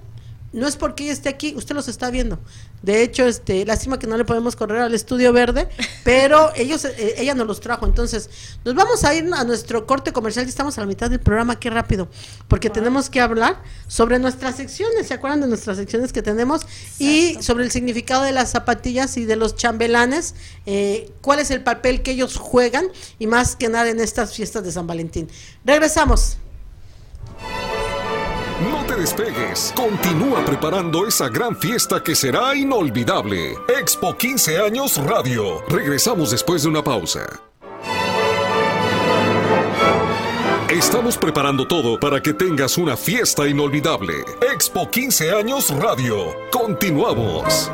no 0.58 0.67
es 0.67 0.76
porque 0.76 1.04
ella 1.04 1.13
esté 1.13 1.30
aquí, 1.30 1.54
usted 1.56 1.76
los 1.76 1.88
está 1.88 2.10
viendo. 2.10 2.39
De 2.82 3.04
hecho, 3.04 3.26
este, 3.26 3.65
lástima 3.65 4.00
que 4.00 4.08
no 4.08 4.17
le 4.17 4.26
podemos 4.26 4.56
correr 4.56 4.82
al 4.82 4.93
estudio 4.93 5.32
verde, 5.32 5.70
pero 6.04 6.52
ellos, 6.56 6.86
eh, 6.86 7.15
ella 7.17 7.36
nos 7.36 7.48
los 7.48 7.60
trajo. 7.60 7.86
Entonces, 7.86 8.30
nos 8.65 8.74
vamos 8.74 9.04
a 9.04 9.13
ir 9.13 9.30
a 9.34 9.43
nuestro 9.43 9.86
corte 9.86 10.12
comercial. 10.12 10.46
Ya 10.46 10.50
estamos 10.50 10.78
a 10.78 10.82
la 10.82 10.88
mitad 10.88 11.10
del 11.10 11.20
programa, 11.20 11.60
qué 11.60 11.70
rápido, 11.70 12.08
porque 12.48 12.70
tenemos 12.70 13.10
que 13.10 13.22
hablar 13.22 13.62
sobre 13.88 14.20
nuestras 14.20 14.56
secciones. 14.56 15.08
¿Se 15.08 15.13
acuerdan 15.13 15.41
de 15.41 15.48
nuestras 15.48 15.78
secciones 15.78 16.12
que 16.12 16.22
tenemos? 16.22 16.65
Y 16.98 17.38
sobre 17.41 17.63
el 17.63 17.72
significado 17.72 18.24
de 18.24 18.32
las 18.32 18.50
zapatillas 18.50 19.17
y 19.17 19.26
de 19.26 19.36
los 19.36 19.56
chambelanes, 19.56 20.34
eh, 20.65 21.12
cuál 21.22 21.39
es 21.39 21.52
el 21.52 21.63
papel 21.63 22.02
que 22.02 22.12
ellos 22.12 22.38
juegan 22.38 22.88
y 23.20 23.28
más 23.28 23.56
que 23.56 23.70
nada 23.70 23.89
en 23.89 24.00
estas 24.00 24.34
fiestas 24.34 24.63
de 24.63 24.72
San 24.72 24.88
Valentín. 24.88 25.30
Regresamos. 25.65 26.38
Despegues. 28.97 29.73
Continúa 29.75 30.43
preparando 30.43 31.05
esa 31.05 31.29
gran 31.29 31.55
fiesta 31.55 32.01
que 32.01 32.15
será 32.15 32.55
inolvidable. 32.55 33.55
Expo 33.79 34.17
15 34.17 34.57
años 34.57 34.97
Radio. 34.97 35.63
Regresamos 35.69 36.31
después 36.31 36.63
de 36.63 36.69
una 36.69 36.83
pausa. 36.83 37.27
Estamos 40.67 41.15
preparando 41.15 41.67
todo 41.67 41.99
para 41.99 42.21
que 42.21 42.33
tengas 42.33 42.77
una 42.77 42.97
fiesta 42.97 43.47
inolvidable. 43.47 44.13
Expo 44.53 44.89
15 44.89 45.31
años 45.31 45.69
Radio. 45.79 46.36
Continuamos. 46.51 47.71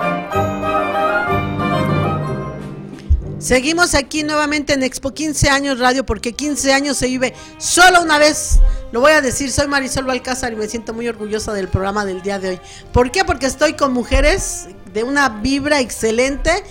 Seguimos 3.43 3.93
aquí 3.93 4.23
nuevamente 4.23 4.71
en 4.71 4.83
Expo 4.83 5.13
15 5.13 5.49
años 5.49 5.77
radio 5.77 6.05
porque 6.05 6.31
15 6.31 6.71
años 6.71 6.95
se 6.95 7.07
vive 7.07 7.33
solo 7.57 8.01
una 8.01 8.17
vez. 8.17 8.59
Lo 8.93 9.01
voy 9.01 9.11
a 9.11 9.19
decir, 9.19 9.51
soy 9.51 9.67
Marisol 9.67 10.05
Balcázar 10.05 10.53
y 10.53 10.55
me 10.55 10.65
siento 10.69 10.93
muy 10.93 11.09
orgullosa 11.09 11.51
del 11.51 11.67
programa 11.67 12.05
del 12.05 12.21
día 12.21 12.39
de 12.39 12.51
hoy. 12.51 12.59
¿Por 12.93 13.11
qué? 13.11 13.25
Porque 13.25 13.45
estoy 13.45 13.73
con 13.73 13.91
mujeres 13.91 14.69
de 14.93 15.03
una 15.03 15.27
vibra 15.27 15.81
excelente, 15.81 16.63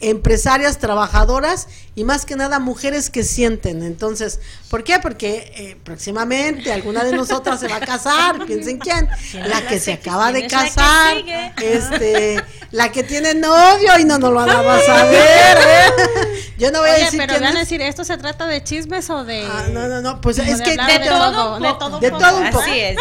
empresarias, 0.00 0.78
trabajadoras 0.78 1.68
y 1.94 2.04
más 2.04 2.24
que 2.24 2.36
nada 2.36 2.58
mujeres 2.58 3.10
que 3.10 3.22
sienten. 3.22 3.82
Entonces, 3.82 4.40
¿por 4.68 4.84
qué? 4.84 4.98
Porque 4.98 5.52
eh, 5.56 5.76
próximamente 5.84 6.72
alguna 6.72 7.04
de 7.04 7.12
nosotras 7.12 7.60
se 7.60 7.68
va 7.68 7.76
a 7.76 7.80
casar, 7.80 8.44
piensen 8.46 8.78
quién, 8.78 9.08
la 9.34 9.66
que 9.66 9.78
se 9.78 9.92
acaba 9.92 10.32
de 10.32 10.46
¿Quién 10.46 10.46
es 10.46 10.52
la 10.52 10.62
que 10.62 10.74
casar, 10.74 11.16
sigue? 11.16 11.52
este, 11.58 12.44
la 12.70 12.90
que 12.90 13.02
tiene 13.02 13.34
novio 13.34 13.98
y 13.98 14.04
no 14.04 14.18
nos 14.18 14.32
lo 14.32 14.64
vas 14.64 14.88
a 14.88 15.04
ver. 15.04 15.58
¿eh? 15.58 16.50
Yo 16.58 16.70
no 16.70 16.80
voy 16.80 16.90
a 16.90 16.94
decir 16.94 17.18
pero 17.18 17.32
quién 17.34 17.42
van 17.42 17.56
a 17.56 17.60
decir, 17.60 17.80
¿esto 17.82 18.04
se 18.04 18.16
trata 18.18 18.46
de 18.46 18.62
chismes 18.62 19.08
o 19.10 19.24
de...? 19.24 19.44
Ah, 19.44 19.66
no, 19.72 19.88
no, 19.88 20.00
no, 20.00 20.20
pues 20.20 20.38
es 20.38 20.58
de 20.58 20.64
que 20.64 20.70
de 20.70 21.06
todo 21.08 21.56
un 21.56 21.62
de 21.62 21.68
poco. 21.68 21.78
todo 21.78 21.94
un 21.96 22.00
de 22.00 22.10
poco? 22.10 22.22
todo 22.22 22.38
un 22.38 22.50
poco. 22.50 22.60
así 22.60 22.80
es 22.80 22.96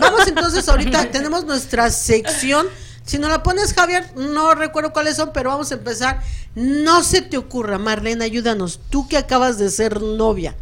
vamos 0.00 0.26
entonces 0.26 0.68
ahorita, 0.68 1.10
tenemos 1.10 1.44
nuestra 1.44 1.90
sección. 1.90 2.66
Si 3.08 3.18
no 3.18 3.30
la 3.30 3.42
pones, 3.42 3.72
Javier, 3.72 4.04
no 4.16 4.54
recuerdo 4.54 4.92
cuáles 4.92 5.16
son, 5.16 5.30
pero 5.32 5.48
vamos 5.48 5.72
a 5.72 5.76
empezar. 5.76 6.20
No 6.54 7.02
se 7.02 7.22
te 7.22 7.38
ocurra, 7.38 7.78
Marlene, 7.78 8.22
ayúdanos. 8.22 8.80
Tú 8.90 9.08
que 9.08 9.16
acabas 9.16 9.56
de 9.56 9.70
ser 9.70 10.02
novia, 10.02 10.54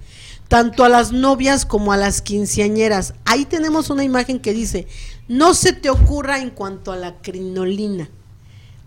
tanto 0.47 0.85
a 0.85 0.89
las 0.89 1.11
novias 1.11 1.67
como 1.67 1.93
a 1.93 1.97
las 1.97 2.23
quinceañeras. 2.23 3.15
Ahí 3.25 3.47
tenemos 3.47 3.91
una 3.91 4.05
imagen 4.05 4.39
que 4.39 4.53
dice, 4.53 4.87
no 5.27 5.55
se 5.55 5.73
te 5.73 5.91
ocurra 5.91 6.39
en 6.39 6.51
cuanto 6.51 6.93
a 6.93 6.97
la 6.97 7.17
crinolina. 7.21 8.09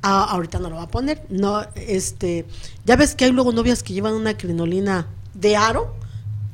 Ah, 0.03 0.23
ahorita 0.29 0.59
no 0.59 0.69
lo 0.69 0.77
va 0.77 0.83
a 0.83 0.87
poner. 0.87 1.25
No, 1.27 1.61
este, 1.75 2.45
ya 2.85 2.95
ves 2.95 3.13
que 3.13 3.25
hay 3.25 3.31
luego 3.33 3.51
novias 3.51 3.83
que 3.83 3.91
llevan 3.91 4.13
una 4.13 4.37
crinolina 4.37 5.07
de 5.33 5.57
aro. 5.57 5.97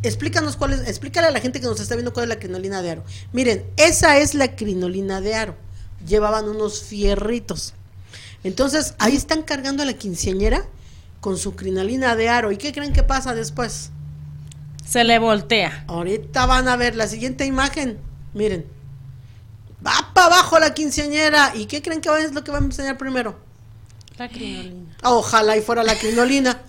Explícanos 0.02 0.56
cuál 0.56 0.74
es, 0.74 0.88
explícale 0.88 1.28
a 1.28 1.32
la 1.32 1.39
gente 1.39 1.62
que 1.62 1.68
nos 1.68 1.80
está 1.80 1.94
viendo 1.94 2.13
cuál 2.13 2.24
es 2.24 2.30
la 2.30 2.39
crinolina 2.39 2.82
de 2.82 2.89
aro. 2.89 3.04
Miren, 3.32 3.63
esa 3.78 4.18
es 4.18 4.34
la 4.34 4.56
crinolina 4.56 5.22
de 5.22 5.36
aro. 5.36 5.64
Llevaban 6.08 6.48
unos 6.48 6.84
fierritos. 6.84 7.74
Entonces, 8.44 8.94
ahí 9.00 9.15
están 9.15 9.41
cargando 9.44 9.84
a 9.84 9.86
la 9.86 9.94
quinceañera 9.94 10.65
con 11.20 11.38
su 11.38 11.56
crinolina 11.56 12.15
de 12.15 12.30
aro. 12.30 12.52
¿Y 12.52 12.58
qué 12.58 12.72
creen 12.72 12.94
que 12.94 13.04
pasa 13.04 13.34
después? 13.34 13.91
se 14.88 15.04
le 15.04 15.18
voltea 15.20 15.84
Ahorita 15.88 16.46
van 16.46 16.68
a 16.68 16.76
ver 16.76 16.96
la 16.96 17.08
siguiente 17.08 17.46
imagen. 17.46 17.98
Miren. 18.34 18.65
Va 19.86 20.12
para 20.13 20.28
abajo 20.28 20.60
la 20.60 20.74
quinceañera. 20.74 21.52
¿Y 21.56 21.65
qué 21.65 21.82
creen 21.82 22.02
que 22.02 22.10
es 22.20 22.34
lo 22.34 22.44
que 22.44 22.52
va 22.52 22.58
a 22.60 22.62
enseñar 22.62 22.98
primero? 22.98 23.38
La 24.18 24.30
crinolina. 24.30 24.96
Ojalá 25.04 25.58
y 25.58 25.62
fuera 25.62 25.84
la 25.84 25.96
crinolina. 25.96 26.62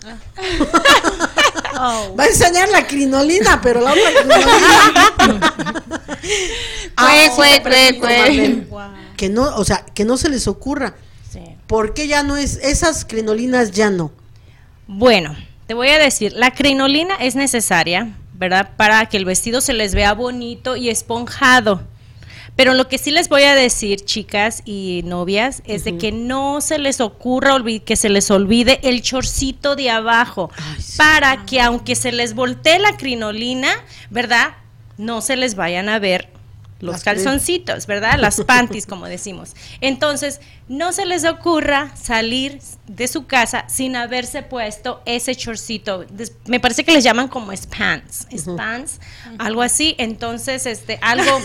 Oh. 1.78 2.14
Va 2.18 2.24
a 2.24 2.26
enseñar 2.26 2.68
la 2.70 2.86
crinolina, 2.86 3.60
pero 3.62 3.80
la 3.80 3.92
otra 3.92 4.10
crinolina. 4.12 4.52
Ah, 6.98 7.14
Que 9.16 9.28
no, 9.28 9.42
o 9.56 9.64
sea, 9.64 9.84
que 9.94 10.04
no 10.04 10.16
se 10.16 10.28
les 10.28 10.46
ocurra. 10.48 10.94
sí. 11.30 11.40
¿Por 11.66 11.94
qué 11.94 12.06
ya 12.06 12.22
no 12.22 12.36
es, 12.36 12.56
esas 12.62 13.04
crinolinas 13.04 13.72
ya 13.72 13.90
no? 13.90 14.12
Bueno, 14.86 15.34
te 15.66 15.74
voy 15.74 15.88
a 15.88 15.98
decir, 15.98 16.32
la 16.32 16.52
crinolina 16.52 17.16
es 17.16 17.34
necesaria, 17.34 18.14
¿verdad? 18.34 18.70
Para 18.76 19.06
que 19.06 19.16
el 19.16 19.24
vestido 19.24 19.60
se 19.60 19.72
les 19.72 19.94
vea 19.94 20.14
bonito 20.14 20.76
y 20.76 20.90
esponjado. 20.90 21.82
Pero 22.54 22.72
lo 22.72 22.88
que 22.88 22.96
sí 22.96 23.10
les 23.10 23.28
voy 23.28 23.42
a 23.42 23.54
decir, 23.54 24.00
chicas 24.04 24.62
y 24.64 25.02
novias, 25.04 25.62
es 25.66 25.84
de 25.84 25.98
que 25.98 26.10
no 26.12 26.62
se 26.62 26.78
les 26.78 27.00
ocurra 27.02 27.56
que 27.84 27.96
se 27.96 28.08
les 28.08 28.30
olvide 28.30 28.80
el 28.82 29.02
chorcito 29.02 29.76
de 29.76 29.90
abajo, 29.90 30.50
Ay, 30.56 30.80
sí. 30.80 30.96
para 30.96 31.44
que 31.44 31.60
aunque 31.60 31.96
se 31.96 32.12
les 32.12 32.34
voltee 32.34 32.78
la 32.78 32.96
crinolina, 32.96 33.68
¿verdad? 34.08 34.54
No 34.96 35.20
se 35.20 35.36
les 35.36 35.54
vayan 35.54 35.90
a 35.90 35.98
ver 35.98 36.30
los 36.80 37.02
calzoncitos, 37.02 37.86
¿verdad? 37.86 38.18
Las 38.18 38.40
panties, 38.46 38.86
como 38.86 39.06
decimos. 39.06 39.54
Entonces, 39.80 40.40
no 40.68 40.92
se 40.92 41.06
les 41.06 41.24
ocurra 41.24 41.94
salir 41.96 42.60
de 42.86 43.08
su 43.08 43.26
casa 43.26 43.64
sin 43.68 43.96
haberse 43.96 44.42
puesto 44.42 45.02
ese 45.06 45.34
chorcito. 45.34 46.04
Me 46.46 46.60
parece 46.60 46.84
que 46.84 46.92
les 46.92 47.04
llaman 47.04 47.28
como 47.28 47.54
spans, 47.56 48.26
spans, 48.36 49.00
algo 49.38 49.62
así. 49.62 49.94
Entonces, 49.98 50.66
este, 50.66 50.98
algo. 51.02 51.40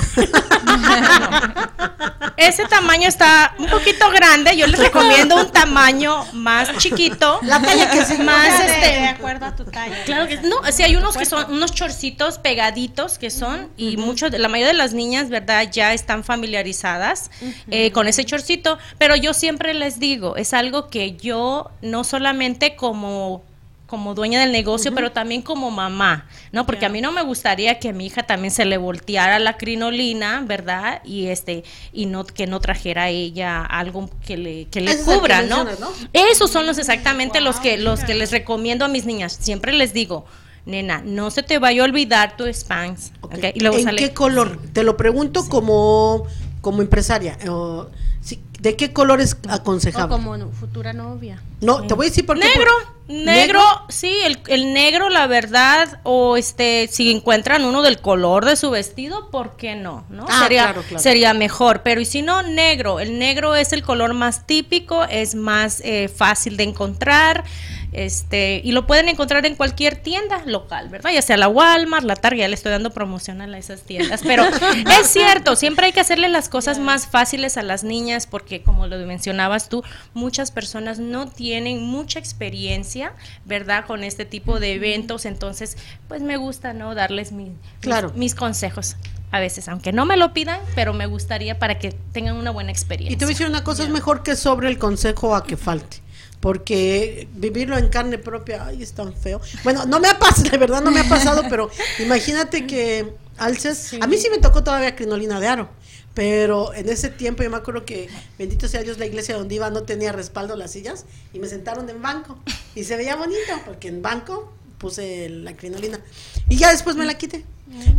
No. 0.66 0.72
Ese 2.38 2.66
tamaño 2.66 3.08
está 3.08 3.54
un 3.58 3.68
poquito 3.68 4.10
grande. 4.10 4.56
Yo 4.58 4.68
les 4.68 4.80
recomiendo 4.80 5.36
un 5.36 5.52
tamaño 5.52 6.26
más 6.34 6.78
chiquito. 6.78 7.40
La 7.44 7.62
talla 7.62 7.90
que 7.90 8.06
se 8.06 8.18
más 8.20 8.58
De, 8.58 8.66
este. 8.66 9.00
de 9.02 9.08
acuerdo 9.08 9.46
a 9.46 9.56
tu 9.56 9.66
talla. 9.66 10.04
Claro 10.06 10.28
que 10.28 10.38
no, 10.38 10.62
sí 10.72 10.84
hay 10.84 10.96
unos 10.96 11.18
que 11.18 11.26
son 11.26 11.52
unos 11.52 11.74
chorcitos 11.74 12.40
pegaditos 12.40 13.18
que 13.18 13.30
son 13.30 13.70
y 13.78 13.98
muchos 13.98 14.32
de 14.32 14.40
la 14.40 14.48
mayoría 14.48 14.72
de 14.72 14.78
las 14.78 14.94
niñas, 14.94 15.30
¿verdad? 15.30 15.68
Ya 15.72 15.94
están 15.94 16.24
familiarizadas 16.24 17.32
eh, 17.70 17.92
con 17.92 18.08
ese 18.08 18.24
chorcito, 18.26 18.78
pero 18.98 19.16
yo 19.16 19.34
siempre 19.34 19.74
les 19.74 20.00
digo, 20.00 20.36
es 20.36 20.54
algo 20.54 20.90
que 20.90 21.14
yo 21.14 21.31
no 21.32 22.04
solamente 22.04 22.76
como 22.76 23.44
como 23.92 24.16
dueña 24.16 24.40
del 24.40 24.54
negocio, 24.54 24.96
pero 24.96 25.12
también 25.12 25.42
como 25.42 25.70
mamá, 25.70 26.26
¿no? 26.54 26.66
Porque 26.66 26.86
a 26.86 26.90
mí 26.90 27.02
no 27.02 27.12
me 27.12 27.24
gustaría 27.24 27.78
que 27.78 27.90
a 27.90 27.92
mi 27.92 28.06
hija 28.06 28.24
también 28.24 28.52
se 28.52 28.64
le 28.64 28.78
volteara 28.78 29.38
la 29.38 29.58
crinolina, 29.58 30.46
¿verdad? 30.48 31.02
Y 31.04 31.28
este 31.28 31.66
y 31.92 32.06
no 32.06 32.24
que 32.24 32.48
no 32.48 32.62
trajera 32.62 33.04
a 33.04 33.10
ella 33.10 33.66
algo 33.66 34.10
que 34.26 34.38
le 34.38 34.66
que 34.68 34.80
le 34.80 34.98
cubra, 35.04 35.42
¿no? 35.42 35.66
¿no? 35.66 35.92
Esos 36.14 36.50
son 36.50 36.66
los 36.66 36.78
exactamente 36.78 37.42
los 37.42 37.60
que 37.60 37.78
los 37.78 38.00
que 38.06 38.16
les 38.16 38.32
recomiendo 38.32 38.86
a 38.86 38.88
mis 38.88 39.06
niñas. 39.06 39.38
Siempre 39.38 39.74
les 39.74 39.92
digo, 39.92 40.24
nena, 40.66 41.02
no 41.04 41.30
se 41.30 41.44
te 41.44 41.60
vaya 41.60 41.82
a 41.82 41.86
olvidar 41.86 42.38
tu 42.38 42.46
Spanx. 42.46 43.12
Ok. 43.20 43.34
¿ok? 43.34 43.44
Y 43.56 43.60
luego 43.60 43.78
¿En 43.78 43.84
sale. 43.84 43.98
qué 44.02 44.14
color? 44.14 44.58
Te 44.72 44.84
lo 44.84 44.96
pregunto 44.96 45.50
como, 45.50 46.28
como 46.62 46.82
empresaria. 46.82 47.38
o, 47.50 47.90
sí, 48.22 48.42
¿De 48.60 48.76
qué 48.76 48.94
color 48.94 49.22
es 49.22 49.36
O 49.48 49.52
aconsejable? 49.52 50.08
como 50.16 50.38
no- 50.38 50.50
futura 50.52 50.94
novia. 50.94 51.42
No, 51.62 51.88
te 51.88 51.96
voy 51.96 52.06
a 52.06 52.10
decir 52.10 52.26
por 52.28 52.38
qué. 52.40 52.46
Negro, 52.46 52.72
por- 53.08 53.16
negro, 53.16 53.62
sí, 53.90 54.16
el, 54.24 54.40
el 54.48 54.74
negro, 54.74 55.10
la 55.10 55.26
verdad, 55.26 56.00
o 56.04 56.38
este, 56.38 56.88
si 56.92 57.10
encuentran 57.12 57.66
uno 57.66 57.82
del 57.82 58.00
color 58.00 58.46
de 58.46 58.56
su 58.56 58.70
vestido, 58.70 59.32
¿por 59.32 59.56
qué 59.58 59.74
no? 59.76 60.06
¿no? 60.10 60.28
Ah, 60.30 60.42
sería, 60.44 60.64
claro, 60.66 60.82
claro. 60.84 61.02
sería 61.02 61.34
mejor, 61.34 61.82
pero 61.82 62.02
y 62.02 62.06
si 62.06 62.22
no, 62.22 62.44
negro, 62.44 63.00
el 63.00 63.18
negro 63.18 63.56
es 63.56 63.74
el 63.74 63.82
color 63.82 64.14
más 64.14 64.46
típico, 64.46 65.06
es 65.06 65.34
más 65.34 65.82
eh, 65.84 66.08
fácil 66.08 66.56
de 66.56 66.64
encontrar, 66.64 67.44
este, 67.92 68.62
y 68.64 68.72
lo 68.72 68.88
pueden 68.88 69.10
encontrar 69.10 69.46
en 69.46 69.56
cualquier 69.56 69.98
tienda 69.98 70.44
local, 70.46 70.90
¿verdad? 70.90 71.12
Ya 71.12 71.22
sea 71.22 71.36
la 71.38 71.48
Walmart, 71.50 72.06
la 72.06 72.16
Target, 72.16 72.40
ya 72.42 72.48
le 72.48 72.56
estoy 72.56 72.72
dando 72.72 72.92
promoción 72.92 73.42
a 73.42 73.58
esas 73.58 73.82
tiendas, 73.82 74.22
pero 74.24 74.44
es 75.02 75.08
cierto, 75.08 75.56
siempre 75.56 75.88
hay 75.88 75.92
que 75.92 76.00
hacerle 76.00 76.30
las 76.30 76.48
cosas 76.50 76.80
más 76.80 77.08
fáciles 77.08 77.58
a 77.58 77.64
las 77.64 77.84
niñas, 77.84 78.28
porque 78.28 78.62
como 78.64 78.88
lo 78.88 78.98
mencionabas 79.06 79.68
tú, 79.68 79.84
muchas 80.14 80.52
personas 80.52 81.00
no 81.00 81.28
tienen 81.28 81.84
mucha 81.84 82.20
experiencia, 82.20 83.14
¿verdad? 83.46 83.86
Con 83.86 84.04
este 84.04 84.26
tipo 84.26 84.60
de 84.60 84.74
eventos, 84.74 85.26
entonces, 85.26 85.78
pues 86.08 86.22
me 86.22 86.38
gusta, 86.38 86.74
¿no? 86.74 86.96
Darles 86.96 87.32
mi- 87.32 87.56
Claro. 87.82 88.12
mis, 88.16 88.36
consejos. 88.36 88.96
A 89.32 89.40
veces, 89.40 89.70
aunque 89.70 89.94
no 89.94 90.06
me 90.06 90.18
lo 90.18 90.34
pidan, 90.34 90.60
pero 90.76 90.94
me 90.94 91.06
gustaría 91.06 91.58
para 91.58 91.80
que 91.80 91.94
tengan 92.12 92.36
una 92.36 92.52
buena 92.52 92.72
experiencia. 92.72 93.14
Y 93.14 93.18
te 93.18 93.24
voy 93.26 93.32
a 93.32 93.36
decir 93.36 93.48
una 93.48 93.64
cosa, 93.64 93.84
es 93.84 93.90
mejor 93.90 94.24
que 94.24 94.36
sobre 94.36 94.68
el 94.68 94.78
consejo 94.78 95.36
a 95.36 95.46
que 95.46 95.56
falte. 95.56 95.98
Porque 96.42 97.28
vivirlo 97.36 97.78
en 97.78 97.88
carne 97.90 98.18
propia, 98.18 98.66
ay, 98.66 98.84
es 98.84 98.94
tan 98.94 99.14
feo. 99.14 99.40
Bueno, 99.64 99.86
no 99.86 100.00
me 100.00 100.10
ha 100.10 100.20
pasado, 100.20 100.50
de 100.50 100.58
verdad 100.58 100.82
no 100.82 100.92
me 100.92 101.00
ha 101.00 101.08
pasado, 101.08 101.44
pero 101.50 101.70
imagínate 102.00 102.68
que 102.68 103.14
alces. 103.38 103.96
A 104.02 104.08
mí 104.08 104.18
sí 104.18 104.30
me 104.30 104.40
tocó 104.40 104.64
todavía 104.64 104.96
crinolina 104.96 105.40
de 105.40 105.48
aro. 105.48 105.70
Pero 106.14 106.74
en 106.74 106.90
ese 106.90 107.10
tiempo 107.10 107.42
yo 107.42 107.50
me 107.50 107.58
acuerdo 107.58 107.86
que, 107.86 108.10
bendito 108.38 108.68
sea 108.68 108.84
Dios, 108.84 108.98
la 108.98 109.06
iglesia 109.06 109.38
donde 109.38 109.56
iba 109.56 109.70
no 109.70 109.84
tenía 109.84 110.12
respaldo 110.12 110.58
las 110.58 110.72
sillas 110.72 111.06
y 111.34 111.40
me 111.40 111.48
sentaron 111.48 111.90
en 111.90 112.02
banco. 112.02 112.38
Y 112.76 112.84
se 112.84 112.98
veía 112.98 113.16
bonito, 113.16 113.54
porque 113.66 113.88
en 113.88 114.02
banco 114.02 114.52
puse 114.78 115.30
la 115.30 115.56
crinolina. 115.56 116.02
Y 116.50 116.58
ya 116.58 116.72
después 116.72 116.96
me 116.96 117.06
la 117.06 117.18
quité. 117.18 117.46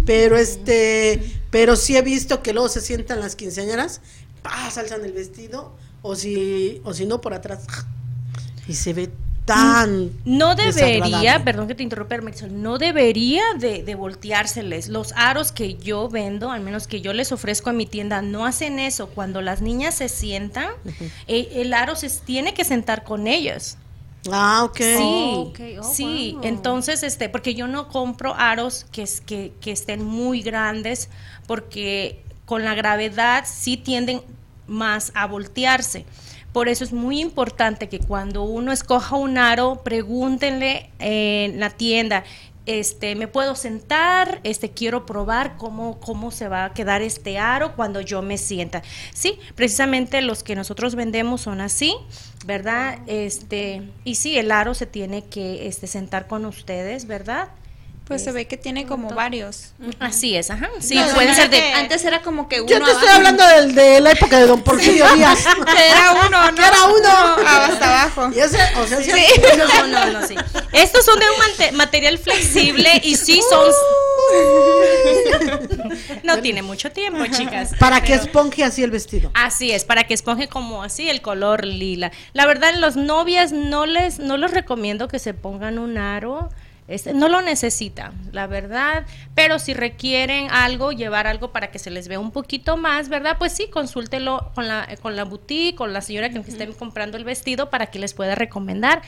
Pero 0.05 0.37
este, 0.37 1.23
pero 1.51 1.77
sí 1.77 1.97
he 1.97 2.03
visto 2.03 2.43
que 2.43 2.53
luego 2.53 2.69
se 2.69 2.83
sientan 2.83 3.21
las 3.21 3.37
quinceañeras, 3.37 4.03
pa, 4.43 4.67
alzan 4.67 5.05
el 5.05 5.13
vestido, 5.13 5.75
o 6.03 6.15
si, 6.15 6.83
o 6.85 6.93
si 6.93 7.07
no 7.07 7.23
por 7.23 7.33
atrás. 7.33 7.65
Y 8.69 8.75
se 8.75 8.93
ve 8.93 9.11
tan 9.45 10.11
No 10.25 10.55
debería, 10.55 11.43
perdón 11.45 11.67
que 11.67 11.75
te 11.75 11.83
interrumpa, 11.83 12.17
Marisol, 12.19 12.63
no 12.63 12.79
debería 12.79 13.43
de, 13.59 13.83
de 13.83 13.95
volteárseles. 13.97 14.89
Los 14.89 15.13
aros 15.17 15.51
que 15.51 15.75
yo 15.75 16.09
vendo, 16.09 16.53
al 16.53 16.61
menos 16.61 16.87
que 16.87 17.01
yo 17.01 17.13
les 17.13 17.33
ofrezco 17.33 17.71
a 17.71 17.73
mi 17.73 17.87
tienda, 17.87 18.23
no 18.23 18.47
hacen 18.47 18.79
eso. 18.79 19.09
Cuando 19.09 19.41
las 19.43 19.61
niñas 19.61 19.97
se 19.97 20.09
sientan, 20.09 20.69
eh, 21.27 21.49
el 21.57 21.75
aro 21.75 21.97
se 21.97 22.09
tiene 22.09 22.55
que 22.55 22.65
sentar 22.65 23.03
con 23.03 23.27
ellas. 23.27 23.79
Ah, 24.31 24.63
ok. 24.63 24.77
Sí, 24.77 25.33
Oh, 25.35 25.41
ok. 25.49 25.61
Oh, 25.81 25.93
sí. 25.93 26.33
wow. 26.35 26.45
Entonces, 26.45 27.03
este, 27.03 27.29
porque 27.29 27.55
yo 27.57 27.67
no 27.67 27.89
compro 27.89 28.37
aros 28.37 28.87
que, 28.93 29.03
es- 29.03 29.21
que, 29.21 29.53
que 29.61 29.73
estén 29.73 30.05
muy 30.05 30.43
grandes, 30.43 31.09
porque 31.49 32.23
con 32.45 32.65
la 32.65 32.75
gravedad 32.77 33.45
sí 33.53 33.77
tienden 33.77 34.23
más 34.69 35.11
a 35.17 35.27
voltearse. 35.27 36.05
Por 36.53 36.69
eso 36.69 36.85
es 36.85 36.93
muy 36.93 37.21
importante 37.21 37.89
que 37.89 37.99
cuando 37.99 38.43
uno 38.43 38.73
escoja 38.73 39.17
un 39.17 39.39
aro, 39.39 39.83
pregúntenle 39.83 40.91
en 40.99 41.59
la 41.59 41.71
tienda, 41.71 42.25
este, 42.67 43.17
me 43.17 43.27
puedo 43.27 43.57
sentar, 43.57 44.41
este, 44.45 44.71
quiero 44.71 45.05
probar 45.05 45.57
cómo, 45.57 45.99
cómo 45.99 46.31
se 46.31 46.49
va 46.49 46.67
a 46.67 46.75
quedar 46.75 47.03
este 47.03 47.39
aro 47.39 47.75
cuando 47.75 48.01
yo 48.01 48.23
me 48.23 48.39
sienta. 48.39 48.83
Sí, 49.13 49.39
precisamente 49.55 50.21
los 50.21 50.43
que 50.43 50.55
nosotros 50.55 50.95
vendemos 50.95 51.41
son 51.41 51.61
así, 51.61 51.97
¿verdad? 52.47 52.99
Este, 53.07 53.91
y 54.05 54.15
sí, 54.15 54.39
el 54.39 54.53
aro 54.53 54.75
se 54.75 54.87
tiene 54.87 55.25
que 55.25 55.67
este, 55.67 55.87
sentar 55.87 56.29
con 56.29 56.45
ustedes, 56.45 57.07
¿verdad? 57.07 57.49
Pues 58.07 58.25
se 58.25 58.33
ve 58.33 58.47
que 58.47 58.57
tiene 58.57 58.85
como 58.87 59.09
varios. 59.11 59.73
Así 60.01 60.37
es, 60.37 60.51
ajá. 60.51 60.69
Sí, 60.81 60.97
No, 60.97 61.07
pueden 61.15 61.35
ser 61.35 61.49
de... 61.49 61.57
que- 61.59 61.73
Antes 61.73 62.05
era 62.05 62.21
como 62.21 62.49
que 62.49 62.61
uno 62.61 62.69
Yo 62.69 62.85
te 62.85 62.91
estoy 62.91 63.09
hablando 63.09 63.47
del- 63.47 63.75
de, 63.75 64.01
la 64.01 64.11
época 64.11 64.39
de 64.39 64.47
don 64.47 64.61
Porfirio 64.63 65.07
Díaz. 65.15 65.47
Que 65.65 65.87
era 65.89 66.13
uno, 66.27 66.51
¿no? 66.51 66.55
Que 66.55 66.63
era 66.63 66.85
uno. 66.85 67.09
Ah, 67.47 67.69
hasta 67.73 68.03
abajo. 68.03 68.31
Y 68.35 68.41
ese, 68.41 68.59
o 68.77 68.87
sea, 68.87 69.01
sí. 69.03 69.13
No, 69.57 69.87
no, 69.87 70.21
no, 70.21 70.27
sí. 70.27 70.35
Estos 70.73 71.05
son 71.05 71.19
de 71.19 71.25
un 71.71 71.77
material 71.77 72.19
flexible 72.19 73.01
y 73.05 73.17
sí 73.17 73.41
son... 73.49 73.71
No 76.23 76.41
tiene 76.41 76.63
mucho 76.63 76.91
tiempo, 76.93 77.25
chicas. 77.27 77.73
Para 77.79 78.03
que 78.03 78.15
esponje 78.15 78.65
así 78.65 78.83
el 78.83 78.91
vestido. 78.91 79.31
Así 79.35 79.71
es, 79.73 79.85
para 79.85 80.05
que 80.05 80.15
esponje 80.15 80.49
como 80.49 80.83
así 80.83 81.09
el 81.09 81.21
color 81.23 81.65
lila. 81.65 82.13
La 82.33 82.47
verdad, 82.47 82.75
los 82.77 82.97
novias 82.97 83.53
no 83.53 83.87
les, 83.87 84.19
no 84.19 84.37
les 84.37 84.51
recomiendo 84.51 85.09
que 85.09 85.19
se 85.19 85.35
pongan 85.35 85.79
un 85.79 85.99
aro. 85.99 86.51
Este, 86.89 87.15
no 87.15 87.29
lo 87.29 87.43
necesitan, 87.43 88.13
la 88.33 88.49
verdad, 88.49 89.07
pero 89.37 89.59
si 89.61 89.73
requieren 89.73 90.51
algo, 90.51 90.91
llevar 90.91 91.29
algo 91.29 91.53
para 91.53 91.71
que 91.71 91.79
se 91.79 91.91
les 91.91 92.09
vea 92.09 92.19
un 92.19 92.33
poquito 92.33 92.77
más, 92.77 93.09
¿verdad? 93.09 93.37
Pues 93.39 93.53
sí, 93.53 93.69
consúltelo 93.69 94.51
con 94.55 94.67
la, 94.67 94.89
con 95.01 95.15
la 95.15 95.25
boutique, 95.25 95.77
con 95.77 95.93
la 95.93 96.01
señora 96.01 96.31
que 96.31 96.39
estén 96.39 96.73
comprando 96.73 97.17
el 97.17 97.25
vestido 97.25 97.71
para 97.71 97.87
que 97.87 98.01
les 98.01 98.15
pueda 98.15 98.35
recomendar, 98.35 99.01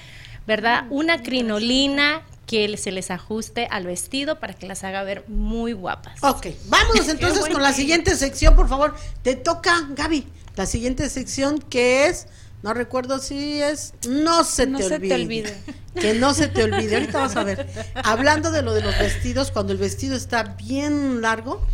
¿verdad? 0.46 0.84
Una 0.88 1.22
crinolina 1.22 2.22
que 2.46 2.76
se 2.76 2.92
les 2.92 3.10
ajuste 3.10 3.66
al 3.70 3.86
vestido 3.86 4.38
para 4.38 4.54
que 4.54 4.66
las 4.66 4.84
haga 4.84 5.02
ver 5.02 5.24
muy 5.28 5.72
guapas. 5.72 6.22
Ok, 6.22 6.46
vámonos 6.66 7.08
entonces 7.10 7.48
con 7.48 7.62
la 7.62 7.72
siguiente 7.72 8.14
sección, 8.16 8.54
por 8.54 8.68
favor. 8.68 8.94
Te 9.22 9.34
toca, 9.34 9.88
Gaby, 9.90 10.26
la 10.56 10.66
siguiente 10.66 11.08
sección 11.10 11.58
que 11.58 12.06
es, 12.06 12.28
no 12.64 12.74
recuerdo 12.74 13.18
si 13.20 13.60
es, 13.62 13.92
no 14.08 14.42
se 14.42 14.66
No 14.66 14.78
te 14.78 14.84
se 14.84 14.88
te 14.90 14.94
olvide. 14.96 15.14
olvide. 15.14 15.56
Que 16.00 16.12
no 16.14 16.34
se 16.34 16.48
te 16.48 16.64
olvide. 16.64 16.96
Ahorita 16.96 17.20
vas 17.20 17.36
a 17.36 17.44
ver. 17.44 17.68
Hablando 18.02 18.50
de 18.50 18.62
lo 18.62 18.74
de 18.74 18.80
los 18.82 18.98
vestidos, 18.98 19.52
cuando 19.52 19.72
el 19.72 19.78
vestido 19.78 20.16
está 20.16 20.42
bien 20.42 21.20
largo, 21.20 21.64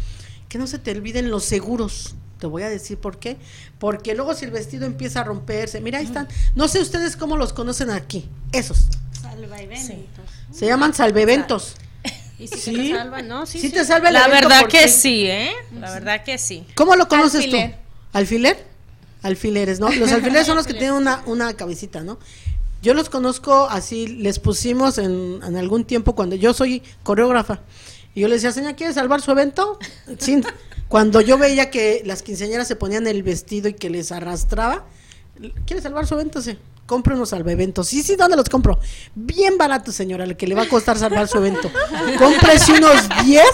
que 0.50 0.58
no 0.58 0.66
se 0.66 0.78
te 0.78 0.90
olviden 0.90 1.30
los 1.30 1.44
seguros. 1.46 2.14
Te 2.38 2.46
voy 2.46 2.62
a 2.64 2.68
decir 2.68 2.98
por 2.98 3.18
qué. 3.18 3.38
Porque 3.78 4.14
luego 4.14 4.34
si 4.34 4.44
el 4.44 4.50
vestido 4.50 4.84
empieza 4.84 5.20
a 5.20 5.24
romperse, 5.24 5.80
mira, 5.80 6.00
ahí 6.00 6.04
están. 6.04 6.28
No 6.54 6.68
sé 6.68 6.80
ustedes 6.80 7.16
cómo 7.16 7.38
los 7.38 7.54
conocen 7.54 7.88
aquí. 7.90 8.28
Esos. 8.52 8.88
Salva 9.22 9.62
y 9.62 9.66
benditos. 9.66 10.24
Se 10.52 10.66
llaman 10.66 10.92
salveventos. 10.92 11.76
Y 12.38 12.46
si 12.48 12.58
Sí. 12.58 12.74
te 12.74 12.96
salva, 12.96 13.22
¿no? 13.22 13.46
Sí, 13.46 13.58
Sí 13.58 13.68
sí. 13.68 13.74
te 13.74 13.84
salva 13.86 14.08
el 14.08 14.14
La 14.14 14.28
verdad 14.28 14.60
porque- 14.62 14.80
que 14.80 14.88
sí, 14.88 15.26
¿eh? 15.26 15.50
La 15.78 15.92
verdad 15.92 16.24
que 16.24 16.36
sí. 16.36 16.66
¿Cómo 16.74 16.94
lo 16.96 17.08
conoces 17.08 17.36
Alfiler. 17.44 17.70
tú? 17.70 17.76
¿Alfiler? 18.18 18.66
Alfileres, 19.22 19.80
¿no? 19.80 19.90
Los 19.90 20.12
alfileres 20.12 20.46
son 20.46 20.56
los 20.56 20.66
que 20.66 20.74
tienen 20.74 20.94
una, 20.94 21.22
una 21.26 21.54
cabecita, 21.54 22.02
¿no? 22.02 22.18
Yo 22.82 22.94
los 22.94 23.10
conozco 23.10 23.68
así, 23.68 24.06
les 24.06 24.38
pusimos 24.38 24.96
en, 24.98 25.40
en 25.46 25.56
algún 25.56 25.84
tiempo 25.84 26.14
cuando 26.14 26.36
yo 26.36 26.54
soy 26.54 26.82
coreógrafa. 27.02 27.60
Y 28.14 28.20
yo 28.20 28.28
le 28.28 28.34
decía, 28.34 28.52
señora, 28.52 28.74
¿quiere 28.74 28.92
salvar 28.92 29.20
su 29.20 29.30
evento? 29.30 29.78
Sin, 30.18 30.44
Cuando 30.88 31.20
yo 31.20 31.38
veía 31.38 31.70
que 31.70 32.02
las 32.04 32.22
quinceañeras 32.22 32.66
se 32.66 32.76
ponían 32.76 33.06
el 33.06 33.22
vestido 33.22 33.68
y 33.68 33.74
que 33.74 33.90
les 33.90 34.10
arrastraba, 34.10 34.86
¿quiere 35.66 35.80
salvar 35.82 36.06
su 36.06 36.14
evento? 36.14 36.42
Sí. 36.42 36.58
Compre 36.86 37.14
unos 37.14 37.28
salvaeventos. 37.28 37.86
Sí, 37.86 38.02
sí, 38.02 38.16
¿dónde 38.16 38.36
los 38.36 38.48
compro? 38.48 38.80
Bien 39.14 39.56
barato, 39.56 39.92
señora, 39.92 40.24
el 40.24 40.36
que 40.36 40.48
le 40.48 40.56
va 40.56 40.62
a 40.62 40.68
costar 40.68 40.98
salvar 40.98 41.28
su 41.28 41.38
evento. 41.38 41.70
Cómprese 42.18 42.72
unos 42.72 43.08
10 43.24 43.44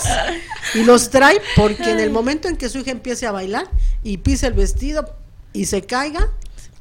y 0.77 0.85
los 0.85 1.11
trae 1.11 1.43
porque 1.55 1.91
en 1.91 2.01
el 2.01 2.09
momento 2.09 2.49
en 2.49 2.57
que 2.57 2.71
su 2.71 2.79
hija 2.79 2.93
empiece 2.93 3.27
a 3.27 3.33
bailar 3.33 3.69
y 4.03 4.17
pise 4.17 4.47
el 4.47 4.55
vestido 4.55 5.05
y 5.57 5.65
se 5.67 5.83
caiga, 5.83 6.31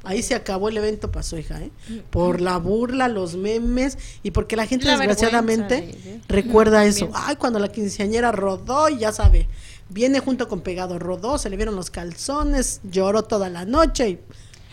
ahí 0.04 0.22
se 0.22 0.34
acabó 0.34 0.68
el 0.68 0.76
evento 0.76 1.10
para 1.10 1.22
su 1.22 1.38
hija, 1.38 1.60
¿eh? 1.62 1.70
Por 2.10 2.40
la 2.40 2.58
burla, 2.58 3.08
los 3.08 3.36
memes 3.36 3.96
y 4.22 4.30
porque 4.32 4.54
la 4.54 4.66
gente 4.66 4.84
La 4.84 4.96
desgraciadamente 4.96 5.96
¿eh? 6.04 6.20
recuerda 6.28 6.84
eso. 6.84 7.10
Ay, 7.14 7.36
cuando 7.36 7.58
la 7.58 7.68
quinceañera 7.68 8.32
rodó 8.32 8.88
y 8.88 8.98
ya 8.98 9.12
sabe, 9.12 9.48
viene 9.88 10.20
junto 10.20 10.46
con 10.48 10.60
pegado, 10.60 10.98
rodó, 10.98 11.38
se 11.38 11.48
le 11.48 11.56
vieron 11.56 11.74
los 11.74 11.90
calzones, 11.90 12.80
lloró 12.84 13.24
toda 13.24 13.48
la 13.48 13.64
noche 13.64 14.08
y 14.10 14.18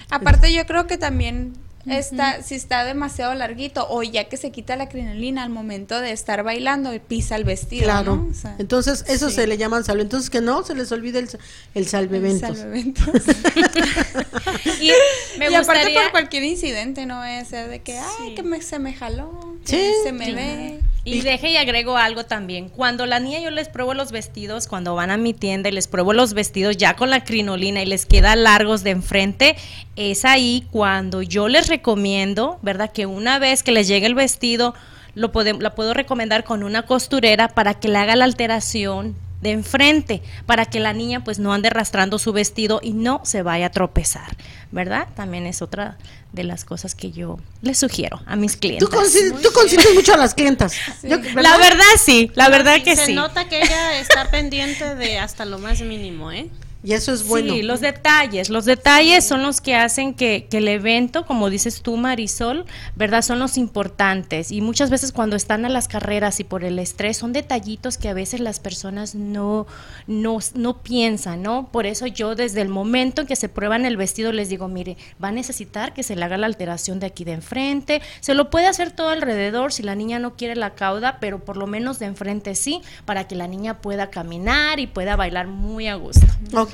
Aparte 0.09 0.53
yo 0.53 0.65
creo 0.65 0.85
que 0.85 0.97
también 0.97 1.53
está, 1.85 2.41
si 2.43 2.55
está 2.55 2.83
demasiado 2.85 3.33
larguito 3.33 3.85
o 3.89 4.03
ya 4.03 4.25
que 4.29 4.37
se 4.37 4.51
quita 4.51 4.75
la 4.75 4.87
crinolina 4.89 5.43
al 5.43 5.49
momento 5.49 5.99
de 5.99 6.11
estar 6.11 6.43
bailando 6.43 6.93
y 6.93 6.99
pisa 6.99 7.35
el 7.35 7.43
vestido, 7.43 7.83
Claro. 7.83 8.15
¿no? 8.17 8.27
O 8.31 8.33
sea, 8.33 8.55
Entonces, 8.59 9.03
eso 9.07 9.29
sí. 9.29 9.35
se 9.35 9.47
le 9.47 9.57
llaman 9.57 9.83
salve. 9.83 10.03
Entonces, 10.03 10.29
que 10.29 10.41
no 10.41 10.63
se 10.63 10.75
les 10.75 10.91
olvide 10.91 11.19
el, 11.19 11.29
el 11.75 11.87
salveventos. 11.87 12.57
salvaeventos. 12.57 13.05
Y 14.81 14.91
me 15.39 15.49
y 15.49 15.55
aparte 15.55 15.79
gustaría 15.81 16.01
por 16.03 16.11
cualquier 16.11 16.43
incidente, 16.43 17.05
no 17.05 17.15
a 17.21 17.43
ser 17.45 17.69
de 17.69 17.81
que, 17.81 17.97
ay, 17.97 18.35
que 18.35 18.43
me, 18.43 18.61
se 18.61 18.79
me 18.79 18.93
jaló, 18.93 19.55
que 19.65 19.71
Sí, 19.71 19.93
se 20.03 20.11
me 20.11 20.25
sí. 20.25 20.31
ve. 20.33 20.79
Y 21.05 21.21
deje 21.21 21.49
y 21.49 21.57
agrego 21.57 21.97
algo 21.97 22.23
también. 22.25 22.69
Cuando 22.69 23.05
la 23.05 23.19
niña 23.19 23.39
yo 23.41 23.51
les 23.51 23.67
pruebo 23.67 23.93
los 23.93 24.13
vestidos, 24.13 24.67
cuando 24.67 24.95
van 24.95 25.11
a 25.11 25.17
mi 25.17 25.33
tienda 25.33 25.67
y 25.67 25.73
les 25.73 25.89
pruebo 25.89 26.13
los 26.13 26.33
vestidos 26.33 26.77
ya 26.77 26.95
con 26.95 27.09
la 27.09 27.25
crinolina 27.25 27.81
y 27.81 27.85
les 27.85 28.05
queda 28.05 28.37
largos 28.37 28.83
de 28.83 28.91
enfrente, 28.91 29.57
es 29.97 30.23
ahí 30.23 30.65
cuando 30.71 31.21
yo 31.21 31.49
les 31.49 31.67
recomiendo, 31.67 32.57
¿verdad? 32.61 32.91
Que 32.91 33.05
una 33.05 33.37
vez 33.37 33.63
que 33.63 33.73
les 33.73 33.89
llegue 33.89 34.05
el 34.05 34.15
vestido, 34.15 34.75
lo 35.13 35.31
la 35.59 35.75
puedo 35.75 35.93
recomendar 35.93 36.45
con 36.45 36.63
una 36.63 36.83
costurera 36.83 37.49
para 37.49 37.73
que 37.73 37.89
le 37.89 37.97
haga 37.97 38.15
la 38.15 38.23
alteración 38.23 39.15
de 39.43 39.51
enfrente, 39.51 40.21
para 40.47 40.65
que 40.65 40.79
la 40.79 40.93
niña 40.93 41.23
pues 41.23 41.37
no 41.37 41.53
ande 41.53 41.67
arrastrando 41.67 42.17
su 42.17 42.33
vestido 42.33 42.79
y 42.81 42.93
no 42.93 43.21
se 43.23 43.43
vaya 43.43 43.67
a 43.67 43.69
tropezar, 43.71 44.35
¿verdad? 44.71 45.07
También 45.15 45.45
es 45.45 45.61
otra 45.61 45.97
de 46.31 46.43
las 46.43 46.65
cosas 46.65 46.95
que 46.95 47.11
yo 47.11 47.37
les 47.61 47.77
sugiero 47.77 48.21
a 48.25 48.35
mis 48.35 48.57
clientes. 48.57 48.89
Tú, 48.89 48.95
consi- 48.95 49.39
tú 49.41 49.51
consientes 49.53 49.93
mucho 49.93 50.13
a 50.15 50.17
las 50.17 50.33
clientas. 50.33 50.73
Yo- 51.03 51.17
La 51.35 51.57
verdad 51.57 51.83
sí, 52.03 52.31
la 52.33 52.49
verdad 52.49 52.81
que 52.83 52.95
se 52.95 53.05
sí. 53.07 53.13
nota 53.13 53.47
que 53.47 53.61
ella 53.61 53.99
está 53.99 54.31
pendiente 54.31 54.95
de 54.95 55.19
hasta 55.19 55.45
lo 55.45 55.59
más 55.59 55.81
mínimo, 55.81 56.31
¿eh? 56.31 56.49
Y 56.83 56.93
eso 56.93 57.13
es 57.13 57.25
bueno. 57.27 57.53
Sí, 57.53 57.61
los 57.61 57.79
detalles, 57.79 58.49
los 58.49 58.65
detalles 58.65 59.25
son 59.25 59.41
los 59.41 59.61
que 59.61 59.75
hacen 59.75 60.13
que, 60.13 60.47
que 60.49 60.57
el 60.57 60.67
evento, 60.67 61.25
como 61.25 61.49
dices 61.49 61.81
tú 61.81 61.95
Marisol, 61.95 62.65
¿verdad? 62.95 63.21
Son 63.21 63.39
los 63.39 63.57
importantes 63.57 64.51
y 64.51 64.59
muchas 64.61 64.89
veces 64.89 65.13
cuando 65.13 65.35
están 65.35 65.65
a 65.65 65.69
las 65.69 65.87
carreras 65.87 66.39
y 66.41 66.43
por 66.43 66.63
el 66.63 66.79
estrés 66.79 67.17
son 67.17 67.31
detallitos 67.31 67.97
que 67.97 68.09
a 68.09 68.13
veces 68.13 68.41
las 68.41 68.59
personas 68.59 69.15
no, 69.15 69.65
no, 70.07 70.39
no 70.55 70.81
piensan, 70.81 71.41
¿no? 71.41 71.69
Por 71.71 71.85
eso 71.85 72.05
yo 72.07 72.35
desde 72.35 72.61
el 72.61 72.69
momento 72.69 73.21
en 73.21 73.27
que 73.27 73.35
se 73.35 73.49
prueban 73.49 73.85
el 73.85 73.95
vestido 73.95 74.33
les 74.33 74.49
digo, 74.49 74.67
mire, 74.67 74.97
va 75.23 75.29
a 75.29 75.31
necesitar 75.31 75.93
que 75.93 76.03
se 76.03 76.15
le 76.15 76.25
haga 76.25 76.37
la 76.37 76.47
alteración 76.47 76.99
de 76.99 77.07
aquí 77.07 77.23
de 77.23 77.33
enfrente, 77.33 78.01
se 78.19 78.33
lo 78.33 78.49
puede 78.49 78.67
hacer 78.67 78.91
todo 78.91 79.09
alrededor 79.09 79.71
si 79.71 79.83
la 79.83 79.95
niña 79.95 80.19
no 80.19 80.35
quiere 80.35 80.55
la 80.55 80.75
cauda, 80.75 81.17
pero 81.19 81.39
por 81.39 81.55
lo 81.55 81.67
menos 81.67 81.99
de 81.99 82.07
enfrente 82.07 82.55
sí, 82.55 82.81
para 83.05 83.27
que 83.27 83.35
la 83.35 83.47
niña 83.47 83.79
pueda 83.79 84.09
caminar 84.09 84.79
y 84.79 84.87
pueda 84.87 85.15
bailar 85.15 85.47
muy 85.47 85.87
a 85.87 85.95
gusto. 85.95 86.25
Ok, 86.53 86.72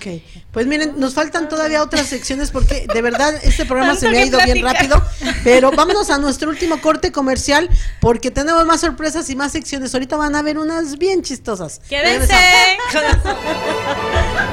pues 0.52 0.68
miren, 0.68 0.94
nos 0.98 1.14
faltan 1.14 1.50
todavía 1.50 1.84
otras 1.84 2.08
secciones 2.08 2.52
porque 2.52 2.88
de 2.92 3.02
verdad 3.02 3.34
este 3.44 3.66
programa 3.66 3.96
se 3.96 4.10
me 4.10 4.20
ha 4.20 4.26
ido 4.26 4.40
bien 4.44 4.64
rápido, 4.64 5.02
pero 5.44 5.72
vámonos 5.72 6.10
a 6.10 6.18
nuestro 6.18 6.50
último 6.50 6.82
corte 6.82 7.12
comercial 7.12 7.70
porque 8.00 8.32
tenemos 8.32 8.66
más 8.66 8.82
sorpresas 8.82 9.30
y 9.30 9.36
más 9.36 9.52
secciones. 9.52 9.94
Ahorita 9.94 10.18
van 10.18 10.36
a 10.36 10.42
ver 10.42 10.58
unas 10.58 10.98
bien 10.98 11.22
chistosas. 11.22 11.82
Quédense. 11.90 12.34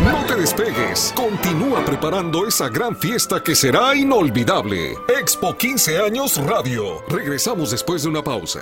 No 0.03 0.25
te 0.27 0.37
despegues. 0.37 1.13
Continúa 1.15 1.85
preparando 1.85 2.47
esa 2.47 2.69
gran 2.69 2.97
fiesta 2.97 3.43
que 3.43 3.55
será 3.55 3.95
inolvidable. 3.95 4.97
Expo 5.21 5.57
15 5.57 5.99
años 5.99 6.37
Radio. 6.45 7.05
Regresamos 7.09 7.71
después 7.71 8.03
de 8.03 8.09
una 8.09 8.23
pausa. 8.23 8.61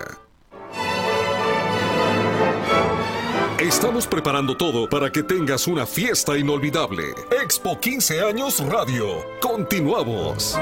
Estamos 3.65 4.07
preparando 4.07 4.59
todo 4.59 4.87
para 4.91 5.11
que 5.11 5.23
tengas 5.23 5.67
una 5.67 5.87
fiesta 5.87 6.37
inolvidable. 6.37 7.15
Expo 7.43 7.81
15 7.81 8.21
años 8.21 8.61
Radio. 8.61 9.25
Continuamos. 9.41 10.55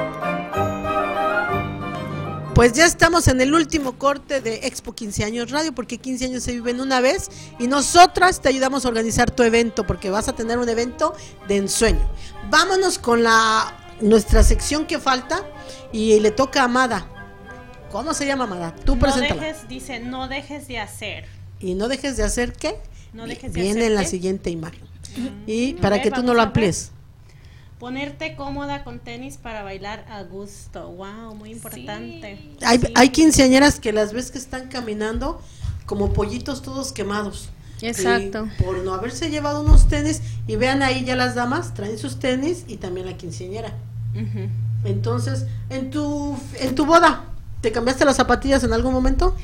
Pues 2.54 2.74
ya 2.74 2.86
estamos 2.86 3.26
en 3.26 3.40
el 3.40 3.54
último 3.54 3.98
corte 3.98 4.40
de 4.40 4.66
Expo 4.68 4.92
15 4.94 5.24
años 5.24 5.50
Radio, 5.50 5.74
porque 5.74 5.98
15 5.98 6.26
años 6.26 6.44
se 6.44 6.52
viven 6.52 6.80
una 6.80 7.00
vez 7.00 7.28
y 7.58 7.66
nosotras 7.66 8.40
te 8.40 8.50
ayudamos 8.50 8.84
a 8.84 8.88
organizar 8.88 9.32
tu 9.32 9.42
evento, 9.42 9.84
porque 9.84 10.08
vas 10.08 10.28
a 10.28 10.34
tener 10.34 10.58
un 10.58 10.68
evento 10.68 11.12
de 11.48 11.56
ensueño. 11.56 12.08
Vámonos 12.50 13.00
con 13.00 13.24
la 13.24 13.76
nuestra 14.00 14.44
sección 14.44 14.86
que 14.86 15.00
falta 15.00 15.42
y 15.90 16.20
le 16.20 16.30
toca 16.30 16.60
a 16.60 16.64
Amada. 16.66 17.08
¿Cómo 17.90 18.14
se 18.14 18.26
llama 18.26 18.44
Amada? 18.44 18.72
Tú 18.84 18.94
No 18.94 19.00
preséntala. 19.00 19.42
dejes, 19.42 19.66
dice, 19.66 19.98
no 19.98 20.28
dejes 20.28 20.68
de 20.68 20.78
hacer. 20.78 21.24
Y 21.58 21.74
no 21.74 21.88
dejes 21.88 22.16
de 22.16 22.22
hacer 22.24 22.52
qué? 22.52 22.76
No 23.12 23.26
dejes 23.26 23.52
de 23.52 23.60
Viene 23.60 23.86
en 23.86 23.94
la 23.94 24.04
siguiente 24.04 24.50
imagen. 24.50 24.82
Y 25.46 25.74
A 25.74 25.80
para 25.80 25.96
ver, 25.96 26.04
que 26.04 26.10
tú 26.10 26.22
no 26.22 26.34
lo 26.34 26.42
amplíes. 26.42 26.92
Ponerte 27.78 28.36
cómoda 28.36 28.84
con 28.84 29.00
tenis 29.00 29.36
para 29.36 29.62
bailar 29.62 30.06
a 30.08 30.22
gusto. 30.22 30.90
Wow, 30.92 31.34
muy 31.34 31.50
importante. 31.50 32.38
Hay, 32.64 32.80
hay 32.94 33.08
quinceañeras 33.10 33.80
que 33.80 33.92
las 33.92 34.12
ves 34.12 34.30
que 34.30 34.38
están 34.38 34.68
caminando 34.68 35.42
como 35.86 36.12
pollitos 36.12 36.62
todos 36.62 36.92
quemados. 36.92 37.50
Exacto. 37.82 38.46
Y 38.46 38.62
por 38.62 38.78
no 38.78 38.94
haberse 38.94 39.30
llevado 39.30 39.62
unos 39.62 39.88
tenis, 39.88 40.22
y 40.46 40.56
vean 40.56 40.82
ahí 40.82 41.04
ya 41.04 41.16
las 41.16 41.34
damas, 41.34 41.74
traen 41.74 41.98
sus 41.98 42.18
tenis 42.18 42.64
y 42.68 42.76
también 42.76 43.06
la 43.06 43.16
quinceañera. 43.16 43.72
Entonces, 44.84 45.46
en 45.70 45.90
tu, 45.90 46.38
en 46.60 46.74
tu 46.74 46.86
boda, 46.86 47.24
¿te 47.60 47.72
cambiaste 47.72 48.04
las 48.04 48.16
zapatillas 48.16 48.62
en 48.64 48.72
algún 48.72 48.92
momento? 48.92 49.34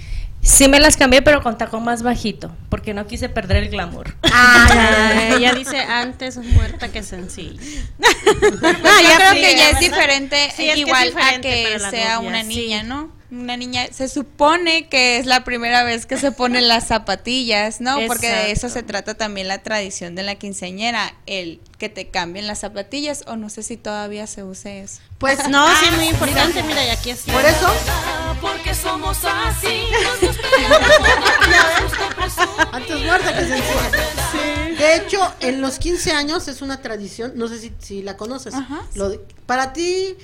Sí 0.48 0.66
me 0.66 0.80
las 0.80 0.96
cambié, 0.96 1.20
pero 1.20 1.42
con 1.42 1.58
tacón 1.58 1.84
más 1.84 2.02
bajito, 2.02 2.50
porque 2.70 2.94
no 2.94 3.06
quise 3.06 3.28
perder 3.28 3.58
el 3.58 3.68
glamour. 3.68 4.16
Ah, 4.32 5.12
ella 5.36 5.52
dice 5.52 5.78
antes 5.78 6.38
muerta 6.38 6.88
que 6.90 7.02
sencilla. 7.02 7.60
Yo 8.00 8.56
creo 8.56 9.32
que 9.34 9.56
ya 9.56 9.70
es 9.70 9.78
diferente 9.78 10.50
Sí, 10.56 10.68
es 10.68 10.68
que 10.68 10.72
es 10.72 10.78
igual 10.78 11.12
a 11.20 11.40
que 11.42 11.78
sea 11.90 12.16
novia, 12.16 12.28
una 12.28 12.42
sí. 12.42 12.48
niña, 12.48 12.82
¿no? 12.82 13.12
Una 13.30 13.58
niña, 13.58 13.88
se 13.92 14.08
supone 14.08 14.88
que 14.88 15.18
es 15.18 15.26
la 15.26 15.44
primera 15.44 15.84
vez 15.84 16.06
que 16.06 16.16
se 16.16 16.32
ponen 16.32 16.66
las 16.66 16.86
zapatillas, 16.88 17.78
¿no? 17.80 17.98
Porque 18.06 18.26
de 18.28 18.52
eso 18.52 18.70
se 18.70 18.82
trata 18.82 19.14
también 19.14 19.48
la 19.48 19.58
tradición 19.62 20.14
de 20.14 20.22
la 20.22 20.36
quinceañera, 20.36 21.12
el 21.26 21.60
que 21.76 21.90
te 21.90 22.08
cambien 22.08 22.46
las 22.46 22.60
zapatillas, 22.60 23.24
o 23.26 23.36
no 23.36 23.50
sé 23.50 23.62
si 23.62 23.76
todavía 23.76 24.26
se 24.26 24.44
use 24.44 24.80
eso. 24.80 25.00
Pues 25.18 25.46
No, 25.48 25.68
sí, 25.76 25.90
muy 25.96 26.06
importante. 26.08 26.62
Mira, 26.62 26.86
y 26.86 26.88
aquí 26.88 27.10
está. 27.10 27.30
por 27.32 27.44
eso, 27.44 27.68
Porque 28.40 28.74
somos 28.74 29.18
así. 29.24 29.82
nos 31.50 32.38
antes 32.72 33.00
muerta 33.04 33.34
que 33.34 33.40
sencilla. 33.46 33.90
De 34.78 34.96
hecho, 34.96 35.34
en 35.40 35.60
los 35.60 35.78
15 35.78 36.12
años 36.12 36.48
es 36.48 36.62
una 36.62 36.80
tradición, 36.80 37.32
no 37.34 37.48
sé 37.48 37.58
si, 37.58 37.72
si 37.78 38.02
la 38.02 38.16
conoces. 38.16 38.54
Ajá. 38.54 38.80
Lo 38.94 39.10
de- 39.10 39.20
para 39.46 39.72
ti, 39.72 40.16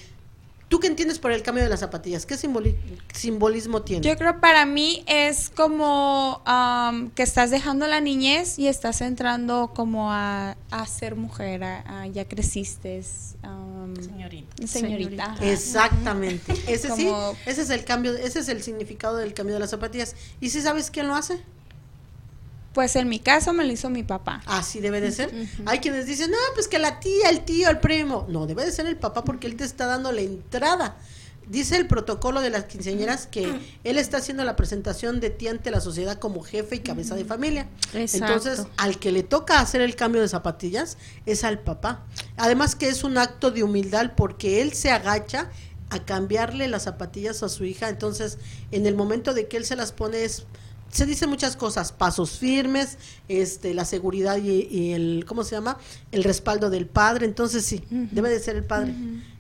¿tú 0.75 0.81
qué 0.81 0.89
entiendes 0.89 1.21
por 1.21 1.31
el 1.31 1.45
cambio 1.45 1.63
de 1.63 1.71
las 1.71 1.79
zapatillas? 1.79 2.27
¿Qué 2.27 2.35
simboli- 2.35 2.75
simbolismo 3.13 3.83
tiene? 3.83 4.05
Yo 4.05 4.17
creo 4.17 4.41
para 4.41 4.67
mí 4.67 5.05
es 5.07 5.49
como 5.49 6.43
am, 6.47 7.11
que 7.13 7.23
estás 7.23 7.53
dejando 7.53 7.87
la 7.87 8.01
niñez 8.01 8.59
y 8.59 8.67
estás 8.67 9.01
entrando 9.01 9.71
como 9.73 10.11
a, 10.11 10.57
a 10.73 10.87
ser 10.89 11.15
mujer, 11.15 11.63
a, 11.63 12.01
a 12.03 12.07
ya 12.09 12.25
creciste, 12.25 13.05
am, 13.45 13.95
Señorita. 14.03 14.67
señorita. 14.67 15.37
Exactamente. 15.43 16.53
Ese 16.67 16.91
sí, 16.91 17.05
Como- 17.07 17.37
ese 17.47 17.63
es 17.63 17.71
el 17.71 17.85
cambio, 17.85 18.13
ese 18.17 18.41
es 18.41 18.49
el 18.49 18.61
significado 18.61 19.19
del 19.19 19.33
cambio 19.33 19.55
de 19.55 19.61
las 19.61 19.71
zapatillas. 19.71 20.17
¿Y 20.41 20.51
si 20.51 20.61
sabes 20.61 20.91
quién 20.91 21.07
lo 21.07 21.15
hace? 21.15 21.39
Pues 22.75 22.97
en 22.97 23.09
mi 23.09 23.21
caso 23.21 23.53
me 23.53 23.65
lo 23.65 23.73
hizo 23.73 23.89
mi 23.89 24.03
papá. 24.03 24.43
Así 24.47 24.81
debe 24.81 25.01
de 25.01 25.13
ser. 25.13 25.33
Hay 25.65 25.79
quienes 25.79 26.07
dicen, 26.07 26.31
no, 26.33 26.37
pues 26.55 26.67
que 26.67 26.81
la 26.81 26.99
tía, 26.99 27.31
el 27.31 27.45
tío, 27.45 27.71
el 27.71 27.79
primo. 27.79 28.27
No, 28.29 28.47
debe 28.47 28.65
de 28.65 28.73
ser 28.73 28.87
el 28.87 28.97
papá 28.97 29.25
porque 29.25 29.47
él 29.47 29.57
te 29.57 29.65
está 29.65 29.87
dando 29.87 30.11
la 30.11 30.21
entrada. 30.21 30.97
Dice 31.47 31.77
el 31.77 31.87
protocolo 31.87 32.41
de 32.41 32.51
las 32.51 32.65
quinceañeras 32.65 33.27
que 33.27 33.61
él 33.85 33.99
está 33.99 34.17
haciendo 34.17 34.45
la 34.45 34.57
presentación 34.57 35.21
de 35.21 35.31
ti 35.31 35.47
ante 35.47 35.71
la 35.71 35.81
sociedad 35.81 36.19
como 36.19 36.43
jefe 36.43 36.77
y 36.77 36.79
cabeza 36.81 37.15
de 37.15 37.25
familia. 37.25 37.69
Exacto. 37.93 38.27
Entonces, 38.27 38.67
al 38.77 38.99
que 38.99 39.13
le 39.13 39.23
toca 39.23 39.61
hacer 39.61 39.81
el 39.81 39.95
cambio 39.95 40.23
de 40.23 40.29
zapatillas 40.29 40.97
es 41.27 41.45
al 41.45 41.61
papá. 41.61 42.05
Además 42.37 42.75
que 42.75 42.89
es 42.89 43.05
un 43.05 43.19
acto 43.19 43.51
de 43.51 43.63
humildad 43.63 44.13
porque 44.17 44.63
él 44.63 44.73
se 44.73 44.91
agacha 44.91 45.51
a 45.91 46.05
cambiarle 46.05 46.67
las 46.67 46.85
zapatillas 46.85 47.43
a 47.45 47.49
su 47.49 47.65
hija. 47.65 47.89
Entonces, 47.89 48.39
en 48.73 48.87
el 48.87 48.97
momento 48.97 49.33
de 49.33 49.47
que 49.47 49.59
él 49.59 49.65
se 49.65 49.77
las 49.77 49.93
pone 49.93 50.25
es 50.25 50.45
se 50.95 51.07
dicen 51.07 51.29
muchas 51.29 51.57
cosas, 51.57 51.91
pasos 51.93 52.39
firmes, 52.39 52.99
este, 53.29 53.75
la 53.75 53.85
seguridad 53.85 54.37
y, 54.37 54.69
y 54.71 54.93
el, 54.93 55.25
¿cómo 55.27 55.43
se 55.43 55.57
llama? 55.57 55.77
El 56.13 56.23
respaldo 56.23 56.71
del 56.71 56.87
padre, 56.87 57.27
entonces 57.27 57.67
sí, 57.67 57.83
debe 57.91 58.31
de 58.31 58.39
ser 58.39 58.55
el 58.57 58.65
padre. 58.65 58.95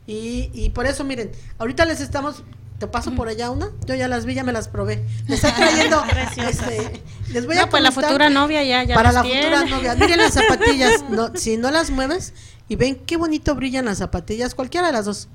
y, 0.07 0.51
y 0.53 0.71
por 0.71 0.87
eso, 0.87 1.05
miren, 1.05 1.31
ahorita 1.59 1.85
les 1.85 2.01
estamos, 2.01 2.43
te 2.81 2.89
paso 2.89 3.15
por 3.15 3.29
allá 3.29 3.51
una, 3.51 3.71
yo 3.87 3.95
ya 3.95 4.09
las 4.09 4.27
vi, 4.27 4.35
ya 4.35 4.43
me 4.43 4.53
las 4.53 4.67
probé. 4.67 5.05
Les 5.29 5.43
estoy 5.45 5.53
trayendo, 5.57 6.03
este, 6.49 7.03
les 7.33 7.47
voy 7.47 7.57
a 7.57 7.69
pues 7.71 7.83
la 7.85 7.93
futura 7.93 8.29
novia 8.31 8.65
ya, 8.65 8.83
ya 8.83 8.97
Para 8.97 9.13
la 9.13 9.23
tiene. 9.23 9.43
futura 9.45 9.65
novia, 9.65 9.95
miren 9.95 10.19
las 10.19 10.35
zapatillas, 10.35 11.05
no, 11.09 11.31
si 11.37 11.57
no 11.57 11.71
las 11.71 11.91
mueves 11.91 12.33
y 12.69 12.75
ven 12.75 12.97
qué 12.97 13.17
bonito 13.17 13.55
brillan 13.55 13.85
las 13.85 13.99
zapatillas, 13.99 14.57
cualquiera 14.57 14.89
de 14.89 14.93
las 14.93 15.05
dos. 15.05 15.29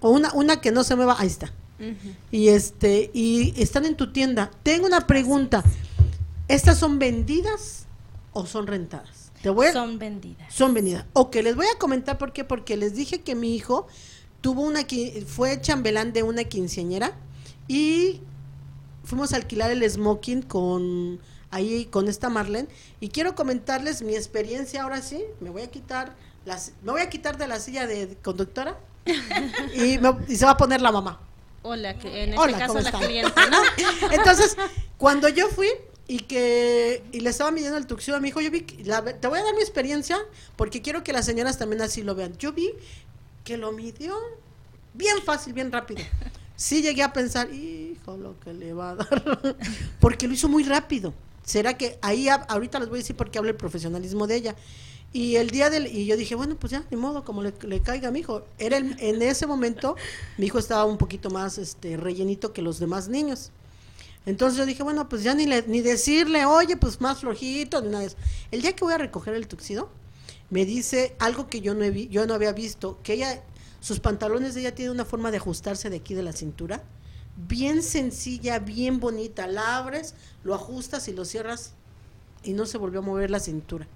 O 0.00 0.10
una, 0.10 0.32
una 0.34 0.60
que 0.60 0.72
no 0.72 0.82
se 0.82 0.96
mueva, 0.96 1.14
ahí 1.18 1.28
está. 1.28 1.52
Y 2.30 2.48
este, 2.48 3.10
y 3.12 3.60
están 3.60 3.84
en 3.84 3.96
tu 3.96 4.12
tienda. 4.12 4.50
Tengo 4.62 4.86
una 4.86 5.06
pregunta. 5.06 5.62
¿Estas 6.48 6.78
son 6.78 6.98
vendidas 6.98 7.86
o 8.32 8.46
son 8.46 8.66
rentadas? 8.66 9.30
Te 9.42 9.50
voy 9.50 9.66
a- 9.66 9.72
Son 9.72 9.98
vendidas. 9.98 10.52
son 10.54 10.72
vendidas. 10.74 11.04
Ok, 11.12 11.36
les 11.36 11.56
voy 11.56 11.66
a 11.74 11.78
comentar 11.78 12.16
por 12.18 12.32
qué. 12.32 12.44
Porque 12.44 12.76
les 12.76 12.94
dije 12.94 13.22
que 13.22 13.34
mi 13.34 13.54
hijo 13.54 13.86
tuvo 14.40 14.62
una 14.62 14.80
fue 15.26 15.60
chambelán 15.60 16.12
de 16.12 16.22
una 16.22 16.44
quinceañera 16.44 17.16
y 17.68 18.20
fuimos 19.04 19.32
a 19.32 19.36
alquilar 19.36 19.70
el 19.70 19.88
smoking 19.90 20.42
con 20.42 21.18
ahí 21.50 21.84
con 21.86 22.08
esta 22.08 22.28
Marlene 22.30 22.68
y 23.00 23.08
quiero 23.08 23.34
comentarles 23.34 24.02
mi 24.02 24.14
experiencia 24.14 24.82
ahora 24.82 25.00
sí. 25.02 25.22
Me 25.40 25.50
voy 25.50 25.62
a 25.62 25.70
quitar 25.70 26.14
las 26.44 26.72
me 26.82 26.92
voy 26.92 27.00
a 27.00 27.08
quitar 27.10 27.38
de 27.38 27.46
la 27.48 27.58
silla 27.60 27.86
de 27.86 28.16
conductora 28.22 28.78
y, 29.74 29.98
me- 29.98 30.16
y 30.28 30.36
se 30.36 30.44
va 30.44 30.52
a 30.52 30.56
poner 30.56 30.80
la 30.82 30.92
mamá. 30.92 31.20
Hola, 31.66 31.98
que 31.98 32.24
en 32.24 32.30
este 32.34 32.40
Hola, 32.40 32.58
caso 32.58 32.74
¿cómo 32.74 32.80
la 32.84 32.92
cliente, 32.92 33.40
¿no? 33.50 33.58
Entonces, 34.12 34.56
cuando 34.98 35.28
yo 35.30 35.48
fui 35.48 35.68
y 36.06 36.18
que 36.20 37.02
y 37.10 37.20
le 37.20 37.30
estaba 37.30 37.50
midiendo 37.50 37.78
el 37.78 37.86
tuxedo 37.86 38.16
a 38.16 38.20
mi 38.20 38.28
hijo, 38.28 38.40
yo 38.42 38.50
vi, 38.50 38.60
que 38.60 38.84
la- 38.84 39.02
te 39.02 39.26
voy 39.28 39.38
a 39.38 39.42
dar 39.44 39.54
mi 39.54 39.62
experiencia 39.62 40.18
porque 40.56 40.82
quiero 40.82 41.02
que 41.02 41.12
las 41.14 41.24
señoras 41.24 41.56
también 41.58 41.80
así 41.80 42.02
lo 42.02 42.14
vean. 42.14 42.36
Yo 42.36 42.52
vi 42.52 42.70
que 43.44 43.56
lo 43.56 43.72
midió 43.72 44.14
bien 44.92 45.22
fácil, 45.24 45.54
bien 45.54 45.72
rápido. 45.72 46.02
Sí 46.54 46.82
llegué 46.82 47.02
a 47.02 47.12
pensar, 47.14 47.52
hijo, 47.52 48.16
lo 48.18 48.38
que 48.40 48.52
le 48.52 48.74
va 48.74 48.90
a 48.90 48.94
dar, 48.96 49.56
porque 50.00 50.28
lo 50.28 50.34
hizo 50.34 50.48
muy 50.48 50.64
rápido. 50.64 51.14
¿Será 51.44 51.76
que 51.78 51.98
ahí 52.02 52.28
ahorita 52.28 52.78
les 52.78 52.88
voy 52.90 52.98
a 52.98 53.00
decir 53.02 53.16
por 53.16 53.30
qué 53.30 53.38
habla 53.38 53.50
el 53.52 53.56
profesionalismo 53.56 54.26
de 54.26 54.36
ella? 54.36 54.54
Y 55.14 55.36
el 55.36 55.48
día 55.50 55.70
del 55.70 55.86
y 55.86 56.06
yo 56.06 56.16
dije, 56.16 56.34
bueno, 56.34 56.56
pues 56.56 56.72
ya, 56.72 56.84
ni 56.90 56.96
modo, 56.96 57.24
como 57.24 57.40
le, 57.42 57.54
le 57.62 57.80
caiga 57.80 58.08
a 58.08 58.10
mi 58.10 58.18
hijo. 58.20 58.42
Era 58.58 58.76
el- 58.78 58.96
en 58.98 59.22
ese 59.22 59.46
momento 59.46 59.94
mi 60.38 60.46
hijo 60.46 60.58
estaba 60.58 60.84
un 60.84 60.98
poquito 60.98 61.30
más 61.30 61.56
este 61.56 61.96
rellenito 61.96 62.52
que 62.52 62.62
los 62.62 62.80
demás 62.80 63.08
niños. 63.08 63.52
Entonces 64.26 64.58
yo 64.58 64.66
dije, 64.66 64.82
bueno, 64.82 65.08
pues 65.08 65.22
ya 65.22 65.32
ni 65.34 65.46
le, 65.46 65.62
ni 65.68 65.82
decirle, 65.82 66.44
oye, 66.46 66.76
pues 66.76 67.00
más 67.00 67.20
flojito, 67.20 67.80
ni 67.80 67.88
nada 67.88 68.00
de 68.00 68.06
eso. 68.08 68.16
El 68.50 68.60
día 68.62 68.74
que 68.74 68.84
voy 68.84 68.94
a 68.94 68.98
recoger 68.98 69.34
el 69.34 69.46
tuxido, 69.46 69.88
me 70.50 70.64
dice 70.64 71.14
algo 71.20 71.48
que 71.48 71.60
yo 71.60 71.74
no, 71.74 71.84
he 71.84 72.08
yo 72.08 72.26
no 72.26 72.34
había 72.34 72.52
visto, 72.52 72.98
que 73.04 73.12
ella, 73.14 73.42
sus 73.80 74.00
pantalones 74.00 74.54
de 74.54 74.62
ella 74.62 74.74
tienen 74.74 74.92
una 74.94 75.04
forma 75.04 75.30
de 75.30 75.36
ajustarse 75.36 75.90
de 75.90 75.96
aquí 75.98 76.14
de 76.14 76.22
la 76.24 76.32
cintura, 76.32 76.82
bien 77.36 77.82
sencilla, 77.84 78.58
bien 78.58 78.98
bonita. 78.98 79.46
La 79.46 79.76
abres, 79.76 80.14
lo 80.42 80.54
ajustas 80.54 81.06
y 81.06 81.12
lo 81.12 81.24
cierras 81.24 81.74
y 82.42 82.52
no 82.54 82.66
se 82.66 82.78
volvió 82.78 82.98
a 83.00 83.02
mover 83.02 83.30
la 83.30 83.40
cintura. 83.40 83.86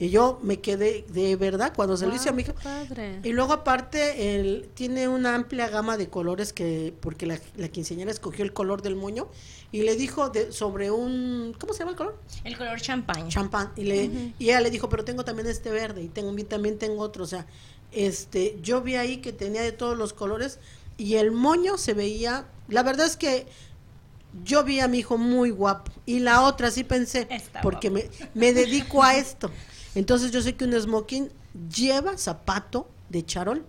Y 0.00 0.10
yo 0.10 0.38
me 0.42 0.60
quedé, 0.60 1.04
de 1.08 1.34
verdad, 1.34 1.72
cuando 1.74 1.96
se 1.96 2.06
lo 2.06 2.14
hice 2.14 2.28
a 2.28 2.32
mi 2.32 2.42
hijo, 2.42 2.54
Qué 2.54 2.62
padre. 2.62 3.20
y 3.24 3.32
luego 3.32 3.52
aparte 3.52 4.36
él 4.36 4.68
tiene 4.74 5.08
una 5.08 5.34
amplia 5.34 5.68
gama 5.68 5.96
de 5.96 6.08
colores 6.08 6.52
que 6.52 6.94
porque 7.00 7.26
la, 7.26 7.40
la 7.56 7.68
quinceañera 7.68 8.10
escogió 8.12 8.44
el 8.44 8.52
color 8.52 8.80
del 8.82 8.94
moño 8.94 9.26
y 9.72 9.82
le 9.82 9.96
dijo 9.96 10.30
de, 10.30 10.52
sobre 10.52 10.92
un 10.92 11.52
¿cómo 11.58 11.72
se 11.72 11.80
llama 11.80 11.90
el 11.90 11.96
color? 11.96 12.16
El 12.44 12.56
color 12.56 12.80
champán. 12.80 13.28
champán 13.28 13.72
y 13.76 13.82
le 13.82 14.04
y 14.38 14.44
ella 14.44 14.60
le 14.60 14.70
dijo 14.70 14.88
pero 14.88 15.04
tengo 15.04 15.24
también 15.24 15.48
este 15.48 15.70
verde 15.70 16.02
y 16.02 16.08
tengo 16.08 16.32
también 16.44 16.78
tengo 16.78 17.02
otro 17.02 17.24
o 17.24 17.26
sea 17.26 17.46
este 17.90 18.56
yo 18.62 18.80
vi 18.82 18.94
ahí 18.94 19.16
que 19.18 19.32
tenía 19.32 19.62
de 19.62 19.72
todos 19.72 19.98
los 19.98 20.12
colores 20.12 20.60
y 20.96 21.16
el 21.16 21.32
moño 21.32 21.76
se 21.76 21.94
veía 21.94 22.46
la 22.68 22.84
verdad 22.84 23.06
es 23.06 23.16
que 23.16 23.46
yo 24.44 24.62
vi 24.62 24.78
a 24.78 24.88
mi 24.88 24.98
hijo 24.98 25.18
muy 25.18 25.50
guapo 25.50 25.90
y 26.06 26.20
la 26.20 26.42
otra 26.42 26.70
sí 26.70 26.84
pensé 26.84 27.26
Está 27.30 27.60
porque 27.62 27.90
me, 27.90 28.08
me 28.34 28.52
dedico 28.52 29.02
a 29.02 29.16
esto 29.16 29.50
entonces 29.98 30.30
yo 30.30 30.40
sé 30.42 30.54
que 30.56 30.64
un 30.64 30.72
smoking 30.80 31.30
lleva 31.74 32.16
zapato 32.18 32.88
de 33.08 33.24
charol 33.24 33.64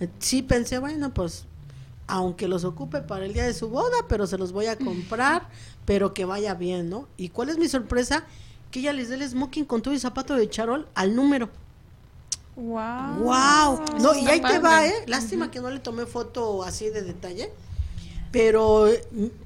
Eh, 0.00 0.08
sí 0.18 0.42
pensé 0.42 0.78
bueno 0.78 1.12
pues 1.14 1.44
aunque 2.08 2.46
los 2.48 2.64
ocupe 2.64 3.00
para 3.00 3.24
el 3.26 3.32
día 3.32 3.44
de 3.44 3.52
su 3.54 3.68
boda, 3.68 3.96
pero 4.08 4.26
se 4.28 4.38
los 4.38 4.52
voy 4.52 4.66
a 4.66 4.76
comprar, 4.76 5.48
pero 5.86 6.14
que 6.14 6.24
vaya 6.24 6.54
bien, 6.54 6.88
¿no? 6.88 7.08
¿Y 7.16 7.30
cuál 7.30 7.48
es 7.48 7.58
mi 7.58 7.68
sorpresa? 7.68 8.24
Que 8.70 8.78
ella 8.80 8.92
les 8.92 9.08
dé 9.08 9.16
el 9.16 9.28
smoking 9.28 9.64
con 9.64 9.82
todo 9.82 9.92
el 9.92 9.98
zapato 9.98 10.36
de 10.36 10.48
charol 10.48 10.86
al 10.94 11.16
número. 11.16 11.48
Wow. 12.56 13.16
¡Wow! 13.24 13.80
No, 14.00 14.14
y 14.14 14.26
ahí 14.28 14.40
te 14.40 14.58
va, 14.60 14.86
¿eh? 14.86 14.94
Lástima 15.06 15.50
que 15.50 15.60
no 15.60 15.68
le 15.70 15.78
tomé 15.80 16.06
foto 16.06 16.62
así 16.62 16.88
de 16.90 17.02
detalle. 17.02 17.50
Pero, 18.32 18.88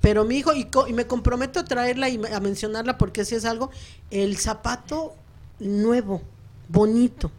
pero 0.00 0.24
mi 0.24 0.36
hijo, 0.36 0.52
y, 0.52 0.64
co- 0.66 0.86
y 0.88 0.92
me 0.92 1.06
comprometo 1.06 1.60
a 1.60 1.64
traerla 1.64 2.08
y 2.08 2.20
a 2.32 2.40
mencionarla 2.40 2.98
porque 2.98 3.24
si 3.24 3.34
es 3.36 3.44
algo, 3.44 3.70
el 4.10 4.36
zapato 4.36 5.14
nuevo, 5.60 6.22
bonito. 6.68 7.30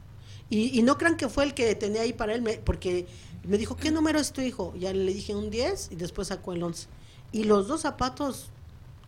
Y, 0.49 0.77
y 0.77 0.83
no 0.83 0.97
crean 0.97 1.17
que 1.17 1.29
fue 1.29 1.43
el 1.45 1.53
que 1.53 1.73
tenía 1.75 2.01
ahí 2.01 2.13
para 2.13 2.33
él, 2.33 2.41
me- 2.41 2.57
porque 2.57 3.07
me 3.43 3.57
dijo, 3.57 3.75
¿qué 3.75 3.91
número 3.91 4.19
es 4.19 4.31
tu 4.31 4.41
hijo? 4.41 4.73
Ya 4.77 4.93
le 4.93 5.13
dije 5.13 5.33
un 5.35 5.49
10 5.49 5.89
y 5.91 5.95
después 5.95 6.27
sacó 6.29 6.53
el 6.53 6.61
11. 6.63 6.87
Y 7.31 7.45
los 7.45 7.67
dos 7.67 7.81
zapatos 7.81 8.49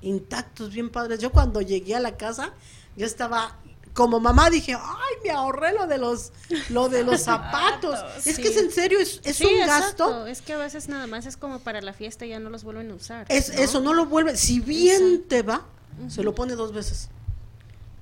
intactos, 0.01 0.71
bien 0.71 0.89
padres. 0.89 1.19
Yo 1.19 1.31
cuando 1.31 1.61
llegué 1.61 1.95
a 1.95 1.99
la 1.99 2.17
casa, 2.17 2.53
yo 2.95 3.05
estaba 3.05 3.57
como 3.93 4.19
mamá 4.19 4.49
dije, 4.49 4.73
ay, 4.73 5.15
me 5.23 5.29
ahorré 5.29 5.71
lo 5.73 5.85
de 5.85 5.99
los, 5.99 6.31
lo 6.69 6.89
de 6.89 7.03
los 7.03 7.21
zapatos. 7.21 7.99
Es 8.25 8.39
que 8.39 8.47
es 8.47 8.57
en 8.57 8.71
serio, 8.71 8.97
es, 8.99 9.21
es 9.23 9.35
Sí, 9.37 9.45
un 9.45 9.51
exacto. 9.61 10.07
gasto. 10.09 10.25
Es 10.27 10.41
que 10.41 10.53
a 10.53 10.57
veces 10.57 10.89
nada 10.89 11.05
más 11.05 11.27
es 11.27 11.37
como 11.37 11.59
para 11.59 11.79
la 11.81 11.93
fiesta 11.93 12.25
y 12.25 12.29
ya 12.29 12.39
no 12.39 12.49
los 12.49 12.63
vuelven 12.63 12.89
a 12.89 12.95
usar. 12.95 13.27
Es, 13.29 13.53
¿no? 13.53 13.61
Eso 13.61 13.81
no 13.81 13.93
lo 13.93 14.07
vuelve, 14.07 14.35
si 14.35 14.59
bien 14.61 15.25
te 15.27 15.43
va, 15.43 15.67
se 16.07 16.23
lo 16.23 16.33
pone 16.33 16.55
dos 16.55 16.73
veces. 16.73 17.09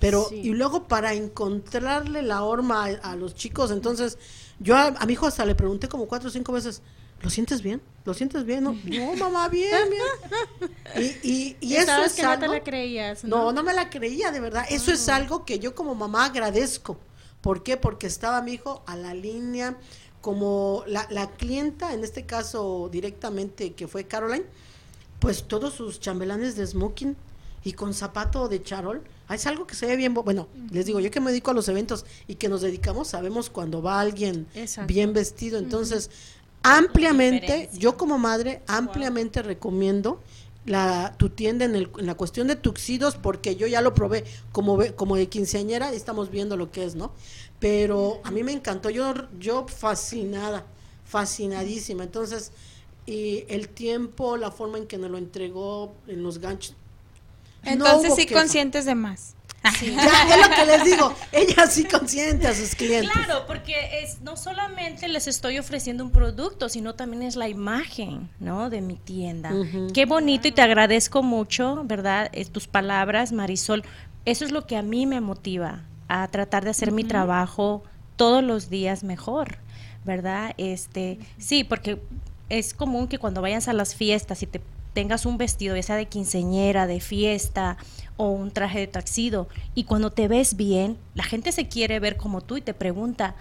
Pero, 0.01 0.25
Sí. 0.27 0.35
y 0.35 0.49
luego 0.49 0.89
para 0.89 1.13
encontrarle 1.13 2.21
la 2.23 2.43
horma 2.43 2.85
a, 2.85 3.11
a 3.11 3.15
los 3.15 3.33
chicos, 3.35 3.71
entonces, 3.71 4.17
yo 4.59 4.75
a, 4.75 4.87
a 4.87 5.05
mi 5.05 5.13
hijo 5.13 5.27
hasta 5.27 5.45
le 5.45 5.55
pregunté 5.55 5.87
como 5.87 6.07
cuatro 6.07 6.27
o 6.27 6.31
cinco 6.31 6.51
veces, 6.51 6.81
¿lo 7.21 7.29
sientes 7.29 7.61
bien? 7.61 7.81
¿Lo 8.03 8.13
sientes 8.13 8.43
bien? 8.43 8.63
No, 8.65 8.73
no 8.73 9.15
mamá, 9.15 9.47
bien, 9.47 9.89
bien. 9.89 10.71
Y, 11.23 11.29
y, 11.31 11.57
y 11.61 11.75
eso 11.75 12.03
es 12.03 12.13
que 12.13 12.23
no 12.23 12.37
te 12.39 12.45
algo- 12.45 12.53
la 12.55 12.63
creías, 12.63 13.23
no, 13.23 13.37
¿no? 13.37 13.51
no 13.53 13.63
me 13.63 13.73
la 13.73 13.89
creía, 13.89 14.31
de 14.31 14.39
verdad. 14.39 14.65
Eso 14.69 14.91
es 14.91 15.07
algo 15.07 15.45
que 15.45 15.59
yo 15.59 15.75
como 15.75 15.93
mamá 15.95 16.25
agradezco. 16.25 16.97
¿Por 17.41 17.63
qué? 17.63 17.77
Porque 17.77 18.07
estaba 18.07 18.41
mi 18.41 18.53
hijo 18.53 18.83
a 18.87 18.95
la 18.95 19.13
línea, 19.13 19.77
como 20.19 20.83
la, 20.87 21.07
la 21.11 21.29
clienta, 21.29 21.93
en 21.93 22.03
este 22.03 22.25
caso 22.25 22.89
directamente, 22.91 23.73
que 23.73 23.87
fue 23.87 24.05
Caroline, 24.05 24.45
pues 25.19 25.43
todos 25.47 25.73
sus 25.75 25.99
chambelanes 25.99 26.55
de 26.55 26.65
smoking 26.65 27.15
y 27.63 27.73
con 27.73 27.93
zapato 27.93 28.47
de 28.47 28.63
charol. 28.63 29.03
Ah, 29.31 29.35
Es 29.35 29.47
algo 29.47 29.65
que 29.65 29.75
se 29.75 29.85
ve 29.85 29.95
bien. 29.95 30.13
Bueno, 30.13 30.49
les 30.71 30.85
digo, 30.85 30.99
yo 30.99 31.09
que 31.09 31.21
me 31.21 31.31
dedico 31.31 31.51
a 31.51 31.53
los 31.53 31.69
eventos 31.69 32.05
y 32.27 32.35
que 32.35 32.49
nos 32.49 32.59
dedicamos, 32.59 33.07
sabemos 33.07 33.49
cuando 33.49 33.81
va 33.81 34.01
alguien 34.01 34.45
Exacto. 34.53 34.93
bien 34.93 35.13
vestido. 35.13 35.57
Entonces, 35.57 36.09
ampliamente, 36.63 37.69
yo 37.73 37.95
como 37.95 38.17
madre, 38.17 38.61
ampliamente 38.67 39.41
recomiendo 39.41 40.19
la 40.65 41.15
tu 41.17 41.29
tienda 41.29 41.63
en, 41.63 41.75
el, 41.75 41.89
en 41.97 42.05
la 42.07 42.15
cuestión 42.15 42.47
de 42.47 42.55
tuxidos 42.57 43.15
porque 43.15 43.55
yo 43.55 43.67
ya 43.67 43.81
lo 43.81 43.93
probé 43.93 44.25
como 44.51 44.75
ve- 44.77 44.93
como 44.93 45.15
de 45.15 45.27
quinceañera 45.29 45.91
y 45.93 45.95
estamos 45.95 46.29
viendo 46.29 46.55
lo 46.55 46.69
que 46.71 46.83
es 46.83 46.93
no 46.93 47.13
pero 47.59 48.21
a 48.23 48.29
mí 48.29 48.43
me 48.43 48.51
encantó 48.51 48.91
yo 48.91 49.11
yo 49.39 49.65
fascinada 49.67 50.67
fascinadísima 51.03 52.03
entonces 52.03 52.51
y 53.07 53.43
el 53.47 53.69
tiempo 53.69 54.37
la 54.37 54.51
forma 54.51 54.77
en 54.77 54.85
que 54.85 54.99
nos 54.99 55.09
lo 55.09 55.17
entregó 55.17 55.95
en 56.07 56.21
los 56.21 56.37
ganchos 56.37 56.75
Entonces 57.63 58.15
sí 58.15 58.25
queja. 58.25 58.39
conscientes 58.39 58.85
de 58.85 58.95
más. 58.95 59.35
ya 59.63 60.35
es 60.35 60.49
lo 60.49 60.55
que 60.55 60.65
les 60.65 60.83
digo 60.85 61.13
ella 61.31 61.67
sí 61.67 61.83
consiente 61.83 62.47
a 62.47 62.55
sus 62.55 62.73
clientes 62.73 63.11
Claro, 63.11 63.45
porque 63.45 64.01
es 64.01 64.19
no 64.21 64.35
solamente 64.35 65.07
les 65.07 65.27
estoy 65.27 65.59
ofreciendo 65.59 66.03
un 66.03 66.11
producto, 66.11 66.67
sino 66.67 66.95
también 66.95 67.21
es 67.21 67.35
la 67.35 67.47
imagen, 67.47 68.29
¿no? 68.39 68.71
De 68.71 68.81
mi 68.81 68.95
tienda. 68.95 69.51
Qué 69.93 70.05
bonito 70.05 70.47
y 70.47 70.51
te 70.51 70.63
agradezco 70.63 71.21
mucho, 71.21 71.83
¿verdad? 71.85 72.29
Eh, 72.33 72.45
tus 72.45 72.67
palabras, 72.67 73.31
Marisol. 73.31 73.83
Eso 74.25 74.45
es 74.45 74.51
lo 74.51 74.65
que 74.65 74.77
a 74.77 74.81
mí 74.81 75.05
me 75.05 75.21
motiva 75.21 75.83
a 76.07 76.27
tratar 76.27 76.63
de 76.63 76.71
hacer 76.71 76.91
mi 76.91 77.03
trabajo 77.03 77.83
todos 78.15 78.43
los 78.43 78.69
días 78.69 79.03
mejor, 79.03 79.57
¿verdad? 80.05 80.53
Este, 80.57 81.19
sí, 81.37 81.63
porque 81.63 82.01
es 82.49 82.73
común 82.73 83.07
que 83.07 83.17
cuando 83.17 83.41
vayas 83.41 83.67
a 83.67 83.73
las 83.73 83.95
fiestas 83.95 84.43
y 84.43 84.47
te 84.47 84.61
tengas 84.93 85.25
un 85.25 85.37
vestido, 85.37 85.75
ya 85.75 85.83
sea 85.83 85.95
de 85.95 86.07
quinceñera, 86.07 86.87
de 86.87 86.99
fiesta 86.99 87.77
o 88.17 88.29
un 88.29 88.51
traje 88.51 88.79
de 88.79 88.87
taxido, 88.87 89.47
y 89.73 89.85
cuando 89.85 90.11
te 90.11 90.27
ves 90.27 90.55
bien, 90.55 90.97
la 91.15 91.23
gente 91.23 91.51
se 91.51 91.67
quiere 91.67 91.99
ver 91.99 92.17
como 92.17 92.41
tú 92.41 92.57
y 92.57 92.61
te 92.61 92.73
pregunta, 92.73 93.35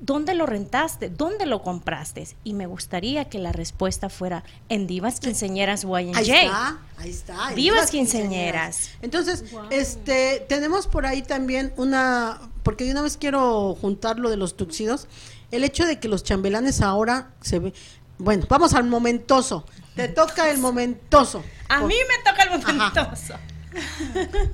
¿dónde 0.00 0.34
lo 0.34 0.46
rentaste? 0.46 1.08
¿Dónde 1.08 1.46
lo 1.46 1.62
compraste? 1.62 2.26
Y 2.44 2.54
me 2.54 2.66
gustaría 2.66 3.26
que 3.26 3.38
la 3.38 3.52
respuesta 3.52 4.08
fuera 4.08 4.44
en 4.68 4.86
Divas 4.86 5.20
Quinceñeras 5.20 5.84
Ahí 5.84 6.06
YNJ. 6.06 6.18
está, 6.20 6.78
ahí 6.96 7.10
está. 7.10 7.50
Divas 7.54 7.90
quinceañeras. 7.90 8.90
Entonces, 9.02 9.44
este, 9.70 10.44
tenemos 10.48 10.86
por 10.86 11.06
ahí 11.06 11.22
también 11.22 11.72
una, 11.76 12.40
porque 12.62 12.84
de 12.84 12.92
una 12.92 13.02
vez 13.02 13.16
quiero 13.16 13.76
juntar 13.80 14.18
lo 14.18 14.30
de 14.30 14.36
los 14.36 14.56
tuxidos, 14.56 15.06
el 15.50 15.64
hecho 15.64 15.86
de 15.86 15.98
que 15.98 16.08
los 16.08 16.24
chambelanes 16.24 16.80
ahora 16.80 17.30
se 17.40 17.58
ve, 17.58 17.72
bueno, 18.18 18.46
vamos 18.48 18.74
al 18.74 18.84
momentoso, 18.84 19.64
te 19.98 20.08
toca 20.08 20.50
el 20.50 20.58
momentoso. 20.58 21.42
A 21.68 21.80
mí 21.80 21.94
me 22.08 22.30
toca 22.30 22.42
el 22.44 22.48
Ajá. 22.48 22.72
momentoso. 22.72 23.34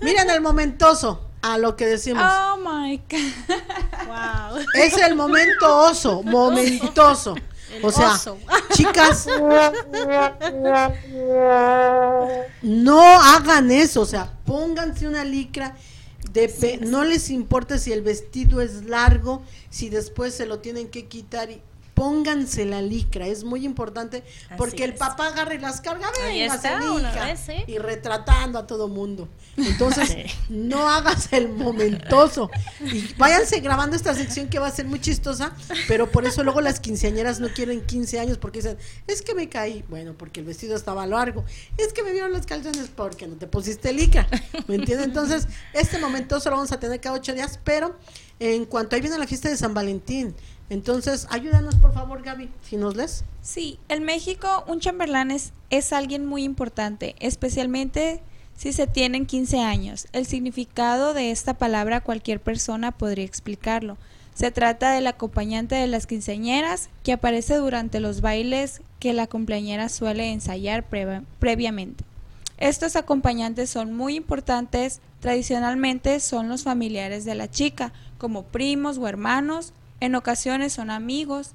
Miren 0.01 0.28
el 0.30 0.40
momentoso, 0.40 1.28
a 1.42 1.59
lo 1.59 1.76
que 1.76 1.86
decimos. 1.86 2.22
Oh 2.26 2.57
my 2.57 2.97
God. 3.09 3.57
Wow. 4.07 4.59
Es 4.74 4.97
el 4.99 5.14
momento 5.14 5.76
oso, 5.78 6.22
momentoso. 6.22 7.34
O 7.82 7.90
sea, 7.90 8.12
oso. 8.12 8.38
chicas, 8.72 9.26
no 12.62 13.01
hagan 13.03 13.70
eso, 13.70 14.01
o 14.03 14.07
sea, 14.07 14.30
pónganse 14.45 15.07
una 15.09 15.24
licra, 15.24 15.74
de 16.30 16.49
pe- 16.49 16.78
no 16.78 17.05
les 17.05 17.30
importa 17.30 17.78
si 17.78 17.92
el 17.92 18.03
vestido 18.03 18.61
es 18.61 18.84
largo, 18.84 19.42
si 19.70 19.88
después 19.88 20.34
se 20.34 20.47
lo 20.47 20.59
tienen 20.61 20.88
que 20.88 21.07
quitar 21.07 21.51
y 21.51 21.61
pónganse 21.95 22.64
la 22.64 22.82
licra, 22.82 23.26
es 23.26 23.45
muy 23.45 23.64
importante 23.64 24.24
porque 24.57 24.84
el 24.84 24.92
es. 24.92 24.99
papá 24.99 25.28
agarra 25.28 25.55
y 25.55 25.59
las 25.59 25.80
carga, 25.80 26.09
venga, 26.18 26.57
hija", 26.57 27.24
vez, 27.24 27.40
sí. 27.40 27.64
y 27.66 27.78
retratando 27.78 28.59
a 28.59 28.66
todo 28.66 28.88
mundo. 28.88 29.28
Entonces, 29.57 30.14
no 30.49 30.88
hagas 30.88 31.32
el 31.32 31.49
momentoso. 31.49 32.51
Y 32.80 33.14
váyanse 33.14 33.61
grabando 33.61 33.97
esta 33.97 34.14
sección 34.14 34.49
que 34.49 34.59
va 34.59 34.66
a 34.66 34.70
ser 34.70 34.86
muy 34.86 35.01
chistosa, 35.01 35.53
pero 35.86 36.11
por 36.11 36.26
eso 36.26 36.42
luego 36.42 36.61
las 36.61 36.80
quinceañeras 36.80 37.40
no 37.40 37.49
quieren 37.49 37.80
15 37.86 38.18
años 38.18 38.38
porque 38.38 38.59
dicen, 38.61 38.76
es 39.07 39.22
que 39.22 39.34
me 39.34 39.49
caí. 39.49 39.84
Bueno, 39.88 40.14
porque 40.18 40.40
el 40.40 40.47
vestido 40.47 40.76
estaba 40.76 41.07
largo. 41.07 41.45
Es 41.78 41.92
que 41.92 42.03
me 42.03 42.11
vieron 42.12 42.32
los 42.32 42.47
calzones 42.47 42.90
porque 42.95 43.28
no 43.28 43.36
te 43.36 43.47
pusiste 43.47 43.92
licra. 43.92 44.26
¿Me 44.66 44.74
entiendes? 44.74 45.07
Entonces, 45.07 45.47
este 45.72 45.99
momentoso 45.99 46.51
lo 46.51 46.57
vamos 46.57 46.72
a 46.72 46.80
tener 46.80 47.01
cada 47.01 47.16
ocho 47.16 47.34
días, 47.34 47.61
pero 47.62 47.97
en 48.40 48.64
cuanto 48.64 48.97
ahí 48.97 49.03
viene 49.03 49.18
la 49.18 49.26
fiesta 49.26 49.49
de 49.49 49.57
San 49.57 49.74
Valentín. 49.74 50.34
Entonces, 50.71 51.27
ayúdanos 51.31 51.77
por 51.77 51.93
favor, 51.93 52.23
Gaby, 52.23 52.49
si 52.62 52.77
nos 52.77 52.97
lees. 52.97 53.25
Sí, 53.43 53.79
en 53.89 54.05
México 54.05 54.65
un 54.67 54.81
chambelán 54.81 55.31
es, 55.31 55.53
es 55.71 55.93
alguien 55.93 56.25
muy 56.27 56.43
importante, 56.43 57.15
especialmente 57.21 58.21
si 58.57 58.73
se 58.73 58.87
tienen 58.87 59.27
15 59.27 59.61
años. 59.61 60.07
El 60.12 60.27
significado 60.27 61.12
de 61.12 61.31
esta 61.31 61.55
palabra 61.55 62.01
cualquier 62.01 62.41
persona 62.41 62.93
podría 62.93 63.25
explicarlo. 63.25 63.97
Se 64.35 64.51
trata 64.51 64.93
del 64.93 65.07
acompañante 65.07 65.75
de 65.77 65.87
las 65.87 66.07
quinceañeras 66.07 66.89
que 67.05 67.12
aparece 67.12 67.55
durante 67.57 68.01
los 68.01 68.21
bailes 68.21 68.81
que 68.99 69.12
la 69.12 69.27
cumpleañera 69.27 69.89
suele 69.89 70.33
ensayar 70.33 70.89
previa- 70.89 71.23
previamente. 71.39 72.05
Estos 72.57 72.97
acompañantes 72.97 73.69
son 73.71 73.93
muy 73.93 74.15
importantes, 74.17 75.01
tradicionalmente 75.21 76.19
son 76.21 76.49
los 76.49 76.62
familiares 76.65 77.25
de 77.25 77.35
la 77.35 77.51
chica, 77.51 77.93
como 78.19 78.45
primos 78.45 78.97
o 78.99 79.07
hermanos, 79.07 79.73
en 80.01 80.14
ocasiones 80.14 80.72
son 80.72 80.90
amigos 80.90 81.53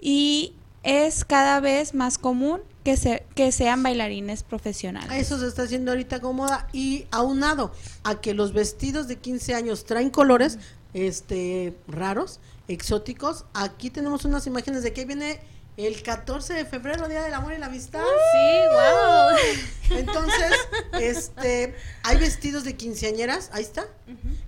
y 0.00 0.54
es 0.82 1.24
cada 1.24 1.60
vez 1.60 1.94
más 1.94 2.18
común 2.18 2.60
que, 2.84 2.96
se, 2.96 3.26
que 3.34 3.52
sean 3.52 3.82
bailarines 3.82 4.42
profesionales. 4.42 5.12
Eso 5.12 5.38
se 5.38 5.46
está 5.46 5.62
haciendo 5.62 5.90
ahorita 5.90 6.20
como 6.20 6.44
moda 6.44 6.68
y 6.72 7.06
aunado 7.10 7.72
a 8.04 8.20
que 8.20 8.34
los 8.34 8.52
vestidos 8.52 9.08
de 9.08 9.16
15 9.16 9.54
años 9.54 9.84
traen 9.84 10.10
colores 10.10 10.58
este 10.94 11.74
raros, 11.86 12.40
exóticos. 12.68 13.44
Aquí 13.54 13.90
tenemos 13.90 14.24
unas 14.24 14.46
imágenes 14.46 14.82
de 14.82 14.92
que 14.92 15.04
viene 15.04 15.40
el 15.76 16.02
14 16.02 16.54
de 16.54 16.64
febrero, 16.64 17.08
Día 17.08 17.22
del 17.22 17.34
Amor 17.34 17.52
y 17.52 17.58
la 17.58 17.66
Amistad. 17.66 18.02
Sí, 18.02 19.90
wow. 19.90 19.98
Entonces, 19.98 20.52
este, 21.00 21.74
hay 22.02 22.16
vestidos 22.18 22.64
de 22.64 22.76
quinceañeras, 22.76 23.50
ahí 23.52 23.62
está. 23.62 23.86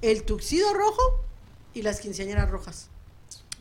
El 0.00 0.24
tuxido 0.24 0.72
rojo 0.74 1.24
y 1.74 1.82
las 1.82 2.00
quinceañeras 2.00 2.50
rojas. 2.50 2.88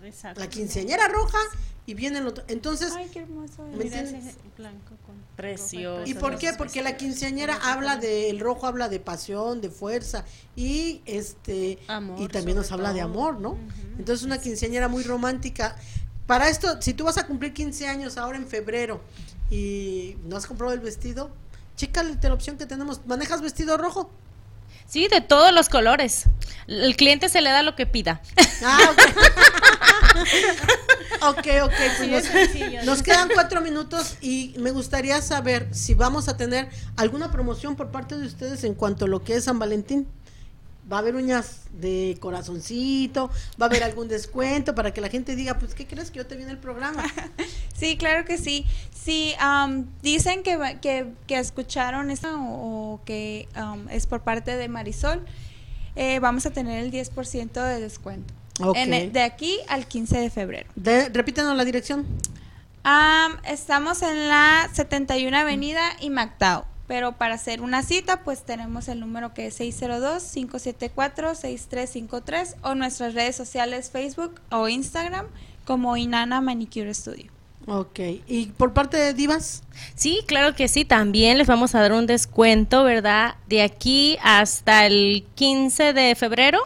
Exacto. 0.04 0.40
La 0.40 0.50
quinceañera 0.50 1.08
roja 1.08 1.38
y 1.86 1.94
viene 1.94 2.20
el 2.20 2.28
otro. 2.28 2.44
Entonces, 2.48 2.94
Ay, 2.96 3.10
qué 3.12 3.20
hermoso. 3.20 3.64
¿me 3.64 3.84
Mira 3.84 4.00
entiendes? 4.00 4.36
ese 4.36 4.38
blanco 4.58 4.96
con 5.06 5.16
Precioso. 5.36 6.04
¿Y 6.06 6.14
por 6.14 6.38
qué? 6.38 6.54
Porque 6.54 6.82
la 6.82 6.98
quinceañera 6.98 7.58
habla 7.64 7.98
de, 7.98 8.30
el 8.30 8.40
rojo 8.40 8.68
habla 8.68 8.90
de 8.90 9.00
pasión, 9.00 9.62
de 9.62 9.70
fuerza 9.70 10.26
y 10.56 11.02
este 11.06 11.80
Amor, 11.88 12.22
y 12.22 12.28
también 12.28 12.58
nos 12.58 12.72
habla 12.72 12.94
de 12.94 13.02
amor, 13.02 13.40
¿no? 13.40 13.58
Entonces 13.98 14.26
una 14.26 14.40
quinceañera 14.40 14.88
muy 14.88 15.04
romántica. 15.04 15.76
Para 16.28 16.50
esto, 16.50 16.82
si 16.82 16.94
tú 16.94 17.06
vas 17.06 17.18
a 17.18 17.26
cumplir 17.28 17.54
15 17.54 17.88
años 17.88 18.18
ahora 18.18 18.38
en 18.38 18.48
febrero 18.48 19.02
y 19.50 20.16
no 20.24 20.38
has 20.38 20.46
comprado 20.46 20.74
el 20.74 20.80
vestido, 20.80 21.32
chécale 21.76 22.18
la 22.22 22.34
opción 22.34 22.58
que 22.58 22.66
tenemos. 22.66 23.06
¿Manejas 23.06 23.42
vestido 23.42 23.78
rojo? 23.78 24.10
Sí, 24.88 25.08
de 25.08 25.22
todos 25.22 25.54
los 25.54 25.70
colores. 25.70 26.26
El 26.68 26.96
cliente 26.96 27.30
se 27.30 27.42
le 27.42 27.50
da 27.50 27.64
lo 27.64 27.76
que 27.76 27.86
pida. 27.86 28.22
Ah, 28.64 28.80
ok. 28.92 29.00
ok, 31.22 31.48
ok, 31.64 31.74
pues 31.98 32.10
nos, 32.10 32.86
nos 32.86 33.04
quedan 33.04 33.30
cuatro 33.34 33.62
minutos 33.62 34.18
y 34.22 34.54
me 34.58 34.72
gustaría 34.72 35.22
saber 35.22 35.68
si 35.72 35.94
vamos 35.94 36.28
a 36.28 36.38
tener 36.38 36.70
alguna 36.98 37.32
promoción 37.32 37.76
por 37.76 37.92
parte 37.92 38.18
de 38.18 38.26
ustedes 38.26 38.64
en 38.64 38.74
cuanto 38.74 39.06
a 39.06 39.08
lo 39.08 39.24
que 39.24 39.36
es 39.36 39.46
San 39.46 39.60
Valentín. 39.60 40.08
Va 40.92 40.98
a 40.98 41.00
haber 41.00 41.16
uñas 41.16 41.62
de 41.72 42.18
corazoncito, 42.20 43.30
va 43.62 43.68
a 43.68 43.70
haber 43.70 43.84
algún 43.84 44.08
descuento 44.08 44.76
para 44.76 44.94
que 44.94 45.00
la 45.00 45.10
gente 45.10 45.36
diga, 45.36 45.58
pues, 45.58 45.74
¿qué 45.74 45.88
crees 45.88 46.12
que 46.12 46.18
yo 46.18 46.28
te 46.28 46.36
vi 46.36 46.44
en 46.44 46.50
el 46.50 46.58
programa? 46.58 47.04
Sí, 47.74 47.98
claro 47.98 48.26
que 48.26 48.38
sí. 48.38 48.68
Si 48.94 49.34
am, 49.40 49.88
dicen 50.04 50.44
que, 50.44 50.78
que, 50.82 51.08
que 51.26 51.40
escucharon 51.40 52.12
esto 52.12 52.28
o, 52.40 52.94
o 52.94 53.02
que 53.06 53.48
am, 53.56 53.90
es 53.90 54.06
por 54.06 54.22
parte 54.22 54.56
de 54.56 54.68
Marisol, 54.68 55.26
eh, 55.96 56.20
vamos 56.20 56.46
a 56.46 56.52
tener 56.52 56.84
el 56.84 56.92
10% 56.92 57.52
de 57.54 57.80
descuento. 57.80 58.36
Ok. 58.60 58.76
En 58.78 58.94
el- 58.94 59.14
de 59.14 59.22
aquí 59.22 59.58
al 59.68 59.88
15 59.88 60.18
de 60.20 60.30
febrero. 60.30 60.70
De- 60.76 61.10
repítanos 61.10 61.56
la 61.56 61.66
dirección. 61.66 62.06
Am, 62.84 63.38
estamos 63.48 64.02
en 64.02 64.28
la 64.28 64.70
71 64.74 65.38
Avenida 65.38 65.82
y 66.00 66.10
Mactao. 66.10 66.66
Pero 66.88 67.14
para 67.14 67.36
hacer 67.36 67.62
una 67.62 67.84
cita, 67.84 68.22
pues 68.24 68.44
tenemos 68.44 68.88
el 68.90 69.00
número 69.00 69.34
que 69.34 69.48
es 69.48 69.60
602-574-6353 69.60 72.56
o 72.64 72.76
nuestras 72.76 73.14
redes 73.14 73.36
sociales 73.36 73.90
Facebook 73.92 74.40
o 74.52 74.68
Instagram 74.68 75.28
como 75.66 75.96
Inana 75.98 76.42
Manicure 76.42 76.94
Studio. 76.94 77.32
Ok. 77.68 78.00
¿Y 78.28 78.48
por 78.58 78.74
parte 78.74 78.98
de 78.98 79.14
Divas? 79.14 79.62
Sí, 79.96 80.22
claro 80.26 80.56
que 80.56 80.68
sí, 80.68 80.84
también 80.84 81.38
les 81.38 81.46
vamos 81.48 81.76
a 81.76 81.82
dar 81.82 81.94
un 81.94 82.08
descuento, 82.08 82.84
¿verdad? 82.84 83.36
De 83.48 83.62
aquí 83.62 84.18
hasta 84.24 84.88
el 84.88 85.24
15 85.36 85.94
de 85.94 86.16
febrero, 86.16 86.60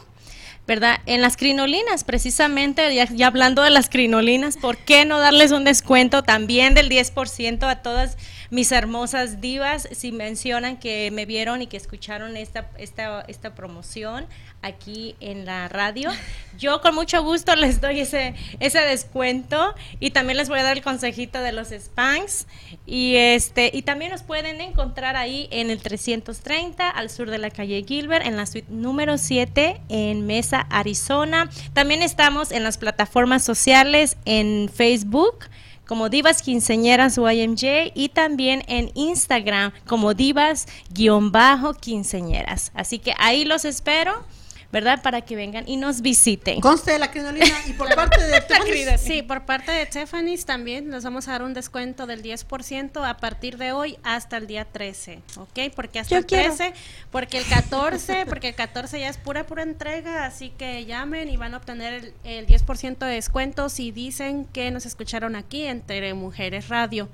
¿verdad? 0.68 0.97
En 1.05 1.22
las 1.22 1.38
crinolinas, 1.38 2.03
precisamente, 2.03 2.93
ya, 2.93 3.05
ya 3.05 3.28
hablando 3.28 3.61
de 3.61 3.70
las 3.70 3.89
crinolinas, 3.89 4.57
¿por 4.57 4.78
qué 4.78 5.05
no 5.05 5.20
darles 5.20 5.51
un 5.51 5.63
descuento 5.63 6.24
también 6.24 6.74
del 6.74 6.89
10% 6.89 7.70
a 7.70 7.82
todas 7.82 8.18
mis 8.56 8.72
hermosas 8.72 9.41
divas 9.41 9.89
si 9.91 10.14
mencionan 10.14 10.78
que 10.78 11.12
me 11.12 11.26
vieron 11.26 11.62
y 11.62 11.68
que 11.68 11.76
escucharon 11.76 12.38
esta, 12.38 12.70
esta, 12.78 13.26
esta 13.28 13.53
promoción 13.53 14.28
aquí 14.62 15.18
en 15.20 15.45
la 15.45 15.68
radio? 15.68 16.10
Yo 16.58 16.80
con 16.80 16.95
mucho 16.95 17.22
gusto 17.22 17.53
les 17.58 17.82
doy 17.82 17.99
ese, 17.99 18.34
ese 18.62 18.80
descuento 18.80 19.76
y 19.99 20.12
también 20.12 20.38
les 20.38 20.47
voy 20.47 20.60
a 20.60 20.64
dar 20.64 20.78
el 20.78 20.84
consejito 20.84 21.41
de 21.41 21.51
los 21.51 21.68
Spanx 21.72 22.47
y 22.86 23.18
este 23.18 23.72
y 23.74 23.82
también 23.82 24.12
nos 24.12 24.24
pueden 24.24 24.62
encontrar 24.62 25.18
ahí 25.18 25.49
en 25.51 25.70
el 25.70 25.82
330 25.82 26.89
al 26.89 27.10
sur 27.10 27.30
de 27.30 27.39
la 27.39 27.49
calle 27.49 27.84
Gilbert 27.86 28.26
en 28.26 28.38
la 28.38 28.45
suite 28.45 28.72
número 28.72 29.18
7 29.18 29.82
en 29.89 30.26
Mesa, 30.26 30.66
Arizona. 30.70 31.49
También 31.74 32.01
estamos 32.01 32.53
en 32.53 32.64
las 32.64 32.78
plataformas 32.78 33.43
sociales 33.43 34.16
en 34.24 34.70
Facebook 34.74 35.49
como 35.88 36.10
Divas 36.10 36.42
Quinceñeras 36.42 37.18
YMJ 37.18 37.92
y 37.94 38.10
también 38.10 38.64
en 38.68 38.92
Instagram 38.96 39.72
como 39.86 40.14
Divas-Quinceñeras. 40.14 42.72
Así 42.74 43.00
que 43.00 43.14
ahí 43.18 43.46
los 43.46 43.64
espero, 43.66 44.26
¿verdad? 44.72 45.01
Para 45.01 45.22
que 45.22 45.36
vengan 45.36 45.68
y 45.68 45.78
nos 45.78 46.01
visiten. 46.01 46.61
Conste 46.61 46.91
de 46.91 46.99
la 46.99 47.11
crinolina 47.11 47.55
y 47.68 47.74
por 47.74 47.93
parte 47.95 48.22
de 48.24 48.41
Tiffany's, 48.47 49.01
Sí, 49.01 49.22
por 49.22 49.45
parte 49.45 49.72
de 49.72 49.86
Tiffany's 49.86 50.45
también 50.45 50.91
les 50.91 51.03
vamos 51.03 51.28
a 51.28 51.32
dar 51.32 51.43
un 51.43 51.53
descuento 51.53 52.07
del 52.07 52.22
10% 52.24 53.07
a 53.07 53.18
partir 53.18 53.57
de 53.57 53.72
hoy 53.72 53.97
hasta 54.03 54.38
el 54.38 54.47
día 54.47 54.66
13, 54.66 55.22
¿ok? 55.38 55.59
Porque 55.76 55.99
hasta 55.99 56.11
Yo 56.16 56.18
el 56.20 56.26
quiero. 56.26 56.55
13, 56.55 56.74
porque 57.11 57.38
el 57.38 57.45
14, 57.45 58.26
porque 58.26 58.49
el 58.49 58.55
14 58.55 58.99
ya 58.99 59.09
es 59.09 59.18
pura, 59.18 59.45
pura 59.45 59.63
entrega, 59.63 60.26
así 60.26 60.49
que 60.49 60.86
llamen 60.86 61.30
y 61.30 61.38
van 61.38 61.53
a 61.53 61.57
obtener 61.57 61.93
el, 61.93 62.13
el 62.24 62.47
10% 62.47 62.97
de 62.97 63.13
descuento 63.13 63.70
si 63.70 63.91
dicen 63.91 64.45
que 64.45 64.72
nos 64.72 64.86
escucharon 64.86 65.36
aquí 65.36 65.66
entre 65.66 66.13
Mujeres 66.13 66.70
Radio. 66.70 67.09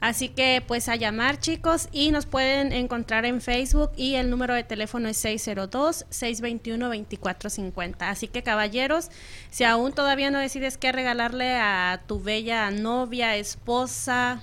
Así 0.00 0.28
que 0.28 0.62
pues 0.66 0.88
a 0.88 0.96
llamar 0.96 1.38
chicos 1.38 1.88
y 1.92 2.10
nos 2.10 2.26
pueden 2.26 2.72
encontrar 2.72 3.24
en 3.24 3.40
Facebook 3.40 3.92
y 3.96 4.14
el 4.14 4.30
número 4.30 4.54
de 4.54 4.64
teléfono 4.64 5.08
es 5.08 5.24
602-621-2450. 5.24 7.96
Así 8.00 8.26
que 8.28 8.42
caballeros, 8.42 9.10
si 9.50 9.64
aún 9.64 9.92
todavía 9.92 10.30
no 10.30 10.38
decides 10.38 10.78
qué 10.78 10.92
regalarle 10.92 11.56
a 11.56 12.00
tu 12.06 12.22
bella 12.22 12.70
novia, 12.70 13.36
esposa, 13.36 14.40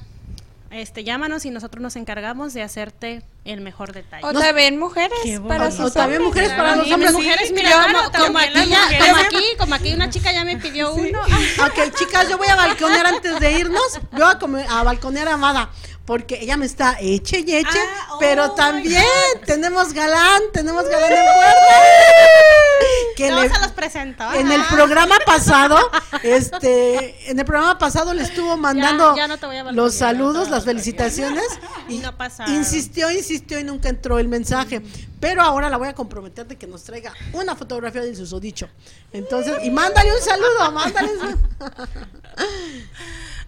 este, 0.71 1.03
llámanos 1.03 1.45
y 1.45 1.51
nosotros 1.51 1.81
nos 1.81 1.95
encargamos 1.95 2.53
de 2.53 2.63
hacerte 2.63 3.23
el 3.45 3.61
mejor 3.61 3.93
detalle. 3.93 4.25
O 4.25 4.33
también 4.33 4.79
mujeres 4.79 5.17
para 5.47 5.67
O 5.67 5.71
sus 5.71 5.93
también 5.93 6.21
hombres. 6.21 6.47
mujeres 6.49 6.51
para 6.57 6.75
los 6.75 6.91
hombres. 6.91 7.13
mujeres, 7.13 7.51
mira, 7.51 7.71
como, 7.71 8.11
como 8.25 8.39
también 8.39 8.73
aquí, 8.73 8.97
como 8.97 9.15
aquí, 9.15 9.43
como 9.57 9.75
aquí 9.75 9.93
una 9.93 10.09
chica 10.09 10.31
ya 10.31 10.43
me 10.45 10.57
pidió 10.57 10.93
uno. 10.93 11.21
Ok, 11.65 11.95
chicas, 11.97 12.29
yo 12.29 12.37
voy 12.37 12.47
a 12.47 12.55
balconear 12.55 13.05
antes 13.05 13.39
de 13.39 13.51
irnos. 13.59 13.99
Voy 14.11 14.21
a, 14.23 14.79
a 14.79 14.83
balconear 14.83 15.27
a 15.27 15.33
Amada. 15.33 15.69
Porque 16.05 16.39
ella 16.41 16.57
me 16.57 16.65
está 16.65 16.97
eche 16.99 17.43
y 17.45 17.55
eche. 17.55 17.79
Ah, 17.79 18.15
pero 18.19 18.45
oh 18.45 18.51
también 18.51 19.03
tenemos 19.45 19.93
galán. 19.93 20.41
Tenemos 20.51 20.83
galán 20.89 21.11
en 21.11 21.17
puerta. 21.17 22.70
Que 23.15 23.31
le- 23.31 23.49
se 23.49 23.59
los 23.59 23.71
presento. 23.71 24.23
en 24.33 24.51
el 24.51 24.63
programa 24.65 25.15
pasado, 25.25 25.77
este, 26.23 27.29
en 27.31 27.39
el 27.39 27.45
programa 27.45 27.77
pasado 27.77 28.13
le 28.13 28.23
estuvo 28.23 28.57
mandando 28.57 29.15
ya 29.15 29.27
no 29.27 29.37
los 29.71 29.95
saludos, 29.95 30.49
las 30.49 30.65
felicitaciones 30.65 31.43
Y 31.89 31.97
no 31.99 32.13
insistió, 32.47 33.09
insistió 33.11 33.59
y 33.59 33.63
nunca 33.63 33.89
entró 33.89 34.19
el 34.19 34.27
mensaje. 34.27 34.81
Pero 35.19 35.41
ahora 35.43 35.69
la 35.69 35.77
voy 35.77 35.87
a 35.87 35.93
comprometer 35.93 36.47
de 36.47 36.57
que 36.57 36.65
nos 36.65 36.83
traiga 36.83 37.13
una 37.33 37.55
fotografía 37.55 38.01
del 38.01 38.15
susodicho. 38.15 38.67
Entonces, 39.13 39.53
y 39.63 39.69
mándale 39.69 40.11
un 40.13 40.21
saludo, 40.21 40.71
mándale 40.71 41.11
un 41.13 41.19
saludo. 41.19 41.87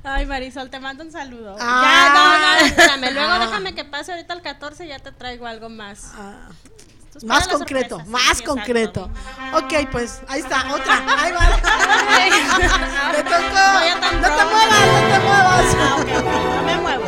Ay, 0.04 0.26
Marisol, 0.26 0.70
te 0.70 0.80
mando 0.80 1.04
un 1.04 1.12
saludo. 1.12 1.56
Ah. 1.60 1.82
Ya, 1.84 2.14
no, 2.14 2.60
no, 2.60 2.66
espérame. 2.68 3.14
Luego 3.14 3.32
Ah. 3.32 3.40
déjame 3.40 3.74
que 3.74 3.86
pase 3.86 4.12
ahorita 4.12 4.34
el 4.34 4.42
14 4.42 4.86
y 4.86 4.90
ya 4.90 5.00
te 5.00 5.12
traigo 5.12 5.48
algo 5.48 5.70
más. 5.70 6.12
Tú 6.78 6.83
espera 7.18 7.34
Más 7.34 7.48
concreto, 7.48 7.96
sorpresa, 7.98 8.06
sí, 8.06 8.12
más 8.28 8.38
sí, 8.38 8.44
concreto. 8.44 9.10
exacto. 9.14 9.66
Ok, 9.66 9.90
pues 9.92 10.22
ahí 10.28 10.40
está, 10.42 10.74
otra. 10.74 11.04
Ahí 11.18 11.32
va. 11.32 11.40
Te 13.16 13.24
tocó. 13.24 13.64
No, 14.22 14.28
te 14.36 14.46
muevas, 14.46 14.80
no 14.84 14.96
Ah, 14.96 15.14
te 15.14 15.20
muevas. 15.20 15.68
ok, 16.00 16.10
no 16.56 16.62
me 16.64 16.76
muevo. 16.78 17.06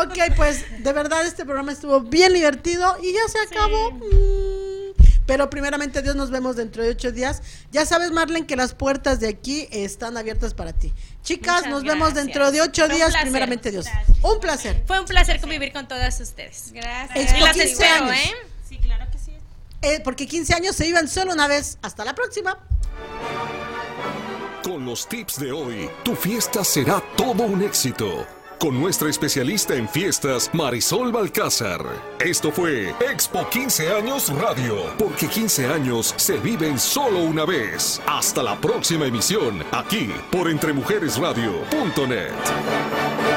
Ok, 0.00 0.34
pues 0.36 0.64
de 0.82 0.92
verdad 0.92 1.24
este 1.26 1.44
programa 1.44 1.72
estuvo 1.72 2.00
bien 2.00 2.32
divertido 2.32 2.96
y 3.02 3.12
ya 3.12 3.20
se 3.28 3.38
acabó. 3.40 3.90
Mm. 3.92 4.37
Pero 5.28 5.50
primeramente 5.50 6.00
Dios 6.00 6.16
nos 6.16 6.30
vemos 6.30 6.56
dentro 6.56 6.82
de 6.82 6.88
ocho 6.88 7.12
días. 7.12 7.42
Ya 7.70 7.84
sabes, 7.84 8.10
Marlene, 8.12 8.46
que 8.46 8.56
las 8.56 8.72
puertas 8.72 9.20
de 9.20 9.28
aquí 9.28 9.68
están 9.70 10.16
abiertas 10.16 10.54
para 10.54 10.72
ti. 10.72 10.90
Chicas, 11.22 11.56
Muchas 11.66 11.70
nos 11.70 11.84
vemos 11.84 12.14
dentro 12.14 12.50
de 12.50 12.62
ocho 12.62 12.86
Fue 12.86 12.94
días, 12.94 13.10
placer. 13.10 13.24
primeramente 13.26 13.70
Dios. 13.70 13.84
Gracias. 13.84 14.16
Un 14.22 14.40
placer. 14.40 14.82
Fue 14.86 14.98
un 14.98 15.04
placer 15.04 15.38
convivir 15.38 15.70
con 15.74 15.86
todas 15.86 16.18
ustedes. 16.18 16.72
Gracias. 16.72 17.14
Expo 17.14 17.36
Y 17.36 17.40
las 17.42 17.52
15 17.52 17.72
espero, 17.72 18.04
años. 18.06 18.16
¿eh? 18.16 18.32
Sí, 18.66 18.78
claro 18.78 19.04
que 19.12 19.18
sí. 19.18 19.32
Eh, 19.82 20.00
porque 20.02 20.26
15 20.26 20.54
años 20.54 20.74
se 20.74 20.88
iban 20.88 21.06
solo 21.06 21.34
una 21.34 21.46
vez. 21.46 21.76
Hasta 21.82 22.06
la 22.06 22.14
próxima. 22.14 22.58
Con 24.62 24.86
los 24.86 25.06
tips 25.10 25.40
de 25.40 25.52
hoy, 25.52 25.90
tu 26.04 26.16
fiesta 26.16 26.64
será 26.64 27.02
todo 27.18 27.42
un 27.42 27.60
éxito. 27.62 28.26
Con 28.58 28.80
nuestra 28.80 29.08
especialista 29.08 29.76
en 29.76 29.88
fiestas, 29.88 30.50
Marisol 30.52 31.12
Balcázar. 31.12 31.80
Esto 32.18 32.50
fue 32.50 32.92
Expo 33.08 33.48
15 33.48 33.92
Años 33.92 34.36
Radio, 34.36 34.74
porque 34.98 35.28
15 35.28 35.68
años 35.68 36.12
se 36.16 36.38
viven 36.38 36.76
solo 36.76 37.20
una 37.20 37.44
vez. 37.44 38.02
Hasta 38.04 38.42
la 38.42 38.60
próxima 38.60 39.06
emisión, 39.06 39.62
aquí 39.70 40.10
por 40.32 40.50
entremujeresradio.net. 40.50 43.27